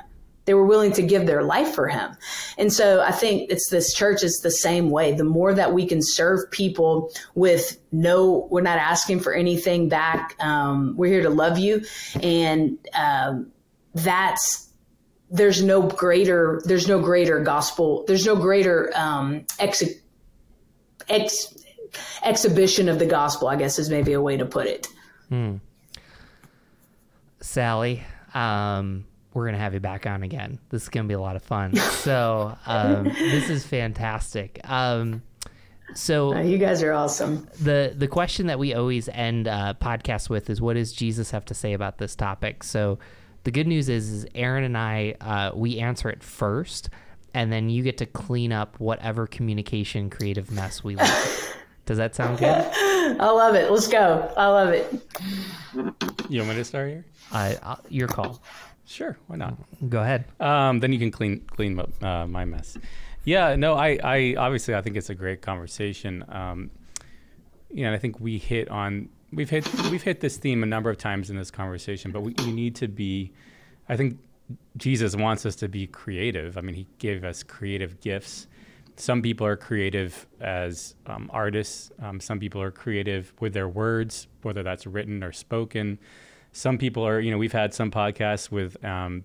They 0.51 0.55
were 0.55 0.65
willing 0.65 0.91
to 0.91 1.01
give 1.01 1.27
their 1.27 1.43
life 1.43 1.73
for 1.73 1.87
him. 1.87 2.11
And 2.57 2.73
so 2.73 2.99
I 2.99 3.13
think 3.13 3.49
it's 3.49 3.69
this 3.69 3.93
church 3.93 4.21
is 4.21 4.41
the 4.43 4.51
same 4.51 4.89
way. 4.89 5.13
The 5.13 5.23
more 5.23 5.53
that 5.53 5.73
we 5.73 5.85
can 5.87 6.01
serve 6.01 6.51
people 6.51 7.09
with 7.35 7.79
no, 7.93 8.49
we're 8.51 8.59
not 8.59 8.77
asking 8.77 9.21
for 9.21 9.33
anything 9.33 9.87
back. 9.87 10.35
Um, 10.41 10.97
we're 10.97 11.09
here 11.09 11.21
to 11.21 11.29
love 11.29 11.57
you. 11.57 11.85
And 12.21 12.77
um, 12.93 13.49
that's, 13.95 14.67
there's 15.29 15.63
no 15.63 15.83
greater, 15.83 16.61
there's 16.65 16.85
no 16.85 16.99
greater 16.99 17.39
gospel, 17.39 18.03
there's 18.05 18.25
no 18.25 18.35
greater 18.35 18.91
um, 18.93 19.45
ex, 19.57 19.81
ex, 21.07 21.55
exhibition 22.25 22.89
of 22.89 22.99
the 22.99 23.05
gospel, 23.05 23.47
I 23.47 23.55
guess 23.55 23.79
is 23.79 23.89
maybe 23.89 24.11
a 24.11 24.21
way 24.21 24.35
to 24.35 24.45
put 24.45 24.67
it. 24.67 24.85
Hmm. 25.29 25.55
Sally, 27.39 28.03
um, 28.33 29.05
we're 29.33 29.45
gonna 29.45 29.57
have 29.57 29.73
you 29.73 29.79
back 29.79 30.05
on 30.05 30.23
again. 30.23 30.59
This 30.69 30.83
is 30.83 30.89
gonna 30.89 31.07
be 31.07 31.13
a 31.13 31.19
lot 31.19 31.35
of 31.35 31.43
fun. 31.43 31.73
So 32.01 32.57
um, 32.65 33.03
this 33.03 33.51
is 33.51 33.63
fantastic. 33.63 34.59
Um, 34.67 35.21
so 35.93 36.35
you 36.39 36.57
guys 36.57 36.81
are 36.81 36.93
awesome. 36.93 37.47
The 37.61 37.93
the 37.95 38.07
question 38.07 38.47
that 38.47 38.57
we 38.57 38.73
always 38.73 39.07
end 39.09 39.47
uh, 39.47 39.75
podcasts 39.79 40.29
with 40.29 40.49
is, 40.49 40.61
what 40.61 40.73
does 40.73 40.93
Jesus 40.93 41.29
have 41.29 41.45
to 41.45 41.53
say 41.53 41.73
about 41.73 41.99
this 41.99 42.15
topic? 42.15 42.63
So 42.63 42.97
the 43.43 43.51
good 43.51 43.67
news 43.67 43.87
is, 43.87 44.09
is 44.09 44.27
Aaron 44.33 44.63
and 44.63 44.77
I 44.77 45.15
uh, 45.21 45.51
we 45.53 45.79
answer 45.79 46.09
it 46.09 46.23
first, 46.23 46.89
and 47.33 47.51
then 47.51 47.69
you 47.69 47.83
get 47.83 47.97
to 47.99 48.05
clean 48.05 48.51
up 48.51 48.79
whatever 48.79 49.27
communication 49.27 50.09
creative 50.09 50.49
mess 50.51 50.83
we 50.83 50.95
leave. 50.95 51.55
Does 51.85 51.97
that 51.97 52.15
sound 52.15 52.37
good? 52.39 52.47
I 52.47 53.29
love 53.29 53.55
it. 53.55 53.69
Let's 53.69 53.87
go. 53.87 54.33
I 54.37 54.47
love 54.47 54.69
it. 54.69 54.91
You 56.29 56.39
want 56.39 56.49
me 56.49 56.55
to 56.55 56.63
start 56.63 56.89
here? 56.89 57.05
Uh, 57.31 57.53
uh 57.61 57.75
your 57.89 58.07
call. 58.07 58.41
Sure, 58.91 59.17
why 59.27 59.37
not? 59.37 59.55
Go 59.89 60.01
ahead. 60.01 60.25
Um, 60.41 60.81
then 60.81 60.91
you 60.91 60.99
can 60.99 61.11
clean 61.11 61.39
clean 61.47 61.79
uh, 62.01 62.27
my 62.27 62.43
mess. 62.43 62.77
Yeah, 63.23 63.55
no, 63.55 63.75
I, 63.75 63.97
I 64.03 64.35
obviously 64.37 64.75
I 64.75 64.81
think 64.81 64.97
it's 64.97 65.09
a 65.09 65.15
great 65.15 65.41
conversation. 65.41 66.25
Um, 66.27 66.71
you 67.69 67.85
know, 67.85 67.93
I 67.93 67.97
think 67.97 68.19
we 68.19 68.37
hit 68.37 68.69
on 68.69 69.07
we've 69.31 69.49
hit 69.49 69.65
we've 69.89 70.03
hit 70.03 70.19
this 70.19 70.35
theme 70.35 70.61
a 70.61 70.65
number 70.65 70.89
of 70.89 70.97
times 70.97 71.29
in 71.29 71.37
this 71.37 71.49
conversation, 71.49 72.11
but 72.11 72.21
we, 72.21 72.33
we 72.39 72.51
need 72.51 72.75
to 72.75 72.89
be. 72.89 73.31
I 73.87 73.95
think 73.95 74.19
Jesus 74.75 75.15
wants 75.15 75.45
us 75.45 75.55
to 75.57 75.69
be 75.69 75.87
creative. 75.87 76.57
I 76.57 76.61
mean, 76.61 76.75
He 76.75 76.85
gave 76.97 77.23
us 77.23 77.43
creative 77.43 78.01
gifts. 78.01 78.47
Some 78.97 79.21
people 79.21 79.47
are 79.47 79.55
creative 79.55 80.27
as 80.41 80.95
um, 81.05 81.29
artists. 81.31 81.91
Um, 82.01 82.19
some 82.19 82.39
people 82.39 82.61
are 82.61 82.71
creative 82.71 83.31
with 83.39 83.53
their 83.53 83.69
words, 83.69 84.27
whether 84.41 84.63
that's 84.63 84.85
written 84.85 85.23
or 85.23 85.31
spoken 85.31 85.97
some 86.51 86.77
people 86.77 87.05
are, 87.05 87.19
you 87.19 87.31
know, 87.31 87.37
we've 87.37 87.51
had 87.51 87.73
some 87.73 87.91
podcasts 87.91 88.51
with 88.51 88.83
um, 88.83 89.23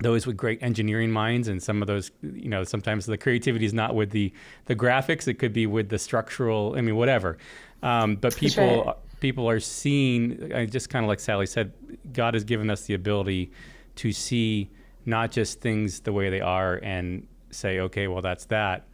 those 0.00 0.26
with 0.26 0.36
great 0.36 0.62
engineering 0.62 1.10
minds, 1.10 1.48
and 1.48 1.62
some 1.62 1.80
of 1.82 1.88
those, 1.88 2.10
you 2.22 2.48
know, 2.48 2.64
sometimes 2.64 3.06
the 3.06 3.16
creativity 3.16 3.64
is 3.64 3.74
not 3.74 3.94
with 3.94 4.10
the 4.10 4.32
the 4.66 4.76
graphics; 4.76 5.28
it 5.28 5.34
could 5.34 5.52
be 5.52 5.66
with 5.66 5.88
the 5.88 5.98
structural. 5.98 6.74
I 6.76 6.80
mean, 6.80 6.96
whatever. 6.96 7.38
Um, 7.82 8.16
but 8.16 8.36
people 8.36 8.84
right. 8.84 8.96
people 9.20 9.48
are 9.48 9.60
seeing, 9.60 10.68
just 10.70 10.90
kind 10.90 11.04
of 11.04 11.08
like 11.08 11.20
Sally 11.20 11.46
said, 11.46 11.72
God 12.12 12.34
has 12.34 12.44
given 12.44 12.68
us 12.70 12.82
the 12.82 12.94
ability 12.94 13.52
to 13.96 14.12
see 14.12 14.70
not 15.06 15.30
just 15.30 15.60
things 15.60 16.00
the 16.00 16.12
way 16.12 16.30
they 16.30 16.40
are 16.40 16.76
and 16.82 17.26
say, 17.50 17.78
okay, 17.78 18.08
well, 18.08 18.20
that's 18.20 18.46
that, 18.46 18.88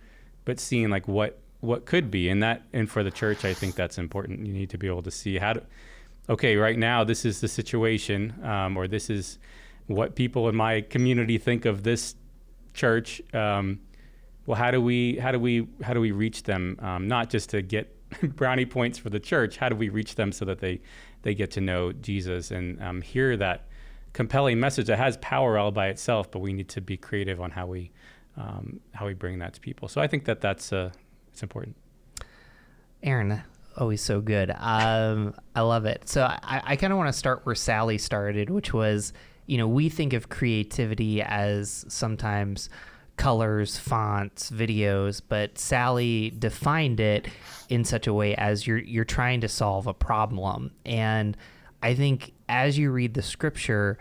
but 0.45 0.61
seeing 0.61 0.91
like 0.91 1.09
what 1.09 1.39
what 1.61 1.87
could 1.87 2.11
be, 2.11 2.29
and 2.29 2.43
that, 2.43 2.63
and 2.73 2.91
for 2.91 3.03
the 3.05 3.11
church, 3.11 3.45
I 3.45 3.55
think 3.55 3.77
that's 3.77 3.97
important. 3.97 4.47
You 4.47 4.53
need 4.53 4.71
to 4.71 4.79
be 4.79 4.89
able 4.89 5.03
to 5.03 5.13
see 5.13 5.39
how 5.39 5.55
to 5.55 5.63
okay, 6.29 6.57
right 6.57 6.79
now 6.79 7.05
this 7.05 7.25
is 7.25 7.41
the 7.41 7.49
situation, 7.49 8.35
um, 8.45 8.77
or 8.77 8.89
this 8.89 9.11
is 9.11 9.39
what 9.87 10.15
people 10.15 10.49
in 10.49 10.57
my 10.57 10.81
community 10.81 11.39
think 11.39 11.65
of 11.65 11.83
this 11.83 12.15
church. 12.75 13.21
Um, 13.35 13.81
well, 14.47 14.57
how 14.57 14.71
do 14.71 14.81
we 14.81 15.17
how 15.19 15.33
do 15.33 15.39
we 15.39 15.69
how 15.83 15.95
do 15.95 16.01
we 16.01 16.13
reach 16.13 16.45
them? 16.45 16.77
Um, 16.81 17.09
not 17.09 17.31
just 17.31 17.51
to 17.51 17.63
get 17.63 17.97
brownie 18.23 18.67
points 18.67 18.99
for 18.99 19.11
the 19.11 19.21
church. 19.21 19.57
How 19.57 19.69
do 19.69 19.77
we 19.77 19.89
reach 19.89 20.15
them 20.15 20.33
so 20.33 20.45
that 20.45 20.61
they 20.61 20.81
they 21.23 21.35
get 21.35 21.51
to 21.53 21.61
know 21.61 21.93
Jesus 21.93 22.51
and 22.51 22.83
um, 22.83 23.01
hear 23.01 23.37
that 23.37 23.67
compelling 24.13 24.61
message 24.61 24.87
that 24.87 24.99
has 24.99 25.17
power 25.19 25.59
all 25.59 25.71
by 25.71 25.89
itself? 25.89 26.31
But 26.31 26.41
we 26.41 26.53
need 26.53 26.69
to 26.71 26.81
be 26.81 26.97
creative 26.97 27.41
on 27.41 27.53
how 27.53 27.67
we 27.67 27.93
um, 28.37 28.81
how 28.95 29.07
we 29.07 29.15
bring 29.15 29.39
that 29.41 29.55
to 29.55 29.61
people. 29.61 29.89
So 29.89 30.01
I 30.01 30.07
think 30.07 30.25
that 30.25 30.41
that's 30.41 30.73
uh, 30.73 30.91
it's 31.33 31.43
important. 31.43 31.77
Aaron, 33.03 33.43
always 33.77 34.01
so 34.01 34.21
good. 34.21 34.51
Um, 34.51 35.35
I 35.55 35.63
love 35.63 35.85
it. 35.85 36.09
So 36.09 36.23
I, 36.25 36.63
I 36.65 36.77
kind 36.77 36.93
of 36.93 36.99
want 36.99 37.09
to 37.09 37.19
start 37.19 37.45
where 37.45 37.55
Sally 37.55 37.99
started, 37.99 38.51
which 38.51 38.73
was, 38.73 39.13
you 39.47 39.59
know, 39.59 39.69
we 39.69 39.89
think 39.89 40.13
of 40.13 40.29
creativity 40.29 41.23
as 41.23 41.85
sometimes 41.89 42.69
colors, 43.17 43.79
fonts, 43.79 44.51
videos, 44.51 45.21
but 45.27 45.59
Sally 45.59 46.31
defined 46.31 47.01
it 47.01 47.29
in 47.69 47.85
such 47.85 48.07
a 48.07 48.13
way 48.13 48.35
as 48.37 48.67
you're 48.67 48.79
you're 48.79 49.05
trying 49.05 49.41
to 49.43 49.49
solve 49.49 49.87
a 49.87 49.95
problem. 49.95 50.73
And 50.85 51.37
I 51.83 51.95
think 51.95 52.33
as 52.49 52.79
you 52.79 52.91
read 52.91 53.15
the 53.15 53.23
scripture, 53.23 53.99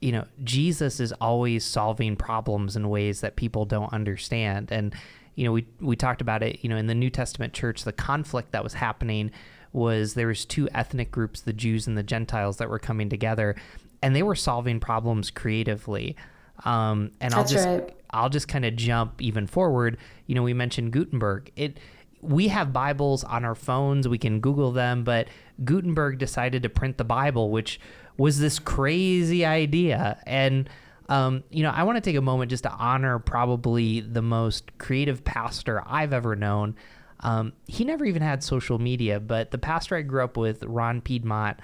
you 0.00 0.12
know, 0.12 0.26
Jesus 0.42 1.00
is 1.00 1.12
always 1.20 1.64
solving 1.64 2.16
problems 2.16 2.76
in 2.76 2.88
ways 2.88 3.20
that 3.20 3.36
people 3.36 3.64
don't 3.64 3.92
understand. 3.92 4.70
And 4.72 4.94
you 5.34 5.44
know, 5.44 5.52
we 5.52 5.66
we 5.80 5.96
talked 5.96 6.20
about 6.20 6.42
it, 6.42 6.58
you 6.62 6.68
know, 6.68 6.76
in 6.76 6.86
the 6.86 6.94
New 6.94 7.10
Testament 7.10 7.52
church, 7.52 7.84
the 7.84 7.92
conflict 7.92 8.52
that 8.52 8.62
was 8.62 8.74
happening 8.74 9.30
was 9.72 10.14
there 10.14 10.26
was 10.26 10.44
two 10.44 10.68
ethnic 10.74 11.10
groups, 11.10 11.40
the 11.40 11.52
Jews 11.52 11.86
and 11.86 11.96
the 11.96 12.02
Gentiles 12.02 12.58
that 12.58 12.68
were 12.68 12.78
coming 12.78 13.08
together 13.08 13.56
and 14.02 14.14
they 14.14 14.22
were 14.22 14.34
solving 14.34 14.80
problems 14.80 15.30
creatively. 15.30 16.16
Um, 16.64 17.12
and 17.20 17.32
I'll 17.32 17.46
just 17.46 17.66
right. 17.66 17.94
I'll 18.10 18.28
just 18.28 18.48
kind 18.48 18.64
of 18.64 18.76
jump 18.76 19.22
even 19.22 19.46
forward. 19.46 19.96
You 20.26 20.34
know, 20.34 20.42
we 20.42 20.52
mentioned 20.52 20.92
Gutenberg. 20.92 21.50
It 21.56 21.78
we 22.20 22.48
have 22.48 22.72
Bibles 22.72 23.24
on 23.24 23.44
our 23.44 23.54
phones, 23.54 24.06
we 24.06 24.18
can 24.18 24.40
Google 24.40 24.70
them, 24.70 25.02
but 25.02 25.26
Gutenberg 25.64 26.18
decided 26.18 26.62
to 26.62 26.68
print 26.68 26.98
the 26.98 27.04
Bible, 27.04 27.50
which 27.50 27.80
was 28.16 28.38
this 28.38 28.60
crazy 28.60 29.44
idea. 29.44 30.22
And 30.24 30.68
um, 31.08 31.44
you 31.50 31.62
know, 31.62 31.70
I 31.70 31.82
want 31.82 31.96
to 31.96 32.00
take 32.00 32.16
a 32.16 32.22
moment 32.22 32.50
just 32.50 32.62
to 32.64 32.70
honor 32.70 33.18
probably 33.18 34.00
the 34.00 34.22
most 34.22 34.76
creative 34.78 35.24
pastor 35.24 35.82
I've 35.86 36.12
ever 36.12 36.36
known. 36.36 36.76
Um, 37.20 37.52
he 37.66 37.84
never 37.84 38.04
even 38.04 38.22
had 38.22 38.42
social 38.42 38.78
media, 38.78 39.20
but 39.20 39.50
the 39.50 39.58
pastor 39.58 39.96
I 39.96 40.02
grew 40.02 40.24
up 40.24 40.36
with, 40.36 40.62
Ron 40.64 41.00
Piedmont, 41.00 41.58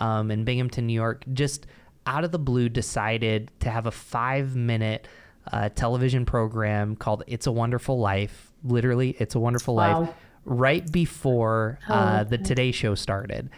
um, 0.00 0.30
in 0.30 0.44
Binghamton, 0.44 0.86
New 0.86 0.94
York, 0.94 1.24
just 1.32 1.66
out 2.06 2.24
of 2.24 2.32
the 2.32 2.38
blue 2.38 2.68
decided 2.68 3.50
to 3.60 3.70
have 3.70 3.86
a 3.86 3.90
five 3.90 4.56
minute 4.56 5.06
uh, 5.50 5.68
television 5.70 6.24
program 6.24 6.96
called 6.96 7.24
It's 7.26 7.46
a 7.46 7.52
Wonderful 7.52 7.98
Life. 7.98 8.52
Literally, 8.64 9.16
It's 9.18 9.34
a 9.34 9.40
Wonderful 9.40 9.76
wow. 9.76 10.00
Life, 10.00 10.14
right 10.44 10.90
before 10.90 11.78
uh, 11.88 12.20
oh, 12.20 12.28
the 12.28 12.38
Today 12.38 12.72
Show 12.72 12.94
started. 12.94 13.50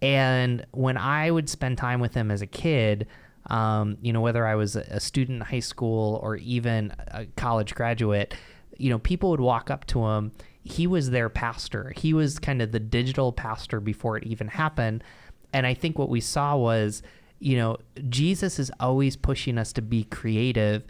And 0.00 0.66
when 0.72 0.96
I 0.96 1.30
would 1.30 1.48
spend 1.48 1.78
time 1.78 2.00
with 2.00 2.14
him 2.14 2.30
as 2.30 2.42
a 2.42 2.46
kid, 2.46 3.06
um, 3.46 3.98
you 4.00 4.12
know, 4.12 4.20
whether 4.20 4.46
I 4.46 4.54
was 4.54 4.76
a 4.76 5.00
student 5.00 5.36
in 5.36 5.46
high 5.46 5.60
school 5.60 6.18
or 6.22 6.36
even 6.36 6.94
a 7.08 7.26
college 7.36 7.74
graduate, 7.74 8.34
you 8.78 8.90
know, 8.90 8.98
people 8.98 9.30
would 9.30 9.40
walk 9.40 9.70
up 9.70 9.86
to 9.88 10.06
him. 10.06 10.32
He 10.62 10.86
was 10.86 11.10
their 11.10 11.28
pastor. 11.28 11.92
He 11.96 12.14
was 12.14 12.38
kind 12.38 12.62
of 12.62 12.72
the 12.72 12.80
digital 12.80 13.32
pastor 13.32 13.80
before 13.80 14.16
it 14.16 14.24
even 14.24 14.48
happened. 14.48 15.04
And 15.52 15.66
I 15.66 15.74
think 15.74 15.98
what 15.98 16.08
we 16.08 16.20
saw 16.20 16.56
was, 16.56 17.02
you 17.38 17.56
know, 17.56 17.76
Jesus 18.08 18.58
is 18.58 18.72
always 18.80 19.16
pushing 19.16 19.58
us 19.58 19.72
to 19.74 19.82
be 19.82 20.04
creative 20.04 20.84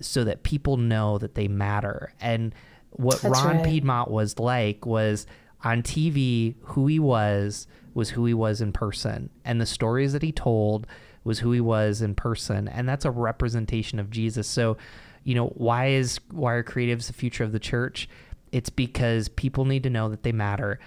so 0.00 0.24
that 0.24 0.44
people 0.44 0.76
know 0.76 1.18
that 1.18 1.34
they 1.34 1.46
matter. 1.46 2.14
And 2.20 2.54
what 2.90 3.20
That's 3.20 3.38
Ron 3.38 3.56
right. 3.58 3.64
Piedmont 3.64 4.10
was 4.10 4.38
like 4.38 4.86
was 4.86 5.26
on 5.62 5.82
TV, 5.82 6.54
who 6.62 6.86
he 6.86 6.98
was 6.98 7.66
was 7.94 8.10
who 8.10 8.24
he 8.24 8.34
was 8.34 8.60
in 8.60 8.72
person. 8.72 9.28
And 9.44 9.60
the 9.60 9.66
stories 9.66 10.12
that 10.12 10.22
he 10.22 10.32
told 10.32 10.86
was 11.28 11.38
who 11.38 11.52
he 11.52 11.60
was 11.60 12.02
in 12.02 12.14
person. 12.16 12.66
And 12.66 12.88
that's 12.88 13.04
a 13.04 13.10
representation 13.10 14.00
of 14.00 14.10
Jesus. 14.10 14.48
So, 14.48 14.76
you 15.22 15.34
know, 15.36 15.48
why 15.48 15.88
is 15.88 16.18
why 16.30 16.54
are 16.54 16.64
creatives 16.64 17.06
the 17.06 17.12
future 17.12 17.44
of 17.44 17.52
the 17.52 17.60
church? 17.60 18.08
It's 18.50 18.70
because 18.70 19.28
people 19.28 19.64
need 19.66 19.84
to 19.84 19.90
know 19.90 20.08
that 20.08 20.24
they 20.24 20.32
matter. 20.32 20.80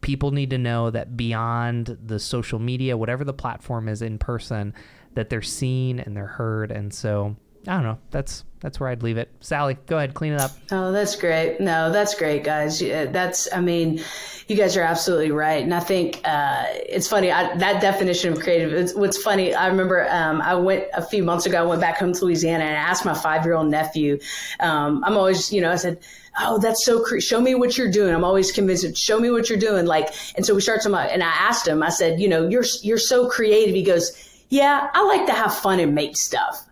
People 0.00 0.30
need 0.30 0.50
to 0.50 0.58
know 0.58 0.90
that 0.90 1.16
beyond 1.16 1.98
the 2.02 2.20
social 2.20 2.60
media, 2.60 2.96
whatever 2.96 3.24
the 3.24 3.32
platform 3.32 3.88
is 3.88 4.00
in 4.00 4.18
person, 4.18 4.72
that 5.14 5.28
they're 5.28 5.42
seen 5.42 5.98
and 5.98 6.16
they're 6.16 6.26
heard. 6.26 6.70
And 6.70 6.94
so 6.94 7.36
I 7.66 7.74
don't 7.74 7.82
know. 7.82 7.98
That's 8.10 8.44
that's 8.62 8.78
where 8.78 8.88
I'd 8.88 9.02
leave 9.02 9.18
it. 9.18 9.28
Sally, 9.40 9.76
go 9.86 9.98
ahead, 9.98 10.14
clean 10.14 10.32
it 10.32 10.40
up. 10.40 10.52
Oh, 10.70 10.92
that's 10.92 11.16
great. 11.16 11.60
No, 11.60 11.90
that's 11.90 12.14
great, 12.14 12.44
guys. 12.44 12.78
That's, 12.78 13.52
I 13.52 13.60
mean, 13.60 14.00
you 14.46 14.56
guys 14.56 14.76
are 14.76 14.82
absolutely 14.82 15.32
right. 15.32 15.62
And 15.64 15.74
I 15.74 15.80
think 15.80 16.20
uh, 16.24 16.66
it's 16.70 17.08
funny 17.08 17.32
I, 17.32 17.56
that 17.56 17.82
definition 17.82 18.32
of 18.32 18.38
creative. 18.38 18.72
It's, 18.72 18.94
what's 18.94 19.20
funny, 19.20 19.52
I 19.52 19.66
remember 19.66 20.08
um, 20.08 20.40
I 20.40 20.54
went 20.54 20.84
a 20.94 21.02
few 21.02 21.24
months 21.24 21.44
ago. 21.44 21.58
I 21.58 21.66
went 21.66 21.80
back 21.80 21.98
home 21.98 22.12
to 22.12 22.24
Louisiana 22.24 22.62
and 22.64 22.76
I 22.76 22.80
asked 22.80 23.04
my 23.04 23.14
five 23.14 23.44
year 23.44 23.54
old 23.54 23.68
nephew. 23.68 24.20
Um, 24.60 25.02
I'm 25.04 25.16
always, 25.16 25.52
you 25.52 25.60
know, 25.60 25.72
I 25.72 25.76
said, 25.76 25.98
"Oh, 26.38 26.58
that's 26.58 26.84
so 26.84 27.02
cre- 27.02 27.18
show 27.18 27.40
me 27.40 27.56
what 27.56 27.76
you're 27.76 27.90
doing." 27.90 28.14
I'm 28.14 28.24
always 28.24 28.52
convinced. 28.52 28.96
Show 28.96 29.18
me 29.18 29.30
what 29.30 29.50
you're 29.50 29.58
doing. 29.58 29.86
Like, 29.86 30.14
and 30.36 30.46
so 30.46 30.54
we 30.54 30.60
start 30.60 30.86
about, 30.86 31.10
and 31.10 31.22
I 31.22 31.26
asked 31.26 31.66
him. 31.66 31.82
I 31.82 31.90
said, 31.90 32.20
"You 32.20 32.28
know, 32.28 32.48
you're 32.48 32.64
you're 32.82 32.98
so 32.98 33.28
creative." 33.28 33.74
He 33.74 33.82
goes, 33.82 34.12
"Yeah, 34.50 34.88
I 34.92 35.04
like 35.04 35.26
to 35.26 35.32
have 35.32 35.52
fun 35.54 35.80
and 35.80 35.94
make 35.94 36.16
stuff." 36.16 36.64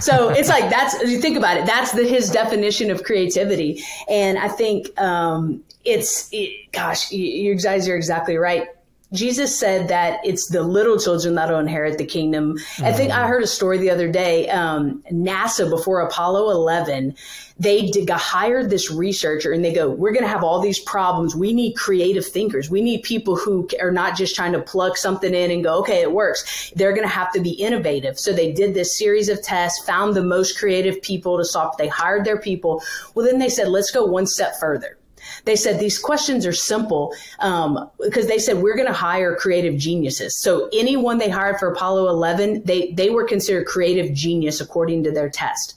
So 0.00 0.28
it's 0.28 0.48
like 0.48 0.68
that's 0.70 0.94
you 1.10 1.20
think 1.20 1.36
about 1.36 1.56
it 1.56 1.66
that's 1.66 1.92
the, 1.92 2.04
his 2.04 2.30
definition 2.30 2.90
of 2.90 3.02
creativity 3.02 3.82
and 4.08 4.38
i 4.38 4.48
think 4.48 4.98
um, 5.00 5.62
it's 5.84 6.28
it, 6.32 6.70
gosh 6.72 7.10
you, 7.10 7.24
you 7.24 7.54
guys 7.56 7.88
are 7.88 7.96
exactly 7.96 8.36
right 8.36 8.68
Jesus 9.12 9.58
said 9.58 9.88
that 9.88 10.20
it's 10.24 10.48
the 10.48 10.62
little 10.62 10.98
children 10.98 11.34
that'll 11.34 11.58
inherit 11.58 11.98
the 11.98 12.06
kingdom. 12.06 12.56
Mm-hmm. 12.56 12.84
I 12.84 12.92
think 12.92 13.12
I 13.12 13.24
mm. 13.24 13.28
heard 13.28 13.42
a 13.42 13.46
story 13.46 13.78
the 13.78 13.90
other 13.90 14.10
day. 14.10 14.48
Um, 14.48 15.02
NASA 15.12 15.68
before 15.68 16.00
Apollo 16.00 16.50
11, 16.50 17.14
they 17.62 17.86
did, 17.86 18.10
hired 18.10 18.70
this 18.70 18.90
researcher 18.90 19.52
and 19.52 19.64
they 19.64 19.72
go, 19.72 19.88
we're 19.88 20.12
going 20.12 20.24
to 20.24 20.28
have 20.28 20.42
all 20.42 20.60
these 20.60 20.80
problems. 20.80 21.36
We 21.36 21.52
need 21.52 21.74
creative 21.74 22.26
thinkers. 22.26 22.68
We 22.68 22.80
need 22.80 23.02
people 23.04 23.36
who 23.36 23.68
are 23.80 23.92
not 23.92 24.16
just 24.16 24.34
trying 24.34 24.52
to 24.52 24.60
plug 24.60 24.96
something 24.96 25.32
in 25.32 25.50
and 25.52 25.62
go, 25.62 25.78
okay, 25.80 26.00
it 26.00 26.10
works. 26.10 26.72
They're 26.74 26.92
going 26.92 27.06
to 27.06 27.14
have 27.14 27.32
to 27.32 27.40
be 27.40 27.52
innovative. 27.52 28.18
So 28.18 28.32
they 28.32 28.52
did 28.52 28.74
this 28.74 28.98
series 28.98 29.28
of 29.28 29.42
tests, 29.42 29.84
found 29.84 30.14
the 30.14 30.24
most 30.24 30.58
creative 30.58 31.00
people 31.02 31.38
to 31.38 31.44
solve. 31.44 31.76
They 31.76 31.88
hired 31.88 32.24
their 32.24 32.38
people. 32.38 32.82
Well, 33.14 33.24
then 33.24 33.38
they 33.38 33.48
said, 33.48 33.68
let's 33.68 33.92
go 33.92 34.04
one 34.04 34.26
step 34.26 34.54
further 34.58 34.98
they 35.44 35.54
said 35.54 35.78
these 35.78 36.00
questions 36.00 36.44
are 36.46 36.52
simple 36.52 37.14
um, 37.38 37.88
because 38.00 38.26
they 38.26 38.38
said 38.38 38.56
we're 38.56 38.74
going 38.74 38.88
to 38.88 38.92
hire 38.92 39.36
creative 39.36 39.76
geniuses. 39.76 40.40
So 40.42 40.68
anyone 40.72 41.18
they 41.18 41.30
hired 41.30 41.60
for 41.60 41.72
Apollo 41.72 42.08
11, 42.08 42.64
they 42.64 42.90
they 42.90 43.08
were 43.08 43.24
considered 43.24 43.66
creative 43.66 44.12
genius 44.12 44.60
according 44.60 45.04
to 45.04 45.12
their 45.12 45.30
test. 45.30 45.76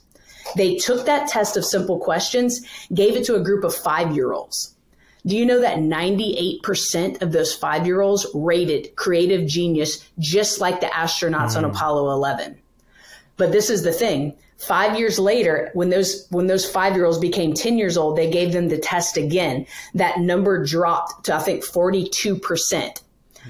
They 0.56 0.76
took 0.76 1.06
that 1.06 1.28
test 1.28 1.56
of 1.56 1.64
simple 1.64 1.98
questions, 1.98 2.60
gave 2.92 3.16
it 3.16 3.24
to 3.26 3.34
a 3.34 3.42
group 3.42 3.64
of 3.64 3.74
five 3.74 4.14
year 4.14 4.32
olds. 4.32 4.74
Do 5.26 5.36
you 5.36 5.44
know 5.44 5.60
that 5.60 5.78
98% 5.78 7.20
of 7.20 7.32
those 7.32 7.52
five 7.52 7.86
year 7.86 8.00
olds 8.00 8.26
rated 8.32 8.94
creative 8.96 9.46
genius 9.46 10.08
just 10.18 10.60
like 10.60 10.80
the 10.80 10.86
astronauts 10.86 11.54
mm. 11.54 11.58
on 11.58 11.64
Apollo 11.64 12.12
11? 12.12 12.56
But 13.36 13.52
this 13.52 13.68
is 13.68 13.82
the 13.82 13.92
thing 13.92 14.36
Five 14.58 14.98
years 14.98 15.18
later, 15.18 15.70
when 15.74 15.90
those 15.90 16.26
when 16.30 16.46
those 16.46 16.68
five 16.68 16.96
year 16.96 17.04
olds 17.04 17.18
became 17.18 17.52
ten 17.52 17.76
years 17.76 17.96
old, 17.98 18.16
they 18.16 18.30
gave 18.30 18.52
them 18.52 18.68
the 18.68 18.78
test 18.78 19.16
again. 19.18 19.66
That 19.94 20.18
number 20.18 20.64
dropped 20.64 21.26
to 21.26 21.34
I 21.34 21.40
think 21.40 21.62
forty 21.62 22.08
two 22.08 22.36
percent. 22.36 23.02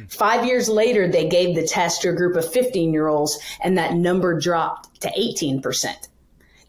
Five 0.08 0.44
years 0.44 0.68
later, 0.68 1.08
they 1.08 1.28
gave 1.28 1.54
the 1.54 1.66
test 1.66 2.02
to 2.02 2.10
a 2.10 2.12
group 2.12 2.36
of 2.36 2.52
15 2.52 2.92
year 2.92 3.08
olds, 3.08 3.38
and 3.64 3.78
that 3.78 3.94
number 3.94 4.38
dropped 4.38 5.00
to 5.00 5.10
18 5.16 5.62
percent. 5.62 6.08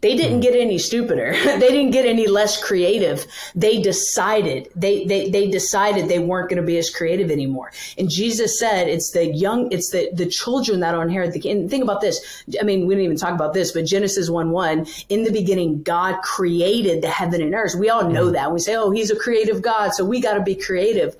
They 0.00 0.16
didn't 0.16 0.36
hmm. 0.36 0.42
get 0.42 0.54
any 0.54 0.78
stupider. 0.78 1.32
they 1.44 1.58
didn't 1.58 1.90
get 1.90 2.06
any 2.06 2.28
less 2.28 2.62
creative. 2.62 3.26
They 3.54 3.82
decided 3.82 4.68
they 4.76 5.04
they 5.04 5.28
they 5.30 5.50
decided 5.50 6.08
they 6.08 6.20
weren't 6.20 6.48
going 6.48 6.60
to 6.60 6.66
be 6.66 6.78
as 6.78 6.90
creative 6.90 7.30
anymore. 7.30 7.72
And 7.96 8.08
Jesus 8.08 8.58
said, 8.58 8.88
"It's 8.88 9.10
the 9.10 9.26
young, 9.26 9.72
it's 9.72 9.90
the 9.90 10.10
the 10.12 10.26
children 10.26 10.80
that 10.80 10.94
will 10.94 11.02
inherit 11.02 11.32
the." 11.32 11.50
And 11.50 11.68
think 11.68 11.82
about 11.82 12.00
this. 12.00 12.44
I 12.60 12.64
mean, 12.64 12.86
we 12.86 12.94
didn't 12.94 13.06
even 13.06 13.16
talk 13.16 13.34
about 13.34 13.54
this, 13.54 13.72
but 13.72 13.86
Genesis 13.86 14.30
one 14.30 14.50
one. 14.50 14.86
In 15.08 15.24
the 15.24 15.32
beginning, 15.32 15.82
God 15.82 16.22
created 16.22 17.02
the 17.02 17.10
heaven 17.10 17.42
and 17.42 17.54
earth. 17.54 17.74
We 17.74 17.90
all 17.90 18.08
know 18.08 18.26
hmm. 18.26 18.34
that. 18.34 18.52
We 18.52 18.60
say, 18.60 18.76
"Oh, 18.76 18.90
He's 18.90 19.10
a 19.10 19.16
creative 19.16 19.62
God," 19.62 19.94
so 19.94 20.04
we 20.04 20.20
got 20.20 20.34
to 20.34 20.42
be 20.42 20.54
creative. 20.54 21.16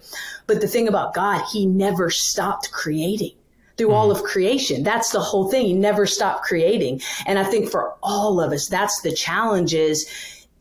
But 0.46 0.60
the 0.60 0.68
thing 0.68 0.86
about 0.86 1.14
God, 1.14 1.44
He 1.52 1.66
never 1.66 2.10
stopped 2.10 2.70
creating 2.70 3.38
through 3.78 3.92
all 3.92 4.10
mm-hmm. 4.10 4.18
of 4.18 4.24
creation. 4.24 4.82
That's 4.82 5.10
the 5.10 5.20
whole 5.20 5.50
thing. 5.50 5.66
You 5.66 5.76
never 5.76 6.04
stop 6.04 6.42
creating. 6.42 7.00
And 7.26 7.38
I 7.38 7.44
think 7.44 7.70
for 7.70 7.94
all 8.02 8.40
of 8.40 8.52
us, 8.52 8.68
that's 8.68 9.00
the 9.00 9.12
challenge 9.12 9.72
is 9.72 10.06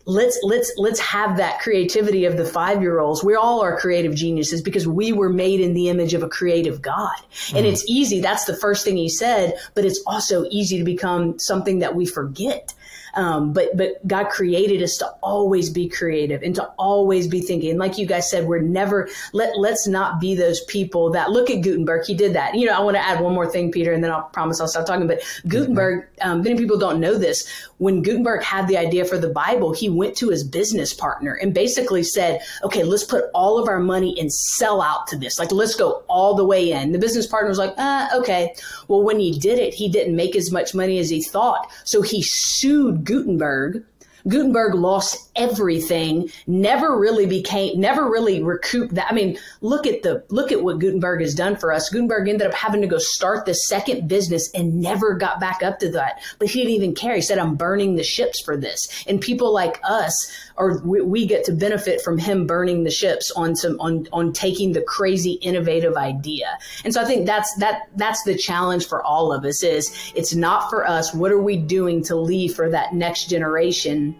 let's 0.06 0.40
let's 0.42 0.72
let's 0.78 1.02
have 1.02 1.36
that 1.36 1.60
creativity 1.60 2.24
of 2.24 2.38
the 2.38 2.46
five 2.46 2.82
year 2.82 3.00
olds 3.00 3.26
we 3.26 3.36
all 3.36 3.62
are 3.62 3.78
creative 3.78 4.16
geniuses 4.16 4.62
because 4.62 4.88
we 4.88 5.12
were 5.12 5.28
made 5.28 5.60
in 5.60 5.74
the 5.74 5.90
image 5.90 6.14
of 6.14 6.24
a 6.24 6.30
creative 6.30 6.82
god 6.82 7.18
and 7.54 7.66
mm. 7.66 7.70
it's 7.70 7.84
easy 7.90 8.22
that's 8.22 8.46
the 8.46 8.56
first 8.56 8.86
thing 8.86 8.96
he 8.96 9.10
said 9.10 9.54
but 9.76 9.84
it's 9.84 10.02
also 10.08 10.46
easy 10.50 10.78
to 10.78 10.86
become 10.86 11.38
something 11.38 11.80
that 11.80 11.94
we 11.94 12.06
forget 12.06 12.74
um, 13.18 13.52
but 13.52 13.76
but 13.76 14.06
God 14.08 14.30
created 14.30 14.84
us 14.84 14.96
to 14.98 15.08
always 15.24 15.72
be 15.72 15.90
creative 15.90 16.44
and 16.44 16.54
to 16.54 16.66
always 16.78 17.28
be 17.28 17.42
thinking. 17.42 17.78
Like 17.80 17.98
you 17.98 18.06
guys 18.06 18.30
said, 18.30 18.46
we're 18.46 18.62
never 18.62 19.10
let 19.34 19.58
let's 19.58 19.88
not 19.88 20.22
be 20.22 20.36
those 20.36 20.62
people 20.66 21.10
that 21.12 21.32
look 21.32 21.50
at 21.50 21.62
Gutenberg. 21.62 22.06
He 22.06 22.14
did 22.14 22.34
that. 22.34 22.54
You 22.54 22.68
know, 22.68 22.74
I 22.74 22.80
want 22.80 22.96
to 22.96 23.04
add 23.04 23.20
one 23.20 23.34
more 23.34 23.50
thing, 23.50 23.72
Peter, 23.72 23.92
and 23.92 24.04
then 24.04 24.12
I'll 24.12 24.30
promise 24.34 24.62
I'll 24.62 24.68
stop 24.68 24.86
talking. 24.86 25.08
But 25.08 25.22
Gutenberg, 25.48 26.08
um, 26.22 26.44
many 26.44 26.58
people 26.58 26.78
don't 26.78 27.00
know 27.00 27.18
this. 27.18 27.48
When 27.80 28.04
Gutenberg 28.04 28.44
had 28.44 28.68
the 28.68 28.78
idea 28.78 29.04
for 29.04 29.18
the 29.18 29.30
Bible, 29.30 29.74
he 29.74 29.90
went 29.90 30.16
to 30.18 30.30
his 30.30 30.44
business 30.44 30.94
partner 30.94 31.34
and 31.34 31.56
basically 31.56 32.04
said, 32.04 32.42
"Okay, 32.64 32.84
let's 32.84 33.04
put 33.04 33.26
all 33.34 33.58
of 33.58 33.68
our 33.68 33.80
money 33.80 34.16
and 34.20 34.32
sell 34.32 34.80
out 34.80 35.08
to 35.08 35.18
this. 35.18 35.40
Like, 35.40 35.52
let's 35.52 35.74
go 35.74 36.04
all 36.08 36.36
the 36.36 36.46
way 36.46 36.72
in." 36.72 36.92
The 36.92 37.00
business 37.00 37.26
partner 37.26 37.50
was 37.50 37.58
like, 37.58 37.74
uh, 37.80 38.10
"Okay." 38.14 38.54
Well, 38.88 39.02
when 39.02 39.20
he 39.20 39.40
did 39.40 39.58
it, 39.58 39.74
he 39.74 39.90
didn't 39.90 40.16
make 40.16 40.36
as 40.36 40.52
much 40.52 40.76
money 40.76 41.00
as 41.00 41.10
he 41.10 41.24
thought, 41.24 41.72
so 41.84 42.04
he 42.04 42.22
sued 42.22 43.07
Gutenberg 43.08 43.86
Gutenberg 44.28 44.76
lost 44.76 45.30
everything, 45.36 46.30
never 46.48 46.98
really 46.98 47.26
became, 47.26 47.80
never 47.80 48.10
really 48.10 48.42
recouped 48.42 48.96
that. 48.96 49.08
I 49.10 49.14
mean, 49.14 49.38
look 49.62 49.88
at 49.88 50.04
the, 50.04 50.24
look 50.30 50.52
at 50.52 50.62
what 50.62 50.80
Gutenberg 50.80 51.22
has 51.22 51.34
done 51.34 51.56
for 51.56 51.72
us. 51.72 51.90
Gutenberg 51.90 52.28
ended 52.28 52.48
up 52.48 52.54
having 52.54 52.82
to 52.82 52.88
go 52.88 52.98
start 52.98 53.46
the 53.46 53.54
second 53.54 54.08
business 54.08 54.50
and 54.54 54.82
never 54.82 55.14
got 55.14 55.40
back 55.40 55.64
up 55.64 55.80
to 55.80 55.92
that. 55.92 56.22
But 56.40 56.50
he 56.50 56.60
didn't 56.60 56.74
even 56.74 56.96
care. 56.96 57.16
He 57.16 57.22
said, 57.22 57.38
I'm 57.38 57.56
burning 57.56 57.96
the 57.96 58.04
ships 58.04 58.42
for 58.44 58.58
this. 58.58 59.06
And 59.08 59.22
people 59.22 59.54
like 59.54 59.80
us, 59.84 60.32
or 60.58 60.80
we, 60.80 61.02
we 61.02 61.26
get 61.26 61.46
to 61.46 61.54
benefit 61.54 62.02
from 62.02 62.18
him 62.18 62.48
burning 62.48 62.84
the 62.84 62.92
ships 62.92 63.32
on 63.36 63.56
some, 63.56 63.80
on, 63.80 64.08
on 64.12 64.34
taking 64.34 64.74
the 64.74 64.82
crazy 64.82 65.34
innovative 65.34 65.96
idea. 65.96 66.58
And 66.84 66.94
so 66.94 67.02
I 67.02 67.06
think 67.06 67.26
that's, 67.26 67.54
that, 67.56 67.90
that's 67.96 68.24
the 68.24 68.36
challenge 68.36 68.88
for 68.88 69.04
all 69.04 69.32
of 69.32 69.46
us 69.46 69.64
is 69.64 70.12
it's 70.16 70.34
not 70.34 70.70
for 70.70 70.86
us. 70.86 71.14
What 71.14 71.32
are 71.32 71.42
we 71.42 71.58
doing 71.58 72.04
to 72.06 72.16
leave 72.16 72.56
for 72.56 72.70
that 72.72 72.94
next 72.94 73.30
generation? 73.30 74.17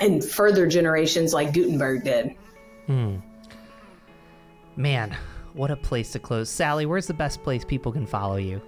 And 0.00 0.24
further 0.24 0.66
generations 0.66 1.32
like 1.32 1.52
Gutenberg 1.52 2.04
did. 2.04 2.34
Hmm. 2.86 3.16
Man, 4.76 5.16
what 5.54 5.70
a 5.70 5.76
place 5.76 6.12
to 6.12 6.18
close. 6.18 6.48
Sally, 6.48 6.86
where's 6.86 7.06
the 7.06 7.14
best 7.14 7.42
place 7.42 7.64
people 7.64 7.92
can 7.92 8.06
follow 8.06 8.36
you? 8.36 8.62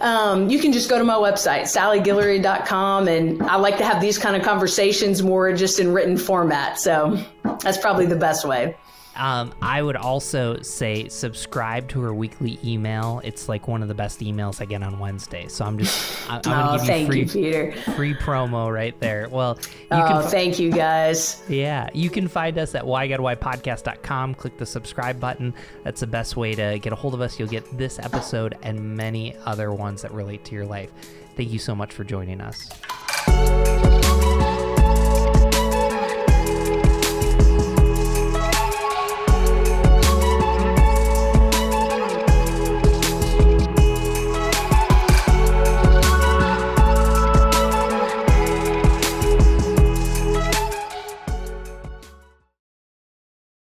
Um, 0.00 0.48
you 0.48 0.58
can 0.58 0.72
just 0.72 0.88
go 0.88 0.98
to 0.98 1.04
my 1.04 1.14
website, 1.14 1.62
sallyguillory.com, 1.62 3.08
and 3.08 3.42
I 3.42 3.56
like 3.56 3.78
to 3.78 3.84
have 3.84 4.00
these 4.00 4.18
kind 4.18 4.34
of 4.34 4.42
conversations 4.42 5.22
more 5.22 5.52
just 5.52 5.78
in 5.78 5.92
written 5.92 6.16
format. 6.16 6.78
So 6.78 7.22
that's 7.60 7.78
probably 7.78 8.06
the 8.06 8.16
best 8.16 8.44
way. 8.44 8.76
Um, 9.18 9.52
I 9.60 9.82
would 9.82 9.96
also 9.96 10.60
say 10.62 11.08
subscribe 11.08 11.88
to 11.88 12.00
her 12.02 12.14
weekly 12.14 12.58
email. 12.64 13.20
It's 13.24 13.48
like 13.48 13.66
one 13.66 13.82
of 13.82 13.88
the 13.88 13.94
best 13.94 14.20
emails 14.20 14.62
I 14.62 14.64
get 14.64 14.82
on 14.82 14.98
Wednesday. 14.98 15.48
So 15.48 15.64
I'm 15.64 15.76
just, 15.76 16.30
I, 16.30 16.36
am 16.36 16.42
gonna 16.42 16.70
oh, 16.82 16.86
give 16.86 17.00
you 17.00 17.06
free, 17.06 17.20
you, 17.20 17.26
Peter. 17.26 17.72
free 17.96 18.14
promo 18.14 18.72
right 18.72 18.98
there. 19.00 19.28
Well, 19.28 19.58
you 19.60 19.86
oh, 19.90 20.06
can, 20.08 20.30
thank 20.30 20.58
you 20.58 20.70
guys. 20.70 21.42
Yeah, 21.48 21.88
you 21.92 22.10
can 22.10 22.28
find 22.28 22.56
us 22.58 22.74
at 22.74 22.84
whygodwhypodcast.com. 22.84 24.34
Click 24.36 24.56
the 24.56 24.66
subscribe 24.66 25.18
button. 25.18 25.52
That's 25.82 26.00
the 26.00 26.06
best 26.06 26.36
way 26.36 26.54
to 26.54 26.78
get 26.78 26.92
a 26.92 26.96
hold 26.96 27.14
of 27.14 27.20
us. 27.20 27.38
You'll 27.38 27.48
get 27.48 27.76
this 27.76 27.98
episode 27.98 28.56
and 28.62 28.96
many 28.96 29.36
other 29.44 29.72
ones 29.72 30.02
that 30.02 30.12
relate 30.12 30.44
to 30.46 30.54
your 30.54 30.66
life. 30.66 30.90
Thank 31.36 31.50
you 31.50 31.58
so 31.58 31.74
much 31.74 31.92
for 31.92 32.04
joining 32.04 32.40
us. 32.40 32.68